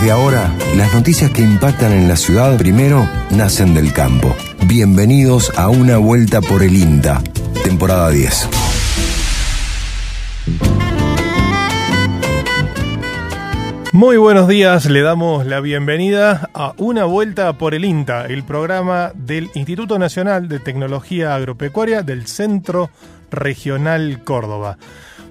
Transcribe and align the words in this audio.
Desde 0.00 0.12
ahora, 0.12 0.50
las 0.78 0.94
noticias 0.94 1.30
que 1.30 1.42
impactan 1.42 1.92
en 1.92 2.08
la 2.08 2.16
ciudad 2.16 2.56
primero 2.56 3.06
nacen 3.32 3.74
del 3.74 3.92
campo. 3.92 4.34
Bienvenidos 4.66 5.52
a 5.58 5.68
una 5.68 5.98
vuelta 5.98 6.40
por 6.40 6.62
el 6.62 6.74
INTA, 6.74 7.22
temporada 7.64 8.08
10. 8.08 8.48
Muy 13.92 14.16
buenos 14.16 14.48
días, 14.48 14.86
le 14.86 15.02
damos 15.02 15.44
la 15.44 15.60
bienvenida 15.60 16.48
a 16.54 16.72
Una 16.78 17.04
Vuelta 17.04 17.52
por 17.58 17.74
el 17.74 17.84
INTA, 17.84 18.24
el 18.24 18.42
programa 18.42 19.12
del 19.14 19.50
Instituto 19.52 19.98
Nacional 19.98 20.48
de 20.48 20.60
Tecnología 20.60 21.34
Agropecuaria 21.34 22.02
del 22.02 22.26
Centro 22.26 22.88
Regional 23.30 24.24
Córdoba. 24.24 24.78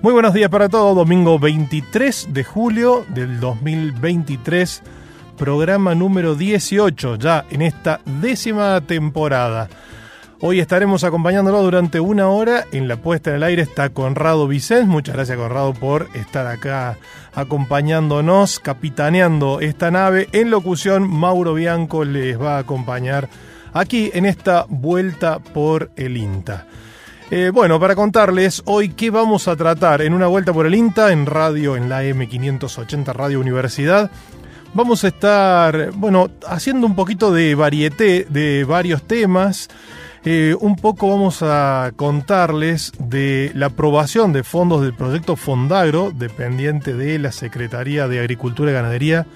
Muy 0.02 0.14
buenos 0.14 0.34
días 0.34 0.50
para 0.50 0.70
todos, 0.70 0.96
domingo 0.96 1.40
23 1.40 2.30
de 2.32 2.46
julio 2.46 3.06
del 3.10 3.42
2023, 3.42 4.82
programa 5.38 5.94
número 5.94 6.36
18 6.36 7.18
ya 7.18 7.44
en 7.50 7.62
esta 7.62 8.00
décima 8.06 8.80
temporada. 8.80 9.68
Hoy 10.40 10.62
estaremos 10.62 11.04
acompañándolo 11.04 11.62
durante 11.62 12.00
una 12.00 12.30
hora. 12.30 12.64
En 12.72 12.88
la 12.88 12.96
puesta 12.96 13.32
en 13.32 13.36
el 13.36 13.44
aire 13.44 13.62
está 13.62 13.90
Conrado 13.90 14.48
Vicens. 14.48 14.88
Muchas 14.88 15.16
gracias, 15.16 15.38
Conrado, 15.38 15.74
por 15.74 16.08
estar 16.14 16.48
acá 16.48 16.98
acompañándonos, 17.34 18.62
capitaneando 18.62 19.60
esta 19.60 19.92
nave. 19.92 20.30
En 20.32 20.50
locución, 20.50 21.10
Mauro 21.10 21.56
Bianco 21.56 22.06
les 22.06 22.40
va 22.40 22.56
a 22.56 22.60
acompañar 22.60 23.28
aquí 23.74 24.12
en 24.14 24.26
esta 24.26 24.66
vuelta 24.70 25.40
por 25.40 25.92
el 25.98 26.16
INTA. 26.16 26.68
Eh, 27.32 27.52
bueno, 27.54 27.80
para 27.80 27.94
contarles 27.94 28.64
hoy 28.66 28.90
qué 28.90 29.12
vamos 29.12 29.48
a 29.48 29.56
tratar 29.56 30.02
en 30.02 30.14
una 30.14 30.26
vuelta 30.26 30.52
por 30.52 30.66
el 30.66 30.74
INTA, 30.74 31.12
en 31.12 31.28
radio, 31.28 31.78
en 31.78 31.88
la 31.88 32.04
M580 32.04 33.14
Radio 33.14 33.40
Universidad. 33.40 34.10
Vamos 34.74 35.04
a 35.04 35.10
estar, 35.10 35.92
bueno, 35.92 36.32
haciendo 36.48 36.88
un 36.88 36.96
poquito 36.96 37.32
de 37.32 37.54
varieté 37.54 38.26
de 38.28 38.64
varios 38.64 39.04
temas. 39.04 39.68
Eh, 40.26 40.56
un 40.60 40.76
poco 40.76 41.08
vamos 41.10 41.44
a 41.44 41.92
contarles 41.96 42.94
de 42.98 43.52
la 43.54 43.68
aprobación 43.68 44.34
de 44.34 44.44
fondos 44.44 44.82
del 44.82 44.96
proyecto 44.96 45.36
Fondagro, 45.36 46.12
dependiente 46.12 46.96
de 46.96 47.20
la 47.20 47.32
Secretaría 47.32 48.08
de 48.08 48.22
Agricultura 48.22 48.72
Ganadería 48.72 49.28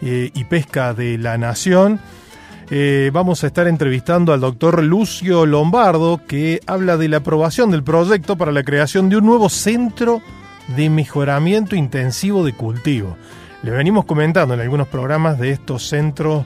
eh, 0.00 0.30
y 0.32 0.44
Pesca 0.44 0.94
de 0.94 1.18
la 1.18 1.36
Nación. 1.36 2.00
Eh, 2.70 3.10
vamos 3.12 3.44
a 3.44 3.46
estar 3.46 3.68
entrevistando 3.68 4.32
al 4.32 4.40
doctor 4.40 4.82
Lucio 4.82 5.46
Lombardo, 5.46 6.20
que 6.26 6.60
habla 6.66 6.96
de 6.96 7.08
la 7.08 7.18
aprobación 7.18 7.70
del 7.70 7.84
proyecto 7.84 8.36
para 8.36 8.52
la 8.52 8.64
creación 8.64 9.08
de 9.08 9.16
un 9.16 9.26
nuevo 9.26 9.48
centro 9.48 10.20
de 10.76 10.90
mejoramiento 10.90 11.76
intensivo 11.76 12.44
de 12.44 12.54
cultivo. 12.54 13.16
Les 13.62 13.72
venimos 13.72 14.04
comentando 14.04 14.54
en 14.54 14.60
algunos 14.60 14.88
programas 14.88 15.38
de 15.38 15.50
estos 15.50 15.88
centros 15.88 16.44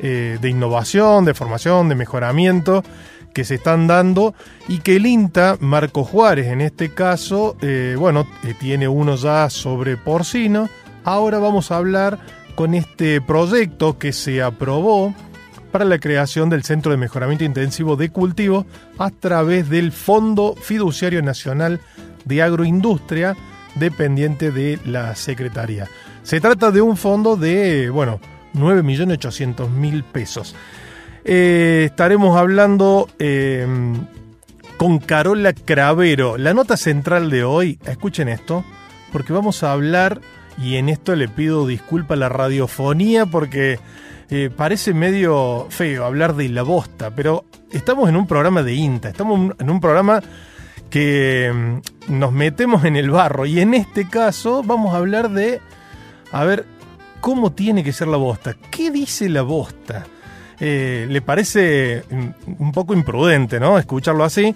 de 0.00 0.48
innovación, 0.50 1.24
de 1.24 1.32
formación, 1.32 1.88
de 1.88 1.94
mejoramiento, 1.94 2.82
que 3.32 3.44
se 3.44 3.56
están 3.56 3.86
dando 3.86 4.34
y 4.68 4.78
que 4.78 4.96
el 4.96 5.06
INTA, 5.06 5.56
Marco 5.60 6.04
Juárez 6.04 6.48
en 6.48 6.60
este 6.60 6.92
caso, 6.92 7.56
eh, 7.60 7.96
bueno, 7.98 8.26
eh, 8.44 8.54
tiene 8.58 8.88
uno 8.88 9.16
ya 9.16 9.50
sobre 9.50 9.96
porcino. 9.96 10.68
Ahora 11.04 11.38
vamos 11.38 11.70
a 11.70 11.76
hablar 11.76 12.18
con 12.54 12.74
este 12.74 13.20
proyecto 13.20 13.98
que 13.98 14.12
se 14.12 14.42
aprobó 14.42 15.14
para 15.72 15.86
la 15.86 15.98
creación 15.98 16.50
del 16.50 16.62
Centro 16.62 16.92
de 16.92 16.98
Mejoramiento 16.98 17.44
Intensivo 17.44 17.96
de 17.96 18.10
Cultivo 18.10 18.66
a 18.98 19.10
través 19.10 19.68
del 19.70 19.90
Fondo 19.90 20.54
Fiduciario 20.54 21.22
Nacional 21.22 21.80
de 22.26 22.42
Agroindustria 22.42 23.34
dependiente 23.74 24.52
de 24.52 24.78
la 24.84 25.16
Secretaría. 25.16 25.88
Se 26.22 26.40
trata 26.40 26.70
de 26.70 26.82
un 26.82 26.96
fondo 26.96 27.36
de, 27.36 27.88
bueno, 27.90 28.20
9.800.000 28.54 30.04
pesos. 30.04 30.54
Eh, 31.24 31.84
estaremos 31.86 32.36
hablando 32.36 33.08
eh, 33.18 33.66
con 34.76 34.98
Carola 34.98 35.54
Cravero. 35.54 36.36
La 36.36 36.52
nota 36.52 36.76
central 36.76 37.30
de 37.30 37.44
hoy, 37.44 37.78
escuchen 37.86 38.28
esto, 38.28 38.64
porque 39.10 39.32
vamos 39.32 39.62
a 39.62 39.72
hablar, 39.72 40.20
y 40.58 40.76
en 40.76 40.90
esto 40.90 41.16
le 41.16 41.28
pido 41.28 41.66
disculpa 41.66 42.14
a 42.14 42.18
la 42.18 42.28
radiofonía 42.28 43.24
porque 43.24 43.78
eh, 44.34 44.48
parece 44.48 44.94
medio 44.94 45.66
feo 45.68 46.06
hablar 46.06 46.34
de 46.34 46.48
la 46.48 46.62
bosta, 46.62 47.14
pero 47.14 47.44
estamos 47.70 48.08
en 48.08 48.16
un 48.16 48.26
programa 48.26 48.62
de 48.62 48.72
INTA, 48.72 49.10
estamos 49.10 49.54
en 49.58 49.68
un 49.68 49.78
programa 49.78 50.22
que 50.88 51.52
mm, 51.52 52.18
nos 52.18 52.32
metemos 52.32 52.86
en 52.86 52.96
el 52.96 53.10
barro, 53.10 53.44
y 53.44 53.60
en 53.60 53.74
este 53.74 54.08
caso 54.08 54.62
vamos 54.62 54.94
a 54.94 54.96
hablar 54.96 55.28
de, 55.28 55.60
a 56.30 56.44
ver, 56.44 56.64
¿cómo 57.20 57.52
tiene 57.52 57.84
que 57.84 57.92
ser 57.92 58.08
la 58.08 58.16
bosta? 58.16 58.56
¿Qué 58.70 58.90
dice 58.90 59.28
la 59.28 59.42
bosta? 59.42 60.06
Eh, 60.58 61.06
le 61.10 61.20
parece 61.20 62.02
un 62.10 62.72
poco 62.72 62.94
imprudente, 62.94 63.60
¿no? 63.60 63.76
Escucharlo 63.76 64.24
así. 64.24 64.54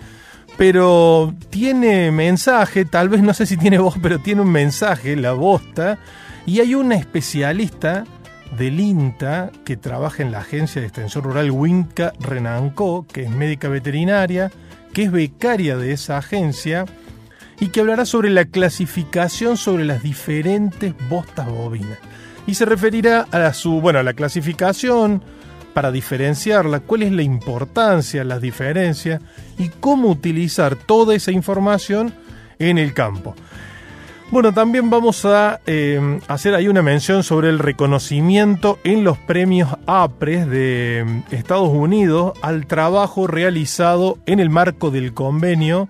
Pero 0.56 1.34
tiene 1.50 2.10
mensaje, 2.12 2.86
tal 2.86 3.10
vez 3.10 3.20
no 3.20 3.34
sé 3.34 3.44
si 3.44 3.58
tiene 3.58 3.78
voz, 3.78 3.96
pero 4.00 4.20
tiene 4.20 4.40
un 4.40 4.50
mensaje, 4.50 5.16
la 5.16 5.32
bosta. 5.32 5.98
Y 6.46 6.60
hay 6.60 6.74
una 6.74 6.94
especialista 6.94 8.06
del 8.58 8.80
INTA 8.80 9.50
que 9.64 9.76
trabaja 9.76 10.22
en 10.22 10.32
la 10.32 10.40
agencia 10.40 10.80
de 10.80 10.86
extensión 10.86 11.24
rural 11.24 11.50
Winca 11.50 12.12
Renancó, 12.20 13.06
que 13.12 13.24
es 13.24 13.30
médica 13.30 13.68
veterinaria, 13.68 14.50
que 14.92 15.04
es 15.04 15.12
becaria 15.12 15.76
de 15.76 15.92
esa 15.92 16.18
agencia 16.18 16.86
y 17.60 17.68
que 17.68 17.80
hablará 17.80 18.04
sobre 18.04 18.30
la 18.30 18.44
clasificación 18.44 19.56
sobre 19.56 19.84
las 19.84 20.02
diferentes 20.02 20.94
bostas 21.08 21.48
bovinas. 21.48 21.98
Y 22.46 22.54
se 22.54 22.64
referirá 22.64 23.26
a 23.32 23.52
su, 23.52 23.80
bueno, 23.80 23.98
a 23.98 24.02
la 24.02 24.14
clasificación, 24.14 25.22
para 25.76 25.92
diferenciarla, 25.92 26.80
cuál 26.80 27.02
es 27.02 27.12
la 27.12 27.20
importancia, 27.20 28.24
las 28.24 28.40
diferencias 28.40 29.20
y 29.58 29.68
cómo 29.68 30.08
utilizar 30.08 30.74
toda 30.74 31.14
esa 31.14 31.32
información 31.32 32.14
en 32.58 32.78
el 32.78 32.94
campo. 32.94 33.34
Bueno, 34.28 34.52
también 34.52 34.90
vamos 34.90 35.24
a 35.24 35.60
eh, 35.66 36.18
hacer 36.26 36.56
ahí 36.56 36.66
una 36.66 36.82
mención 36.82 37.22
sobre 37.22 37.48
el 37.48 37.60
reconocimiento 37.60 38.80
en 38.82 39.04
los 39.04 39.18
premios 39.18 39.76
APRES 39.86 40.48
de 40.48 41.00
eh, 41.00 41.22
Estados 41.30 41.68
Unidos 41.68 42.32
al 42.42 42.66
trabajo 42.66 43.28
realizado 43.28 44.18
en 44.26 44.40
el 44.40 44.50
marco 44.50 44.90
del 44.90 45.14
convenio 45.14 45.88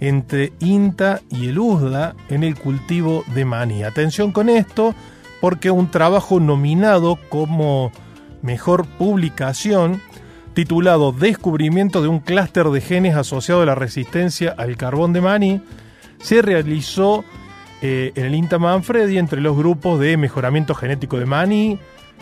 entre 0.00 0.52
INTA 0.60 1.22
y 1.30 1.48
el 1.48 1.58
USDA 1.58 2.14
en 2.28 2.44
el 2.44 2.56
cultivo 2.56 3.24
de 3.34 3.46
maní. 3.46 3.82
Atención 3.84 4.32
con 4.32 4.50
esto, 4.50 4.94
porque 5.40 5.70
un 5.70 5.90
trabajo 5.90 6.40
nominado 6.40 7.18
como 7.30 7.90
mejor 8.42 8.86
publicación 8.86 10.02
titulado 10.52 11.12
Descubrimiento 11.12 12.02
de 12.02 12.08
un 12.08 12.20
clúster 12.20 12.66
de 12.66 12.82
genes 12.82 13.16
asociado 13.16 13.62
a 13.62 13.66
la 13.66 13.74
resistencia 13.74 14.54
al 14.58 14.76
carbón 14.76 15.14
de 15.14 15.22
maní, 15.22 15.62
se 16.20 16.42
realizó 16.42 17.24
eh, 17.82 18.12
en 18.14 18.24
el 18.24 18.34
INTA 18.34 18.58
Manfredi 18.58 19.18
entre 19.18 19.40
los 19.40 19.56
grupos 19.56 20.00
de 20.00 20.16
mejoramiento 20.16 20.74
genético 20.74 21.18
de 21.18 21.26
maní, 21.26 21.78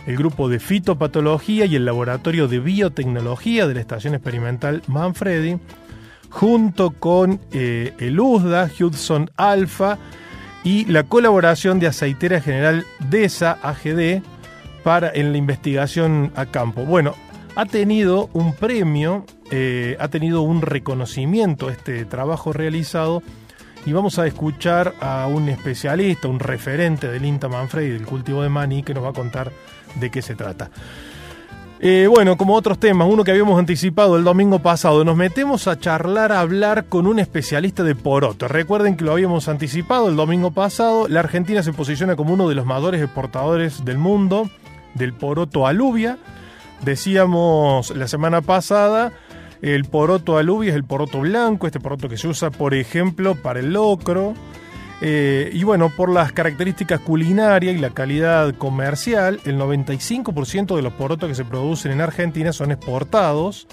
el 0.07 0.17
grupo 0.17 0.49
de 0.49 0.61
fitopatología 0.61 1.65
y 1.65 1.77
el 1.77 1.85
laboratorio 1.85 2.47
de 2.47 2.61
biotecnología 2.61 3.67
de 3.67 3.75
la 3.75 3.81
Estación 3.81 4.15
Experimental 4.15 4.83
Manfredi, 4.87 5.59
junto 6.31 6.91
con 6.91 7.41
eh, 7.53 7.95
el 7.99 8.21
USDA, 8.21 8.71
Hudson 8.79 9.31
Alpha 9.37 9.99
y 10.63 10.85
la 10.87 11.05
colaboración 11.05 11.81
de 11.81 11.87
Aceitera 11.87 12.41
General 12.41 12.85
DESA, 13.09 13.59
AGD, 13.63 14.23
para, 14.85 15.11
en 15.13 15.33
la 15.33 15.39
investigación 15.39 16.33
a 16.37 16.47
campo. 16.47 16.85
Bueno, 16.85 17.15
ha 17.57 17.67
tenido 17.67 18.29
un 18.35 18.53
premio, 18.53 19.25
eh, 19.51 19.97
ha 19.99 20.09
tenido 20.09 20.43
un 20.43 20.63
reconocimiento 20.63 21.71
este 21.71 22.05
trabajo 22.05 22.53
realizado 22.53 23.23
y 23.87 23.93
vamos 23.93 24.19
a 24.19 24.27
escuchar 24.27 24.95
a 25.01 25.29
un 25.29 25.49
especialista, 25.49 26.27
un 26.27 26.41
referente 26.41 27.09
del 27.09 27.25
INTA 27.25 27.49
Manfredi 27.49 27.91
del 27.91 28.05
cultivo 28.05 28.43
de 28.43 28.49
maní 28.49 28.83
que 28.83 28.93
nos 28.93 29.05
va 29.05 29.11
a 29.11 29.13
contar 29.13 29.53
de 29.95 30.11
qué 30.11 30.21
se 30.21 30.35
trata. 30.35 30.71
Eh, 31.79 32.09
bueno, 32.09 32.37
como 32.37 32.55
otros 32.55 32.81
temas, 32.81 33.07
uno 33.09 33.23
que 33.23 33.31
habíamos 33.31 33.59
anticipado 33.59 34.17
el 34.17 34.25
domingo 34.25 34.59
pasado, 34.59 35.05
nos 35.05 35.17
metemos 35.17 35.69
a 35.69 35.79
charlar, 35.79 36.33
a 36.33 36.41
hablar 36.41 36.87
con 36.87 37.07
un 37.07 37.21
especialista 37.21 37.85
de 37.85 37.95
poroto. 37.95 38.49
Recuerden 38.49 38.97
que 38.97 39.05
lo 39.05 39.13
habíamos 39.13 39.47
anticipado 39.47 40.09
el 40.09 40.17
domingo 40.17 40.51
pasado, 40.51 41.07
la 41.07 41.21
Argentina 41.21 41.63
se 41.63 41.73
posiciona 41.73 42.17
como 42.17 42.35
uno 42.35 42.49
de 42.49 42.55
los 42.57 42.67
mayores 42.67 43.01
exportadores 43.01 43.85
del 43.85 43.99
mundo 43.99 44.51
del 44.95 45.13
poroto 45.13 45.67
aluvia. 45.67 46.19
Decíamos 46.83 47.95
la 47.95 48.09
semana 48.09 48.41
pasada, 48.41 49.13
el 49.63 49.85
poroto 49.85 50.39
aluvia 50.39 50.71
es 50.71 50.77
el 50.77 50.85
poroto 50.85 51.21
blanco, 51.21 51.67
este 51.67 51.81
poroto 51.81 52.09
que 52.09 52.17
se 52.17 52.29
usa, 52.29 52.51
por 52.51 52.75
ejemplo, 52.75 53.35
para 53.35 53.61
el 53.61 53.73
locro. 53.73 54.35
Eh, 55.03 55.51
y 55.53 55.63
bueno, 55.63 55.91
por 55.95 56.11
las 56.11 56.33
características 56.33 57.01
culinarias 57.01 57.75
y 57.77 57.79
la 57.79 57.91
calidad 57.91 58.55
comercial, 58.55 59.41
el 59.45 59.59
95% 59.59 60.75
de 60.75 60.83
los 60.83 60.93
porotos 60.95 61.29
que 61.29 61.35
se 61.35 61.45
producen 61.45 61.93
en 61.93 62.01
Argentina 62.01 62.53
son 62.53 62.73
exportados. 62.73 63.67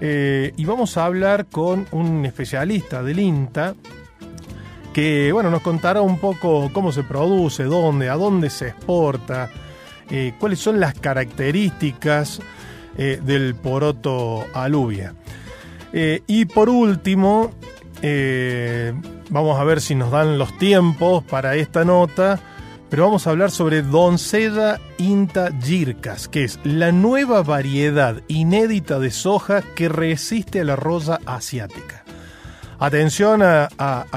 Eh, 0.00 0.52
y 0.56 0.64
vamos 0.64 0.96
a 0.96 1.04
hablar 1.04 1.46
con 1.46 1.86
un 1.92 2.24
especialista 2.26 3.02
del 3.02 3.20
INTA 3.20 3.74
que 4.92 5.32
bueno, 5.32 5.50
nos 5.50 5.62
contará 5.62 6.02
un 6.02 6.18
poco 6.18 6.70
cómo 6.72 6.92
se 6.92 7.02
produce, 7.02 7.64
dónde, 7.64 8.10
a 8.10 8.14
dónde 8.14 8.50
se 8.50 8.68
exporta, 8.68 9.50
eh, 10.10 10.34
cuáles 10.38 10.58
son 10.58 10.80
las 10.80 10.94
características 10.94 12.40
eh, 12.96 13.20
del 13.22 13.54
poroto 13.54 14.46
aluvia. 14.54 15.14
y 15.92 16.46
por 16.46 16.70
último, 16.70 17.52
vamos 19.30 19.60
a 19.60 19.64
ver 19.64 19.80
si 19.80 19.94
nos 19.94 20.10
dan 20.10 20.38
los 20.38 20.56
tiempos 20.58 21.22
para 21.24 21.54
esta 21.56 21.84
nota, 21.84 22.40
pero 22.88 23.04
vamos 23.04 23.26
a 23.26 23.30
hablar 23.30 23.50
sobre 23.50 23.82
Doncella 23.82 24.78
Inta 24.98 25.50
Gircas, 25.62 26.28
que 26.28 26.44
es 26.44 26.58
la 26.64 26.92
nueva 26.92 27.42
variedad 27.42 28.20
inédita 28.28 28.98
de 28.98 29.10
soja 29.10 29.62
que 29.74 29.88
resiste 29.88 30.60
a 30.60 30.64
la 30.64 30.76
rosa 30.76 31.18
asiática. 31.24 32.04
Atención 32.82 33.42
a, 33.42 33.68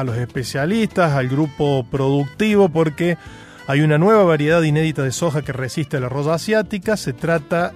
los 0.04 0.18
especialistas, 0.18 1.14
al 1.14 1.30
grupo 1.30 1.86
productivo, 1.90 2.68
porque 2.68 3.16
hay 3.68 3.82
una 3.82 4.00
nueva 4.00 4.24
variedad 4.24 4.64
inédita 4.64 5.04
de 5.04 5.12
soja 5.12 5.44
que 5.44 5.54
resiste 5.54 5.98
a 5.98 6.00
la 6.00 6.10
rosa 6.10 6.34
asiática. 6.34 6.98
Se 6.98 7.14
trata 7.14 7.74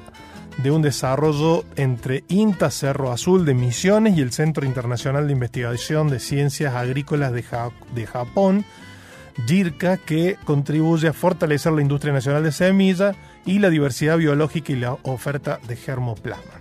de 0.64 0.72
un 0.72 0.82
desarrollo 0.82 1.64
entre 1.78 2.26
INTA 2.28 2.70
Cerro 2.70 3.12
Azul 3.12 3.46
de 3.46 3.54
Misiones 3.54 4.18
y 4.18 4.22
el 4.22 4.34
Centro 4.34 4.66
Internacional 4.66 5.26
de 5.26 5.34
Investigación 5.34 6.10
de 6.10 6.20
Ciencias 6.20 6.76
Agrícolas 6.76 7.32
de, 7.32 8.06
Japón, 8.06 8.66
JIRCA, 9.48 9.98
que 9.98 10.36
contribuye 10.44 11.08
a 11.08 11.14
fortalecer 11.14 11.72
la 11.72 11.82
industria 11.82 12.12
nacional 12.12 12.44
de 12.44 12.52
semilla 12.52 13.16
y 13.46 13.60
la 13.60 13.70
diversidad 13.70 14.18
biológica 14.18 14.74
y 14.74 14.76
la 14.76 14.98
oferta 15.04 15.60
de 15.66 15.78
germoplasma. 15.78 16.60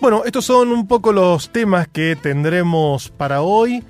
Bueno, 0.00 0.22
estos 0.24 0.44
son 0.44 0.68
un 0.68 0.86
poco 0.86 1.12
los 1.12 1.50
temas 1.50 1.88
que 1.88 2.14
tendremos 2.14 3.08
para 3.08 3.42
hoy. 3.42 3.82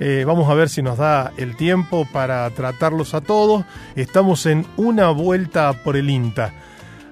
Eh, 0.00 0.24
vamos 0.26 0.48
a 0.48 0.54
ver 0.54 0.70
si 0.70 0.80
nos 0.80 0.96
da 0.96 1.30
el 1.36 1.56
tiempo 1.56 2.08
para 2.10 2.48
tratarlos 2.50 3.12
a 3.12 3.20
todos. 3.20 3.66
Estamos 3.96 4.46
en 4.46 4.64
una 4.78 5.10
vuelta 5.10 5.74
por 5.84 5.98
el 5.98 6.08
INTA 6.08 6.54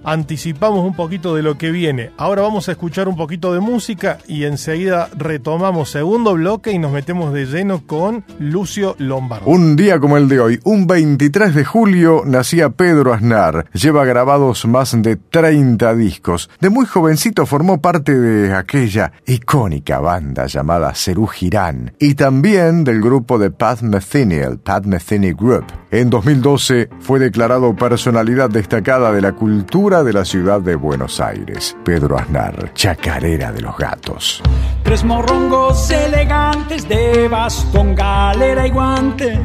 anticipamos 0.04 0.84
un 0.84 0.94
poquito 0.94 1.34
de 1.34 1.42
lo 1.42 1.58
que 1.58 1.70
viene. 1.70 2.10
Ahora 2.16 2.42
vamos 2.42 2.68
a 2.68 2.72
escuchar 2.72 3.08
un 3.08 3.16
poquito 3.16 3.52
de 3.52 3.60
música 3.60 4.18
y 4.26 4.44
enseguida 4.44 5.08
retomamos 5.16 5.90
segundo 5.90 6.34
bloque 6.34 6.72
y 6.72 6.78
nos 6.78 6.92
metemos 6.92 7.32
de 7.32 7.46
lleno 7.46 7.86
con 7.86 8.24
Lucio 8.38 8.96
Lombardo. 8.98 9.46
Un 9.46 9.76
día 9.76 9.98
como 9.98 10.16
el 10.16 10.28
de 10.28 10.40
hoy, 10.40 10.60
un 10.64 10.86
23 10.86 11.54
de 11.54 11.64
julio, 11.64 12.22
nacía 12.26 12.70
Pedro 12.70 13.12
Aznar. 13.12 13.66
Lleva 13.72 14.04
grabados 14.04 14.64
más 14.66 15.00
de 15.00 15.16
30 15.16 15.94
discos. 15.94 16.50
De 16.60 16.70
muy 16.70 16.86
jovencito 16.86 17.46
formó 17.46 17.80
parte 17.80 18.18
de 18.18 18.54
aquella 18.54 19.12
icónica 19.26 20.00
banda 20.00 20.46
llamada 20.46 20.94
Cerú 20.94 21.26
Girán 21.26 21.92
y 21.98 22.14
también 22.14 22.84
del 22.84 23.00
grupo 23.00 23.38
de 23.38 23.50
Pat 23.50 23.82
Metheny, 23.82 24.36
el 24.36 24.58
Pat 24.58 24.84
Metheny 24.84 25.32
Group. 25.32 25.79
En 25.92 26.08
2012 26.08 26.88
fue 27.00 27.18
declarado 27.18 27.74
personalidad 27.74 28.48
destacada 28.48 29.10
de 29.10 29.20
la 29.20 29.32
cultura 29.32 30.04
de 30.04 30.12
la 30.12 30.24
ciudad 30.24 30.60
de 30.60 30.76
Buenos 30.76 31.20
Aires. 31.20 31.76
Pedro 31.84 32.16
Aznar, 32.16 32.72
chacarera 32.74 33.50
de 33.50 33.60
los 33.60 33.76
gatos. 33.76 34.40
Tres 34.84 35.02
morrongos 35.02 35.90
elegantes 35.90 36.88
de 36.88 37.26
bastón, 37.26 37.96
galera 37.96 38.68
y 38.68 38.70
guantes. 38.70 39.40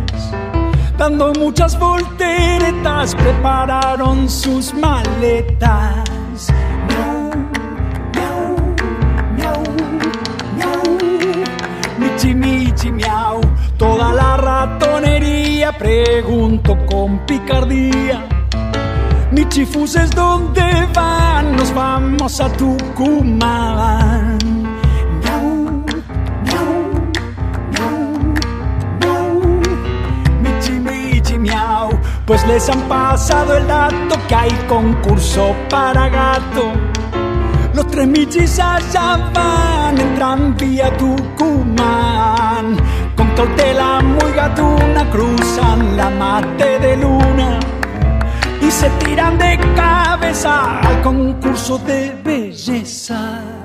Dando 1.00 1.34
muchas 1.34 1.80
volteretas, 1.80 3.16
prepararon 3.16 4.30
sus 4.30 4.72
maletas. 4.76 6.54
Michi, 12.24 12.92
miau, 12.92 13.42
toda 13.78 14.14
la 14.14 14.38
ratonería 14.38 15.72
pregunto 15.78 16.78
con 16.86 17.20
picardía. 17.26 18.26
Mi 19.32 19.48
chifuses, 19.50 20.10
¿dónde 20.12 20.88
van? 20.94 21.56
Nos 21.56 21.74
vamos 21.74 22.40
a 22.40 22.50
Tucumán. 22.54 24.38
Miau, 29.00 29.60
Michi, 30.42 30.80
michi, 30.80 31.38
miau. 31.38 31.90
Pues 32.26 32.48
les 32.48 32.70
han 32.70 32.82
pasado 32.84 33.58
el 33.58 33.68
dato 33.68 34.16
que 34.28 34.36
hay 34.36 34.52
concurso 34.68 35.54
para 35.70 36.08
gato. 36.10 36.72
Los 37.76 37.88
tres 37.88 38.08
michis 38.08 38.58
allá 38.58 39.18
van 39.34 40.00
en 40.00 40.16
tranvía 40.16 40.96
Tucumán. 40.96 42.78
Con 43.18 43.28
cautela 43.36 44.00
muy 44.02 44.32
gatuna 44.32 45.10
cruzan 45.12 45.98
la 45.98 46.10
mate 46.10 46.80
de 46.80 46.96
luna 46.96 47.60
y 48.62 48.72
se 48.72 48.90
tiran 49.04 49.38
de 49.38 49.60
cabeza 49.76 50.80
al 50.80 51.02
concurso 51.02 51.78
de 51.80 52.18
belleza. 52.24 53.65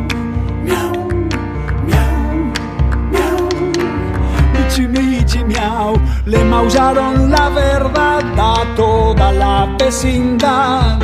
Le 6.25 6.43
maullaron 6.45 7.29
la 7.29 7.49
verdad 7.49 8.21
a 8.37 8.75
toda 8.75 9.31
la 9.31 9.75
vecindad. 9.77 10.99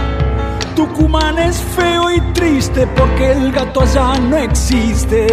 Tucumán 0.75 1.37
es 1.39 1.57
feo 1.57 2.11
y 2.11 2.21
triste 2.33 2.87
porque 2.95 3.31
el 3.31 3.51
gato 3.51 3.81
allá 3.81 4.17
no 4.19 4.37
existe. 4.37 5.27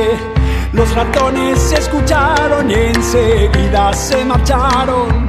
Los 0.73 0.92
ratones 0.95 1.59
se 1.59 1.76
escucharon 1.76 2.71
y 2.71 2.75
enseguida 2.75 3.92
se 3.92 4.25
marcharon. 4.25 5.26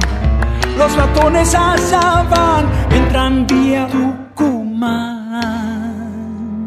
Los 0.76 0.94
ratones 0.96 1.54
allá 1.54 2.26
van 2.30 2.66
en 2.90 3.08
tranvía 3.08 3.88
Tucumán. 3.88 5.46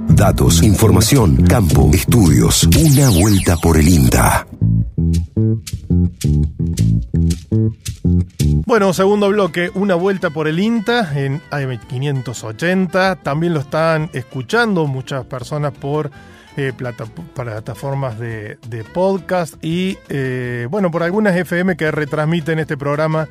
Datos, 0.10 0.64
información, 0.64 1.44
campo, 1.48 1.90
estudios. 1.94 2.64
Una 2.64 3.10
vuelta 3.10 3.58
por 3.58 3.78
el 3.78 3.88
INTA. 3.88 4.49
Bueno, 8.66 8.94
segundo 8.94 9.30
bloque, 9.30 9.72
una 9.74 9.96
vuelta 9.96 10.30
por 10.30 10.48
el 10.48 10.60
INTA 10.60 11.20
en 11.20 11.42
AM580. 11.50 13.20
También 13.24 13.54
lo 13.54 13.62
están 13.62 14.10
escuchando 14.14 14.86
muchas 14.88 15.26
personas 15.26 15.74
por 15.74 16.12
eh, 16.58 16.74
plataformas 16.74 18.20
de, 18.20 18.58
podcast 18.94 19.56
y, 19.64 19.98
eh, 20.10 20.68
bueno, 20.70 20.92
por 20.92 21.04
algunas 21.04 21.36
FM 21.36 21.78
que 21.78 21.90
retransmiten 21.92 22.60
este 22.60 22.76
programa 22.76 23.28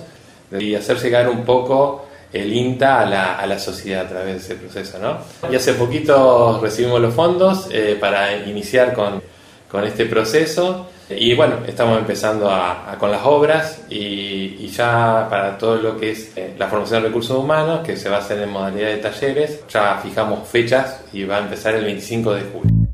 y 0.53 0.75
hacer 0.75 0.99
llegar 0.99 1.31
un 1.31 1.47
poco 1.47 2.05
el 2.31 2.53
INTA 2.53 3.01
a 3.01 3.07
la, 3.07 3.35
a 3.37 3.47
la 3.47 3.59
sociedad 3.59 4.05
a 4.05 4.09
través 4.11 4.35
de 4.35 4.39
ese 4.41 4.55
proceso. 4.57 4.99
¿no? 4.99 5.17
Y 5.51 5.57
hace 5.57 5.73
poquito 5.73 6.61
recibimos 6.61 7.01
los 7.01 7.15
fondos 7.15 7.69
eh, 7.71 7.97
para 7.99 8.37
iniciar 8.37 8.93
con, 8.93 9.23
con, 9.71 9.85
este 9.85 10.05
proceso 10.05 10.89
y 11.11 11.35
bueno, 11.35 11.57
estamos 11.67 11.99
empezando 11.99 12.51
con 12.99 13.11
las 13.11 13.25
obras 13.25 13.83
y, 13.91 14.57
y, 14.59 14.69
ya 14.69 15.27
para 15.29 15.59
todo 15.59 15.77
lo 15.77 15.97
que 15.99 16.13
es 16.13 16.33
eh, 16.37 16.55
la 16.59 16.69
formación 16.69 17.03
de 17.03 17.09
recursos 17.09 17.37
humanos, 17.37 17.81
que 17.85 17.97
se 17.97 18.09
va 18.09 18.17
a 18.17 18.21
hacer 18.21 18.41
en 18.41 18.51
modalidad 18.51 18.89
de 18.89 18.97
talleres, 18.97 19.65
ya 19.69 19.99
fijamos 20.03 20.49
fechas 20.49 21.05
y 21.13 21.25
va 21.25 21.37
a 21.37 21.41
empezar 21.41 21.75
el 21.75 21.85
25 21.85 22.35
de 22.35 22.43
julio. 22.43 22.85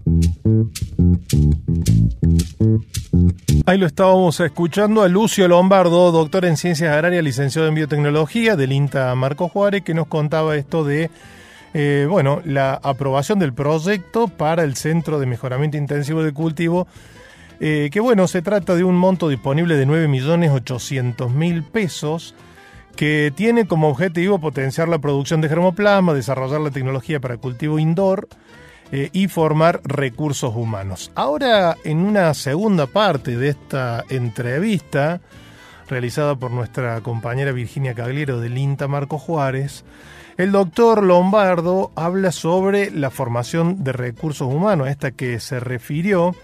Ahí 3.67 3.79
lo 3.79 3.87
estábamos 3.87 4.40
escuchando 4.40 5.02
a 5.02 5.09
Lucio 5.09 5.47
Lombardo, 5.47 6.11
doctor 6.11 6.45
en 6.45 6.57
Ciencias 6.57 6.93
Agrarias, 6.93 7.23
licenciado 7.23 7.69
en 7.69 7.75
Biotecnología 7.75 8.57
del 8.57 8.73
INTA 8.73 9.14
Marco 9.14 9.49
Juárez, 9.49 9.83
que 9.85 9.95
nos 9.95 10.09
contaba 10.09 10.57
esto 10.57 10.83
de 10.83 11.11
eh, 11.73 12.07
bueno, 12.11 12.43
la 12.45 12.75
aprobación 12.75 13.38
del 13.38 13.52
proyecto 13.52 14.26
para 14.26 14.64
el 14.64 14.75
Centro 14.75 15.21
de 15.21 15.26
Mejoramiento 15.26 15.76
Intensivo 15.76 16.25
de 16.25 16.33
Cultivo, 16.33 16.88
eh, 17.61 17.90
que 17.93 18.00
bueno, 18.00 18.26
se 18.26 18.43
trata 18.43 18.75
de 18.75 18.85
un 18.85 18.97
monto 18.97 19.29
disponible 19.29 19.76
de 19.76 19.87
9.800.000 19.87 21.62
pesos, 21.64 22.35
que 22.97 23.33
tiene 23.35 23.67
como 23.67 23.88
objetivo 23.88 24.40
potenciar 24.40 24.88
la 24.88 24.99
producción 24.99 25.40
de 25.40 25.49
germoplasma, 25.49 26.14
desarrollar 26.14 26.61
la 26.61 26.71
tecnología 26.71 27.21
para 27.21 27.37
cultivo 27.37 27.79
indoor, 27.79 28.29
eh, 28.93 29.09
y 29.12 29.29
formar 29.29 29.81
recursos 29.85 30.52
humanos. 30.57 31.12
Ahora, 31.14 31.76
en 31.85 31.99
una 31.99 32.35
segunda 32.35 32.87
parte 32.87 33.37
de 33.37 33.50
esta 33.50 34.05
entrevista, 34.09 35.21
realizada 35.88 36.35
por 36.35 36.50
nuestra 36.50 37.00
compañera 37.00 37.52
Virginia 37.52 37.95
Cagliero 37.95 38.40
del 38.40 38.59
INTA 38.59 38.88
Marco 38.88 39.17
Juárez, 39.17 39.85
el 40.38 40.50
doctor 40.50 41.05
Lombardo 41.05 41.93
habla 41.95 42.33
sobre 42.33 42.90
la 42.90 43.11
formación 43.11 43.85
de 43.85 43.93
recursos 43.93 44.52
humanos, 44.52 44.88
a 44.88 44.90
esta 44.90 45.12
que 45.12 45.38
se 45.38 45.61
refirió, 45.61 46.35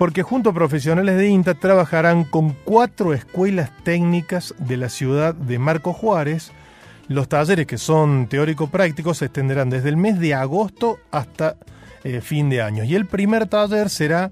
porque 0.00 0.22
junto 0.22 0.48
a 0.48 0.54
profesionales 0.54 1.18
de 1.18 1.28
INTA 1.28 1.52
trabajarán 1.52 2.24
con 2.24 2.56
cuatro 2.64 3.12
escuelas 3.12 3.70
técnicas 3.84 4.54
de 4.56 4.78
la 4.78 4.88
ciudad 4.88 5.34
de 5.34 5.58
Marco 5.58 5.92
Juárez, 5.92 6.52
los 7.08 7.28
talleres 7.28 7.66
que 7.66 7.76
son 7.76 8.26
teórico-prácticos 8.26 9.18
se 9.18 9.26
extenderán 9.26 9.68
desde 9.68 9.90
el 9.90 9.98
mes 9.98 10.18
de 10.18 10.32
agosto 10.32 10.98
hasta 11.10 11.56
eh, 12.02 12.22
fin 12.22 12.48
de 12.48 12.62
año. 12.62 12.82
Y 12.82 12.94
el 12.94 13.04
primer 13.04 13.46
taller 13.46 13.90
será 13.90 14.30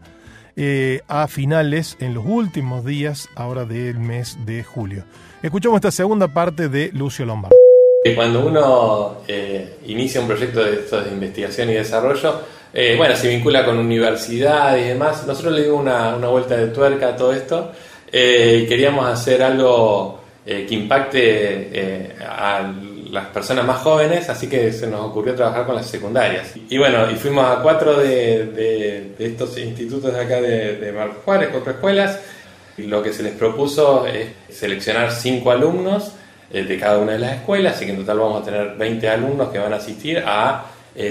eh, 0.57 1.03
a 1.07 1.29
finales, 1.29 1.99
en 2.01 2.15
los 2.15 2.25
últimos 2.25 2.87
días, 2.87 3.29
ahora 3.37 3.67
del 3.67 3.99
mes 3.99 4.39
de 4.47 4.65
julio. 4.65 5.05
Escuchamos 5.43 5.77
esta 5.77 5.91
segunda 5.91 6.29
parte 6.29 6.71
de 6.71 6.91
Lucio 6.95 7.27
Lombardo. 7.27 7.55
Cuando 8.15 8.47
uno 8.47 9.19
eh, 9.29 9.81
inicia 9.87 10.23
un 10.23 10.29
proyecto 10.29 10.65
de, 10.65 10.79
de 10.79 11.11
investigación 11.13 11.69
y 11.69 11.75
desarrollo, 11.75 12.41
bueno, 12.73 13.17
se 13.17 13.29
vincula 13.29 13.65
con 13.65 13.79
universidad 13.79 14.77
y 14.77 14.85
demás. 14.85 15.27
Nosotros 15.27 15.55
le 15.55 15.63
dimos 15.65 15.81
una, 15.81 16.15
vuelta 16.29 16.57
de 16.57 16.69
tuerca 16.69 17.09
a 17.09 17.17
todo 17.17 17.33
esto 17.33 17.73
y 18.07 18.67
queríamos 18.67 19.07
hacer 19.07 19.43
algo 19.43 20.19
eh, 20.51 20.65
que 20.67 20.77
impacte 20.77 21.21
eh, 21.21 22.17
a 22.27 22.73
las 23.11 23.27
personas 23.27 23.67
más 23.67 23.83
jóvenes, 23.83 24.31
así 24.31 24.49
que 24.49 24.73
se 24.73 24.87
nos 24.87 25.03
ocurrió 25.03 25.35
trabajar 25.35 25.67
con 25.67 25.75
las 25.75 25.85
secundarias. 25.85 26.55
Y 26.71 26.79
bueno, 26.79 27.11
y 27.11 27.17
fuimos 27.17 27.45
a 27.45 27.61
cuatro 27.61 27.99
de, 27.99 29.13
estos 29.19 29.59
institutos 29.59 30.11
de 30.11 30.19
acá 30.19 30.41
de, 30.41 30.77
de 30.77 30.91
Marcos 30.91 31.19
Juárez, 31.23 31.51
cuatro 31.53 31.73
escuelas. 31.73 32.19
Lo 32.79 33.03
que 33.03 33.13
se 33.13 33.25
les 33.25 33.35
propuso 33.35 34.07
es 34.07 34.29
seleccionar 34.49 35.13
cinco 35.13 35.51
alumnos 35.51 36.13
eh, 36.51 36.65
de 36.65 36.79
cada 36.79 36.97
una 36.97 37.13
de 37.13 37.19
las 37.19 37.35
escuelas, 37.35 37.77
así 37.77 37.85
que 37.85 37.91
en 37.91 37.99
total 37.99 38.19
vamos 38.19 38.41
a 38.41 38.45
tener 38.47 38.75
20 38.75 39.07
alumnos 39.07 39.51
que 39.51 39.59
van 39.59 39.75
a 39.75 39.77
asistir 39.77 40.23
a 40.25 40.65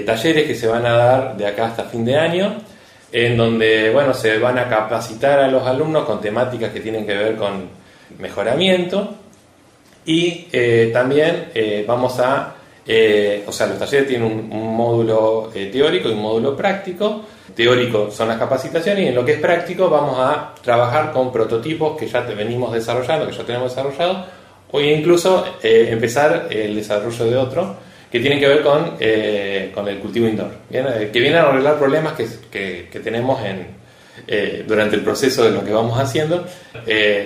talleres 0.06 0.46
que 0.46 0.56
se 0.56 0.68
van 0.68 0.86
a 0.86 0.92
dar 0.92 1.38
de 1.38 1.48
acá 1.48 1.68
hasta 1.68 1.86
fin 1.86 2.04
de 2.04 2.18
año 2.18 2.58
en 3.12 3.38
donde 3.38 3.92
bueno, 3.92 4.14
se 4.14 4.38
van 4.38 4.58
a 4.58 4.68
capacitar 4.68 5.40
a 5.40 5.48
los 5.48 5.66
alumnos 5.66 6.06
con 6.06 6.20
temáticas 6.20 6.72
que 6.72 6.82
tienen 6.82 7.06
que 7.06 7.16
ver 7.16 7.36
con 7.36 7.70
mejoramiento 8.20 9.16
y 10.06 10.48
eh, 10.52 10.90
también 10.94 11.50
eh, 11.54 11.84
vamos 11.88 12.20
a, 12.20 12.56
eh, 12.86 13.44
o 13.46 13.52
sea, 13.52 13.68
los 13.68 13.78
talleres 13.78 14.08
tienen 14.08 14.50
un, 14.52 14.76
módulo 14.76 15.50
teórico 15.54 16.10
y 16.10 16.14
un 16.14 16.22
módulo 16.22 16.56
práctico. 16.56 17.24
Teórico 17.56 18.12
son 18.12 18.28
las 18.28 18.38
capacitaciones 18.38 19.04
y 19.04 19.08
en 19.08 19.16
lo 19.16 19.26
que 19.26 19.34
es 19.34 19.40
práctico 19.40 19.90
vamos 19.90 20.18
a 20.20 20.54
trabajar 20.62 21.12
con 21.12 21.32
prototipos 21.32 21.98
que 21.98 22.08
ya 22.08 22.22
venimos 22.22 22.72
desarrollando, 22.72 23.28
que 23.28 23.36
ya 23.36 23.44
tenemos 23.44 23.76
desarrollado, 23.76 24.26
o 24.72 24.80
incluso 24.80 25.46
empezar 25.64 26.48
el 26.52 26.76
desarrollo 26.76 27.26
de 27.26 27.38
otro 27.38 27.76
que 28.12 28.20
tienen 28.20 28.40
que 28.40 28.48
ver 28.48 28.62
con, 28.62 28.98
con 29.74 29.88
el 29.88 30.00
cultivo 30.00 30.28
indoor, 30.28 30.52
que 30.70 31.20
vienen 31.20 31.40
a 31.40 31.50
arreglar 31.50 31.78
problemas 31.78 32.14
que, 32.14 32.88
que, 32.90 33.00
tenemos 33.00 33.42
en, 33.44 33.68
durante 34.68 34.96
el 34.96 35.02
proceso 35.02 35.44
de 35.44 35.52
lo 35.52 35.64
que 35.64 35.74
vamos 35.74 36.00
haciendo. 36.00 36.46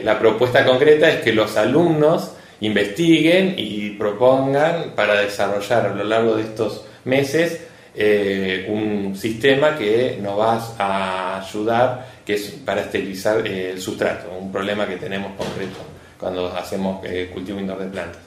la 0.04 0.20
propuesta 0.20 0.66
concreta 0.66 1.10
es 1.10 1.22
que 1.22 1.34
los 1.34 1.56
alumnos 1.58 2.32
investiguen 2.62 3.56
y 3.58 3.92
propongan 3.92 4.94
para 4.96 5.22
desarrollar 5.22 5.88
a 5.88 5.96
lo 5.96 6.04
largo 6.04 6.36
de 6.36 6.44
estos 6.44 6.86
meses 7.04 7.62
eh, 7.94 8.68
un 8.70 9.16
sistema 9.18 9.76
que 9.76 10.18
nos 10.22 10.40
va 10.40 10.60
a 10.80 11.46
ayudar, 11.46 12.08
que 12.26 12.36
es 12.36 12.52
para 12.66 12.82
esterilizar 12.82 13.46
eh, 13.46 13.72
el 13.72 13.82
sustrato, 13.82 14.32
un 14.32 14.52
problema 14.52 14.88
que 14.88 14.96
tenemos 14.96 15.34
concreto 15.36 15.80
cuando 16.18 16.48
hacemos 16.56 17.04
eh, 17.06 17.30
cultivo 17.34 17.60
indoor 17.60 17.80
de 17.80 17.88
plantas. 17.88 18.22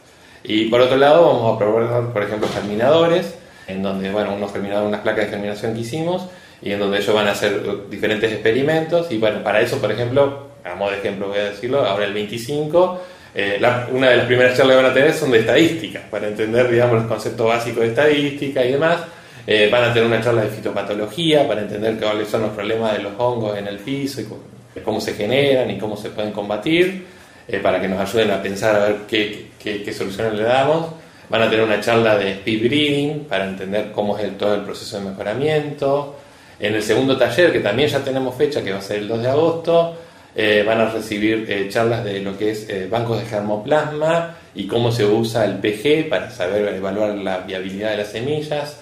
Y 0.45 0.67
por 0.67 0.81
otro 0.81 0.97
lado 0.97 1.27
vamos 1.27 1.55
a 1.55 1.59
probar, 1.59 2.13
por 2.13 2.23
ejemplo, 2.23 2.47
germinadores, 2.49 3.35
en 3.67 3.83
donde, 3.83 4.11
bueno, 4.13 4.35
unos 4.35 4.53
germinadores, 4.53 4.89
unas 4.89 5.01
placas 5.01 5.25
de 5.25 5.31
germinación 5.31 5.75
que 5.75 5.81
hicimos, 5.81 6.29
y 6.63 6.71
en 6.71 6.79
donde 6.79 6.99
ellos 6.99 7.15
van 7.15 7.27
a 7.27 7.33
hacer 7.33 7.89
diferentes 7.91 8.31
experimentos, 8.31 9.11
y 9.11 9.19
bueno, 9.19 9.43
para 9.43 9.61
eso, 9.61 9.79
por 9.79 9.91
ejemplo, 9.91 10.49
a 10.65 10.75
modo 10.75 10.93
de 10.93 10.99
ejemplo 10.99 11.29
voy 11.29 11.39
a 11.39 11.45
decirlo, 11.45 11.85
ahora 11.85 12.05
el 12.05 12.15
25 12.15 13.01
eh, 13.37 13.61
una 13.91 14.11
de 14.11 14.17
las 14.19 14.27
primeras 14.27 14.57
charlas 14.57 14.77
que 14.77 14.83
van 14.83 14.91
a 14.93 14.95
tener 14.95 15.13
son 15.13 15.33
de 15.33 15.41
estadística, 15.41 16.03
para 16.09 16.29
entender, 16.29 16.71
digamos, 16.71 17.01
los 17.01 17.07
conceptos 17.07 17.47
básicos 17.47 17.81
de 17.81 17.89
estadística 17.89 18.65
y 18.65 18.73
demás. 18.73 19.01
Eh, 19.47 19.69
van 19.71 19.85
a 19.85 19.93
tener 19.93 20.09
una 20.09 20.23
charla 20.23 20.43
de 20.43 20.49
fitopatología 20.49 21.47
para 21.47 21.61
entender 21.61 21.99
cuáles 21.99 22.29
son 22.29 22.43
los 22.43 22.53
problemas 22.53 22.97
de 22.97 23.03
los 23.03 23.13
hongos 23.19 23.59
en 23.59 23.67
el 23.67 23.79
piso 23.79 24.23
y 24.23 24.81
cómo, 24.81 25.01
se 25.01 25.15
generan 25.15 25.71
y 25.71 25.79
cómo 25.79 25.97
se 25.97 26.11
pueden 26.11 26.33
combatir, 26.33 27.05
eh, 27.49 27.59
para 27.59 27.81
que 27.81 27.89
nos 27.89 28.01
ayuden 28.01 28.31
a 28.31 28.43
pensar 28.43 28.77
a 28.77 28.87
ver 28.87 28.97
qué, 29.09 29.51
qué, 29.63 29.93
soluciones 29.93 30.35
le 30.35 30.43
damos. 30.45 30.89
Van 31.29 31.43
a 31.43 31.51
tener 31.51 31.65
una 31.65 31.81
charla 31.81 32.17
de 32.17 32.33
speed 32.33 32.61
breeding 32.61 33.25
para 33.25 33.47
entender 33.47 33.91
cómo 33.93 34.19
es 34.19 34.37
todo 34.37 34.55
el 34.55 34.63
proceso 34.63 34.99
de 34.99 35.07
mejoramiento. 35.11 36.17
En 36.61 36.75
el 36.75 36.83
segundo 36.83 37.17
taller, 37.17 37.53
que 37.53 37.61
también 37.61 37.89
ya 37.89 38.01
tenemos 38.01 38.35
fecha, 38.35 38.63
que 38.63 38.73
va 38.73 38.79
a 38.79 38.83
ser 38.83 38.99
el 38.99 39.09
2 39.09 39.23
de 39.23 39.29
agosto, 39.29 39.97
eh, 40.37 40.65
van 40.67 40.81
a 40.81 40.91
recibir 40.91 41.47
eh, 41.49 41.69
charlas 41.69 42.05
de 42.05 42.21
lo 42.21 42.37
que 42.37 42.51
es 42.51 42.69
eh, 42.69 42.89
bancos 42.91 43.21
de 43.21 43.27
germoplasma 43.27 44.37
y 44.53 44.67
cómo 44.67 44.91
se 44.91 45.05
usa 45.05 45.45
el 45.45 45.59
PG 45.59 46.09
para 46.09 46.29
saber 46.31 46.75
evaluar 46.75 47.15
la 47.15 47.39
viabilidad 47.39 47.91
de 47.91 47.99
las 47.99 48.09
semillas, 48.11 48.81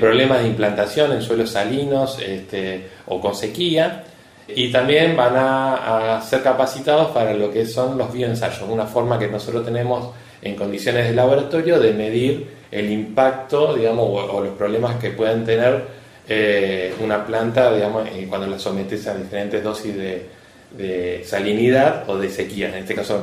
problemas 0.00 0.42
de 0.42 0.48
implantación 0.48 1.12
en 1.12 1.22
suelos 1.22 1.50
salinos 1.50 2.18
este, 2.20 2.88
o 3.06 3.20
con 3.20 3.34
sequía. 3.34 4.04
Y 4.48 4.72
también 4.72 5.16
van 5.16 5.34
a, 5.36 6.20
ser 6.22 6.42
capacitados 6.42 7.08
para 7.08 7.34
lo 7.34 7.52
que 7.52 7.66
son 7.66 7.98
los 7.98 8.12
bioensayos, 8.12 8.68
una 8.68 8.86
forma 8.86 9.18
que 9.18 9.28
nosotros 9.28 9.64
tenemos 9.64 10.10
en 10.40 10.56
condiciones 10.56 11.08
de 11.08 11.14
laboratorio 11.14 11.78
de 11.78 11.92
medir 11.92 12.58
el 12.70 12.90
impacto, 12.90 13.74
digamos, 13.74 14.06
o, 14.30 14.40
los 14.42 14.54
problemas 14.56 14.96
que 14.96 15.10
pueden 15.10 15.44
tener 15.44 15.98
una 17.02 17.24
planta, 17.24 17.72
digamos, 17.72 18.08
cuando 18.28 18.46
la 18.46 18.58
sometes 18.58 19.06
a 19.06 19.14
diferentes 19.14 19.62
dosis 19.62 19.96
de, 19.96 20.26
de 20.70 21.22
salinidad 21.24 22.08
o 22.08 22.18
de 22.18 22.28
sequía. 22.28 22.68
En 22.68 22.76
este 22.76 22.94
caso 22.94 23.22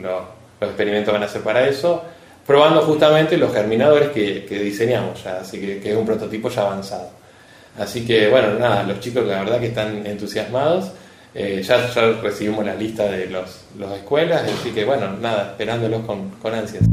los 0.00 0.68
experimentos 0.68 1.12
van 1.12 1.22
a 1.22 1.28
ser 1.28 1.42
para 1.42 1.66
eso, 1.68 2.02
probando 2.46 2.82
justamente 2.82 3.36
los 3.36 3.52
germinadores 3.52 4.10
que, 4.10 4.58
diseñamos 4.62 5.22
ya, 5.22 5.38
así 5.40 5.60
que, 5.60 5.90
es 5.90 5.96
un 5.96 6.06
prototipo 6.06 6.48
ya 6.48 6.62
avanzado. 6.62 7.10
Así 7.78 8.04
que 8.04 8.28
bueno, 8.28 8.58
nada, 8.58 8.82
los 8.84 9.00
chicos 9.00 9.26
la 9.26 9.42
verdad 9.42 9.60
que 9.60 9.66
están 9.66 10.06
entusiasmados. 10.06 10.92
Eh, 11.34 11.62
ya, 11.66 11.90
recibimos 12.22 12.64
la 12.64 12.74
lista 12.74 13.04
de 13.04 13.30
las 13.30 13.64
los 13.78 13.90
escuelas, 13.92 14.42
así 14.42 14.70
que 14.70 14.84
bueno, 14.84 15.16
nada, 15.16 15.52
esperándolos 15.52 16.04
con, 16.04 16.28
con 16.30 16.54
ansias. 16.54 16.84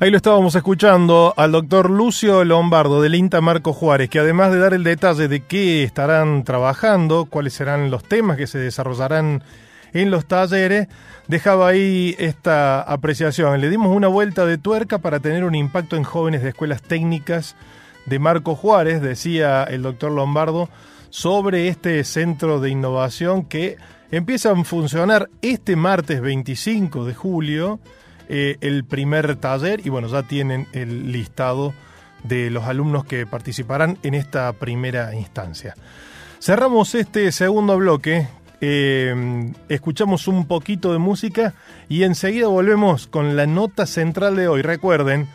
Ahí 0.00 0.10
lo 0.10 0.16
estábamos 0.16 0.54
escuchando 0.56 1.32
al 1.36 1.52
doctor 1.52 1.90
Lucio 1.90 2.44
Lombardo 2.44 3.02
del 3.02 3.14
INTA 3.14 3.40
Marco 3.40 3.72
Juárez, 3.72 4.08
que 4.08 4.18
además 4.18 4.50
de 4.50 4.58
dar 4.58 4.74
el 4.74 4.84
detalle 4.84 5.28
de 5.28 5.44
qué 5.46 5.84
estarán 5.84 6.44
trabajando, 6.44 7.26
cuáles 7.26 7.52
serán 7.52 7.90
los 7.90 8.02
temas 8.02 8.36
que 8.36 8.46
se 8.46 8.58
desarrollarán 8.58 9.44
en 9.92 10.10
los 10.10 10.26
talleres, 10.26 10.88
dejaba 11.32 11.68
ahí 11.68 12.14
esta 12.18 12.82
apreciación. 12.82 13.58
Le 13.58 13.70
dimos 13.70 13.96
una 13.96 14.06
vuelta 14.06 14.44
de 14.44 14.58
tuerca 14.58 14.98
para 14.98 15.18
tener 15.18 15.44
un 15.44 15.54
impacto 15.54 15.96
en 15.96 16.04
jóvenes 16.04 16.42
de 16.42 16.50
escuelas 16.50 16.82
técnicas 16.82 17.56
de 18.04 18.18
Marco 18.18 18.54
Juárez, 18.54 19.00
decía 19.00 19.64
el 19.64 19.80
doctor 19.80 20.12
Lombardo, 20.12 20.68
sobre 21.08 21.68
este 21.68 22.04
centro 22.04 22.60
de 22.60 22.68
innovación 22.68 23.46
que 23.46 23.78
empieza 24.10 24.50
a 24.52 24.64
funcionar 24.64 25.30
este 25.40 25.74
martes 25.74 26.20
25 26.20 27.06
de 27.06 27.14
julio 27.14 27.80
eh, 28.28 28.58
el 28.60 28.84
primer 28.84 29.36
taller 29.36 29.80
y 29.86 29.88
bueno, 29.88 30.08
ya 30.08 30.24
tienen 30.24 30.68
el 30.74 31.12
listado 31.12 31.72
de 32.24 32.50
los 32.50 32.64
alumnos 32.64 33.06
que 33.06 33.24
participarán 33.24 33.96
en 34.02 34.12
esta 34.12 34.52
primera 34.52 35.14
instancia. 35.14 35.76
Cerramos 36.40 36.94
este 36.94 37.32
segundo 37.32 37.78
bloque, 37.78 38.28
eh, 38.64 39.52
escuchamos 39.68 40.28
un 40.28 40.46
poquito 40.46 40.92
de 40.92 40.98
música 40.98 41.54
y 41.88 42.04
enseguida 42.04 42.46
volvemos 42.46 43.08
con 43.08 43.34
la 43.34 43.46
nota 43.46 43.86
central 43.86 44.36
de 44.36 44.46
hoy. 44.46 44.62
Recuerden, 44.62 45.26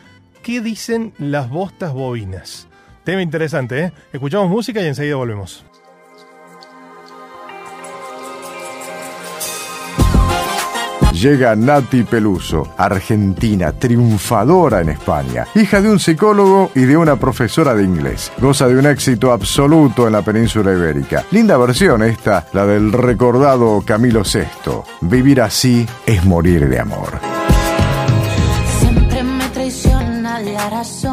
¿qué 0.42 0.62
dicen 0.62 1.12
las 1.18 1.50
bostas 1.50 1.92
bovinas? 1.92 2.68
Tema 3.04 3.20
interesante, 3.22 3.80
¿eh? 3.80 3.92
Escuchamos 4.14 4.48
música 4.48 4.80
y 4.80 4.86
enseguida 4.86 5.16
volvemos. 5.16 5.64
Llega 11.20 11.56
Nati 11.56 12.04
Peluso, 12.04 12.68
argentina, 12.76 13.72
triunfadora 13.72 14.80
en 14.80 14.90
España, 14.90 15.46
hija 15.54 15.80
de 15.80 15.90
un 15.90 15.98
psicólogo 15.98 16.70
y 16.74 16.82
de 16.82 16.96
una 16.96 17.16
profesora 17.16 17.74
de 17.74 17.82
inglés. 17.82 18.30
Goza 18.38 18.68
de 18.68 18.76
un 18.78 18.86
éxito 18.86 19.32
absoluto 19.32 20.06
en 20.06 20.12
la 20.12 20.22
península 20.22 20.72
ibérica. 20.72 21.24
Linda 21.32 21.56
versión 21.56 22.02
esta, 22.02 22.46
la 22.52 22.64
del 22.66 22.92
recordado 22.92 23.82
Camilo 23.84 24.22
VI. 24.22 24.82
Vivir 25.00 25.40
así 25.40 25.86
es 26.06 26.24
morir 26.24 26.68
de 26.68 26.78
amor. 26.78 27.18
Siempre 28.80 29.22
me 29.24 29.48
traiciona 29.48 30.38
la 30.40 30.70
razón 30.70 31.07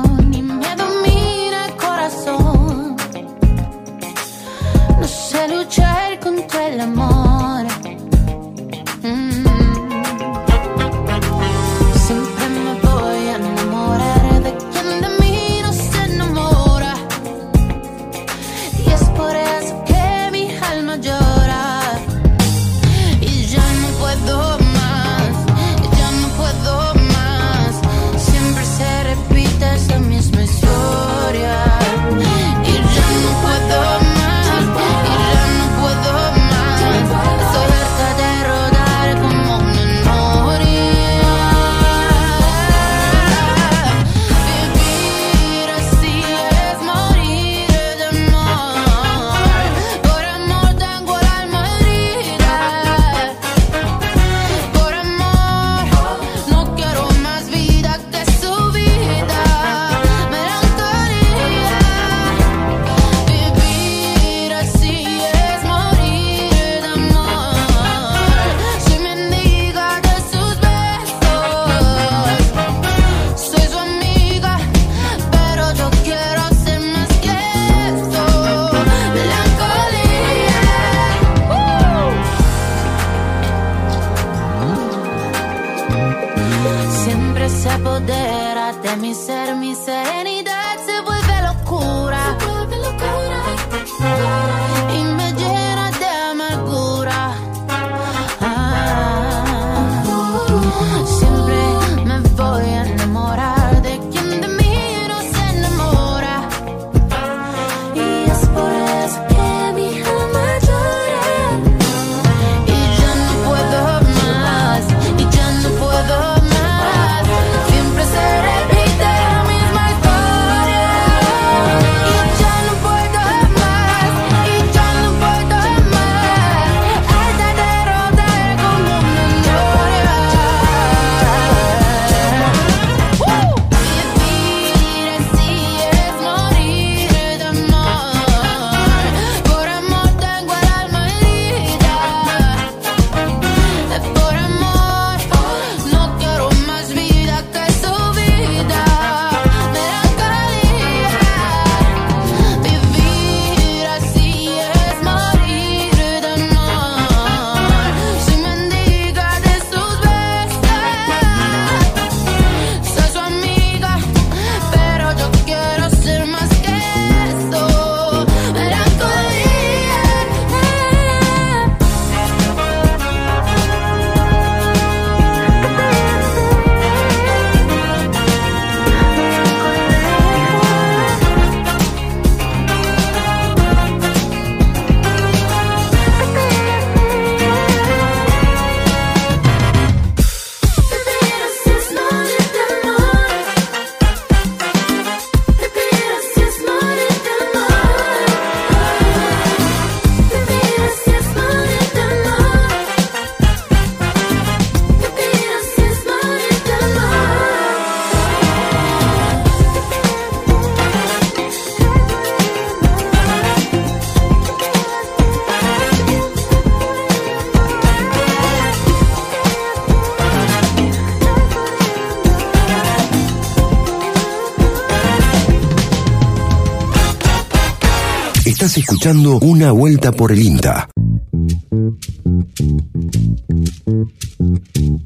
Escuchando 228.75 229.39
Una 229.39 229.71
Vuelta 229.71 230.11
por 230.11 230.33
el 230.33 230.41
INTA. 230.41 230.89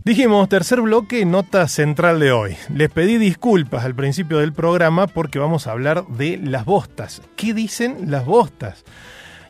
Dijimos, 0.03 0.49
tercer 0.49 0.81
bloque, 0.81 1.23
nota 1.23 1.67
central 1.67 2.19
de 2.19 2.31
hoy. 2.31 2.57
Les 2.73 2.89
pedí 2.89 3.17
disculpas 3.17 3.85
al 3.85 3.93
principio 3.93 4.39
del 4.39 4.53
programa 4.53 5.05
porque 5.05 5.37
vamos 5.37 5.67
a 5.67 5.71
hablar 5.73 6.07
de 6.07 6.37
las 6.37 6.65
bostas. 6.65 7.21
¿Qué 7.35 7.53
dicen 7.53 8.09
las 8.09 8.25
bostas? 8.25 8.83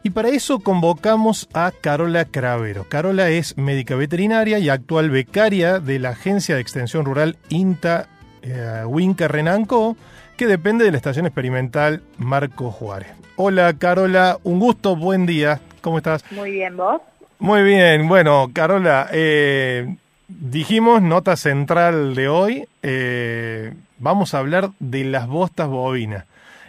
Y 0.04 0.10
para 0.10 0.28
eso 0.28 0.60
convocamos 0.60 1.48
a 1.54 1.72
Carola 1.72 2.26
Cravero. 2.26 2.88
Carola 2.90 3.30
es 3.30 3.58
médica 3.58 3.96
veterinaria 3.96 4.60
y 4.60 4.68
actual 4.68 5.10
becaria 5.12 5.80
de 5.80 5.98
la 5.98 6.10
Agencia 6.10 6.56
de 6.56 6.62
Extensión 6.62 7.06
Rural 7.06 7.38
INTA 7.48 8.10
eh, 8.42 8.84
Winca 8.86 9.28
Renanco, 9.28 9.98
que 10.40 10.48
depende 10.48 10.86
de 10.86 10.92
la 10.92 10.96
Estación 10.96 11.26
Experimental 11.26 12.02
Marco 12.18 12.72
Juárez. 12.72 13.10
Hola 13.36 13.74
Carola, 13.74 14.38
un 14.46 14.58
gusto, 14.58 14.96
buen 14.96 15.26
día. 15.26 15.60
¿Cómo 15.82 15.98
estás? 15.98 16.24
Muy 16.32 16.52
bien, 16.52 16.78
¿vos? 16.78 17.02
Muy 17.40 17.62
bien, 17.64 18.08
bueno, 18.08 18.50
Carola, 18.54 19.10
eh, 19.12 19.98
dijimos, 20.30 21.02
nota 21.02 21.36
central 21.36 22.16
de 22.16 22.30
hoy, 22.30 22.66
eh, 22.84 23.74
vamos 23.98 24.34
a 24.34 24.38
hablar 24.38 24.70
de 24.80 25.04
las 25.04 25.28
bostas 25.28 25.68
bovinas. 25.68 26.24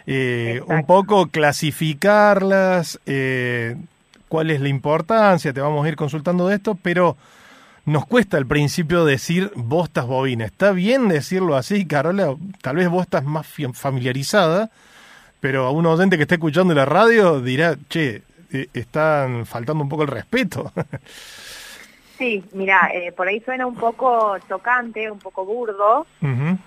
Eh, 0.05 0.61
un 0.67 0.85
poco 0.85 1.27
clasificarlas, 1.27 2.99
cuál 4.27 4.51
es 4.51 4.59
la 4.59 4.67
importancia, 4.67 5.53
te 5.53 5.61
vamos 5.61 5.85
a 5.85 5.87
ir 5.87 5.95
consultando 5.95 6.49
de 6.49 6.55
esto, 6.55 6.75
pero 6.75 7.15
nos 7.85 8.05
cuesta 8.05 8.37
al 8.37 8.45
principio 8.45 9.05
decir 9.05 9.51
bostas 9.55 10.05
bovinas. 10.05 10.51
¿Está 10.51 10.71
bien 10.71 11.07
decirlo 11.07 11.55
así, 11.55 11.85
Carola? 11.87 12.35
Tal 12.61 12.75
vez 12.75 12.89
vos 12.89 13.03
estás 13.03 13.23
más 13.23 13.47
familiarizada, 13.73 14.69
pero 15.39 15.65
a 15.65 15.71
un 15.71 15.85
oyente 15.85 16.17
que 16.17 16.23
está 16.23 16.35
escuchando 16.35 16.73
la 16.73 16.85
radio 16.85 17.41
dirá, 17.41 17.75
che, 17.89 18.23
eh, 18.51 18.67
están 18.73 19.45
faltando 19.45 19.83
un 19.83 19.89
poco 19.89 20.03
el 20.03 20.09
respeto. 20.09 20.71
Sí, 22.17 22.43
mira, 22.53 22.91
eh, 22.93 23.11
por 23.11 23.27
ahí 23.27 23.39
suena 23.39 23.65
un 23.65 23.73
poco 23.73 24.37
chocante, 24.47 25.09
un 25.09 25.17
poco 25.17 25.43
burdo, 25.43 26.05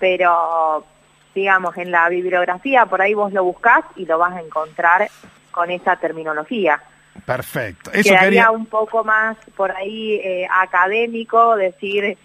pero 0.00 0.84
digamos, 1.32 1.76
en 1.76 1.92
la 1.92 2.08
bibliografía 2.08 2.86
por 2.86 3.00
ahí 3.00 3.14
vos 3.14 3.32
lo 3.32 3.44
buscás 3.44 3.84
y 3.94 4.04
lo 4.04 4.18
vas 4.18 4.32
a 4.32 4.40
encontrar 4.40 5.08
con 5.52 5.70
esa 5.70 5.94
terminología. 5.94 6.82
Perfecto. 7.26 7.90
Eso 7.92 8.02
Quedaría 8.10 8.20
quería... 8.24 8.50
un 8.50 8.66
poco 8.66 9.04
más 9.04 9.36
por 9.56 9.70
ahí 9.72 10.14
eh, 10.22 10.46
académico 10.50 11.56
decir 11.56 12.04
eh, 12.04 12.18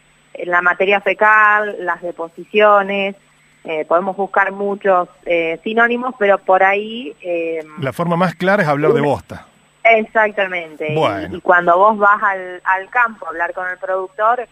la 0.45 0.61
materia 0.61 0.99
fecal, 1.01 1.75
las 1.79 2.01
deposiciones, 2.01 3.15
eh, 3.63 3.85
podemos 3.85 4.15
buscar 4.17 4.51
muchos 4.51 5.09
eh, 5.25 5.59
sinónimos, 5.63 6.15
pero 6.17 6.37
por 6.39 6.63
ahí... 6.63 7.15
eh, 7.21 7.59
La 7.79 7.93
forma 7.93 8.15
más 8.15 8.35
clara 8.35 8.63
es 8.63 8.69
hablar 8.69 8.93
de 8.93 9.01
bosta. 9.01 9.45
Exactamente. 9.83 10.91
Y- 10.91 10.95
Bueno. 10.95 11.37
Y, 11.37 11.41
cuando 11.41 11.77
vos 11.77 11.97
vas 11.97 12.21
al, 12.23 12.61
al 12.63 12.89
campo 12.89 13.25
a 13.25 13.29
hablar 13.29 13.53
con 13.53 13.67
el 13.69 13.77
productor, 13.77 14.47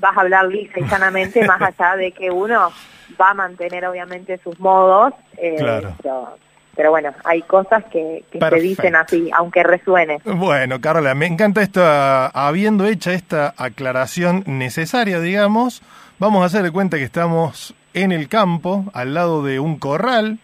vas 0.00 0.16
a 0.16 0.20
hablar 0.20 0.46
lisa 0.46 0.80
y 0.80 0.84
sanamente, 0.88 1.44
más 1.46 1.60
allá 1.62 1.96
de 1.96 2.12
que 2.12 2.30
uno 2.30 2.72
va 3.20 3.30
a 3.30 3.34
mantener 3.34 3.86
obviamente 3.86 4.38
sus 4.42 4.58
modos. 4.58 5.12
Claro. 5.58 5.94
pero, 6.02 6.36
pero 6.76 6.90
bueno, 6.90 7.12
hay 7.24 7.42
cosas 7.42 7.84
que, 7.84 8.24
que 8.30 8.38
se 8.38 8.60
dicen 8.60 8.96
así, 8.96 9.30
aunque 9.36 9.62
resuene. 9.62 10.20
Bueno, 10.24 10.80
Carola, 10.80 11.14
me 11.14 11.26
encanta 11.26 11.62
esto, 11.62 11.80
ah, 11.84 12.30
habiendo 12.34 12.86
hecha 12.86 13.12
esta 13.12 13.54
aclaración 13.56 14.44
necesaria, 14.46 15.20
digamos, 15.20 15.82
vamos 16.18 16.42
a 16.42 16.46
hacer 16.46 16.62
de 16.62 16.70
cuenta 16.70 16.96
que 16.96 17.04
estamos 17.04 17.74
en 17.94 18.12
el 18.12 18.28
campo, 18.28 18.84
al 18.92 19.14
lado 19.14 19.42
de 19.42 19.60
un 19.60 19.78
corral, 19.78 20.38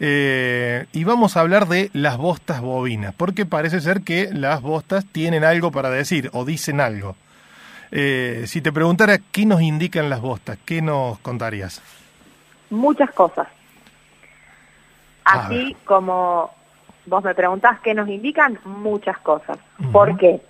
eh, 0.00 0.86
y 0.92 1.04
vamos 1.04 1.36
a 1.36 1.40
hablar 1.40 1.66
de 1.66 1.90
las 1.92 2.18
bostas 2.18 2.60
bovinas, 2.60 3.14
porque 3.16 3.46
parece 3.46 3.80
ser 3.80 4.02
que 4.02 4.28
las 4.32 4.62
bostas 4.62 5.06
tienen 5.06 5.44
algo 5.44 5.72
para 5.72 5.90
decir 5.90 6.30
o 6.32 6.44
dicen 6.44 6.80
algo. 6.80 7.16
Eh, 7.90 8.44
si 8.46 8.60
te 8.60 8.72
preguntara 8.72 9.18
qué 9.32 9.46
nos 9.46 9.62
indican 9.62 10.10
las 10.10 10.20
bostas, 10.20 10.58
¿qué 10.64 10.82
nos 10.82 11.18
contarías? 11.20 11.82
Muchas 12.70 13.10
cosas. 13.12 13.48
Así 15.32 15.76
como 15.84 16.50
vos 17.06 17.24
me 17.24 17.34
preguntás 17.34 17.80
qué 17.80 17.94
nos 17.94 18.08
indican, 18.08 18.58
muchas 18.64 19.18
cosas. 19.18 19.58
¿Por 19.92 20.16
qué? 20.16 20.40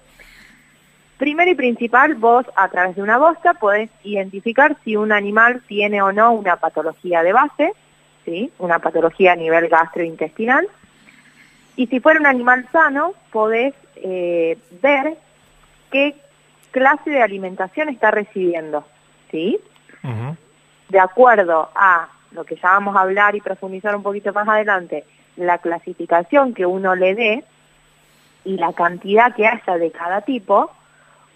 Primero 1.16 1.50
y 1.50 1.54
principal, 1.54 2.14
vos 2.14 2.46
a 2.54 2.68
través 2.68 2.96
de 2.96 3.02
una 3.02 3.18
bosta 3.18 3.54
podés 3.54 3.90
identificar 4.04 4.76
si 4.84 4.96
un 4.96 5.12
animal 5.12 5.62
tiene 5.66 6.00
o 6.00 6.12
no 6.12 6.32
una 6.32 6.56
patología 6.56 7.22
de 7.22 7.32
base, 7.32 7.72
¿sí? 8.24 8.52
una 8.58 8.78
patología 8.78 9.32
a 9.32 9.36
nivel 9.36 9.68
gastrointestinal. 9.68 10.68
Y 11.76 11.86
si 11.88 12.00
fuera 12.00 12.20
un 12.20 12.26
animal 12.26 12.68
sano, 12.70 13.14
podés 13.32 13.74
eh, 13.96 14.58
ver 14.80 15.16
qué 15.90 16.14
clase 16.70 17.10
de 17.10 17.22
alimentación 17.22 17.88
está 17.88 18.10
recibiendo. 18.10 18.84
¿sí? 19.30 19.58
De 20.88 21.00
acuerdo 21.00 21.68
a 21.74 22.08
lo 22.32 22.44
que 22.44 22.56
ya 22.56 22.70
vamos 22.70 22.96
a 22.96 23.00
hablar 23.00 23.34
y 23.34 23.40
profundizar 23.40 23.94
un 23.96 24.02
poquito 24.02 24.32
más 24.32 24.48
adelante, 24.48 25.04
la 25.36 25.58
clasificación 25.58 26.54
que 26.54 26.66
uno 26.66 26.94
le 26.94 27.14
dé 27.14 27.44
y 28.44 28.56
la 28.56 28.72
cantidad 28.72 29.34
que 29.34 29.46
haya 29.46 29.78
de 29.78 29.90
cada 29.90 30.22
tipo, 30.22 30.70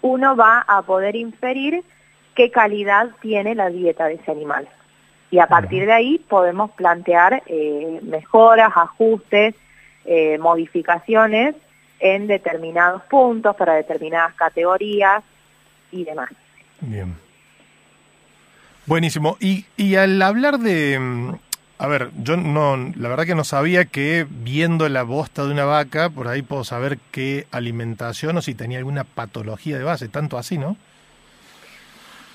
uno 0.01 0.35
va 0.35 0.63
a 0.67 0.81
poder 0.81 1.15
inferir 1.15 1.83
qué 2.35 2.51
calidad 2.51 3.09
tiene 3.21 3.55
la 3.55 3.69
dieta 3.69 4.05
de 4.05 4.15
ese 4.15 4.31
animal. 4.31 4.67
Y 5.31 5.39
a 5.39 5.47
partir 5.47 5.85
de 5.85 5.93
ahí 5.93 6.19
podemos 6.19 6.71
plantear 6.71 7.41
eh, 7.47 7.99
mejoras, 8.03 8.71
ajustes, 8.75 9.55
eh, 10.05 10.37
modificaciones 10.37 11.55
en 11.99 12.27
determinados 12.27 13.01
puntos, 13.03 13.55
para 13.55 13.73
determinadas 13.73 14.33
categorías 14.35 15.23
y 15.91 16.03
demás. 16.03 16.29
Bien. 16.81 17.15
Buenísimo. 18.85 19.37
Y, 19.39 19.65
y 19.77 19.95
al 19.95 20.21
hablar 20.21 20.59
de... 20.59 20.99
mm, 20.99 21.35
A 21.79 21.87
ver, 21.87 22.11
yo 22.21 22.37
no, 22.37 22.77
la 22.95 23.09
verdad 23.09 23.25
que 23.25 23.35
no 23.35 23.43
sabía 23.43 23.85
que 23.85 24.25
viendo 24.29 24.87
la 24.89 25.03
bosta 25.03 25.43
de 25.45 25.51
una 25.51 25.65
vaca, 25.65 26.09
por 26.09 26.27
ahí 26.27 26.41
puedo 26.41 26.63
saber 26.63 26.97
qué 27.11 27.45
alimentación 27.51 28.37
o 28.37 28.41
si 28.41 28.55
tenía 28.55 28.77
alguna 28.77 29.03
patología 29.03 29.77
de 29.77 29.83
base, 29.83 30.07
tanto 30.09 30.37
así, 30.37 30.57
¿no? 30.57 30.77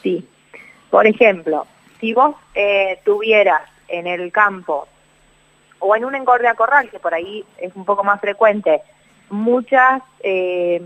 Sí. 0.03 0.27
Por 0.91 1.07
ejemplo, 1.07 1.67
si 2.01 2.15
vos 2.15 2.35
eh, 2.55 2.99
tuvieras 3.05 3.63
en 3.89 4.07
el 4.07 4.31
campo 4.33 4.87
o 5.81 5.95
en 5.97 6.05
un 6.05 6.15
engorde 6.15 6.49
a 6.49 6.55
corral, 6.55 6.91
que 6.91 6.99
por 6.99 7.15
ahí 7.15 7.45
es 7.59 7.75
un 7.77 7.85
poco 7.85 8.05
más 8.05 8.21
frecuente, 8.21 8.81
muchas 9.31 10.03
eh, 10.21 10.81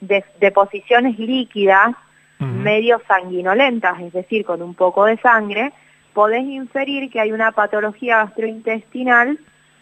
de- 0.00 0.24
deposiciones 0.40 1.18
líquidas 1.18 1.94
Ujú. 2.40 2.50
medio 2.50 3.00
sanguinolentas, 3.06 4.00
es 4.00 4.12
decir, 4.12 4.44
con 4.44 4.62
un 4.62 4.74
poco 4.74 5.04
de 5.04 5.16
sangre, 5.18 5.72
podés 6.12 6.44
inferir 6.44 7.10
que 7.10 7.20
hay 7.20 7.32
una 7.32 7.52
patología 7.52 8.18
gastrointestinal, 8.18 9.38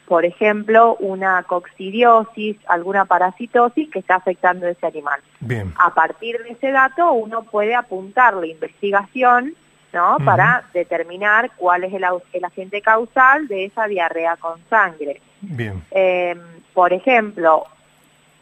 por 0.06 0.24
ejemplo, 0.24 0.96
una 0.96 1.42
coccidiosis, 1.44 2.56
alguna 2.66 3.04
parasitosis 3.04 3.90
que 3.90 4.00
está 4.00 4.16
afectando 4.16 4.66
a 4.66 4.70
ese 4.70 4.86
animal 4.86 5.20
Bien. 5.40 5.72
a 5.78 5.94
partir 5.94 6.38
de 6.42 6.50
ese 6.50 6.70
dato 6.70 7.12
uno 7.12 7.44
puede 7.44 7.74
apuntar 7.74 8.34
la 8.34 8.46
investigación 8.46 9.54
¿no? 9.92 10.16
Para 10.24 10.64
determinar 10.72 11.50
cuál 11.56 11.84
es 11.84 11.92
el, 11.92 12.04
agente 12.44 12.80
causal 12.80 13.46
de 13.46 13.66
esa 13.66 13.86
diarrea 13.86 14.36
con 14.36 14.58
sangre. 14.70 15.20
Bien. 15.42 15.82
Eh, 15.90 16.34
por 16.72 16.94
ejemplo, 16.94 17.66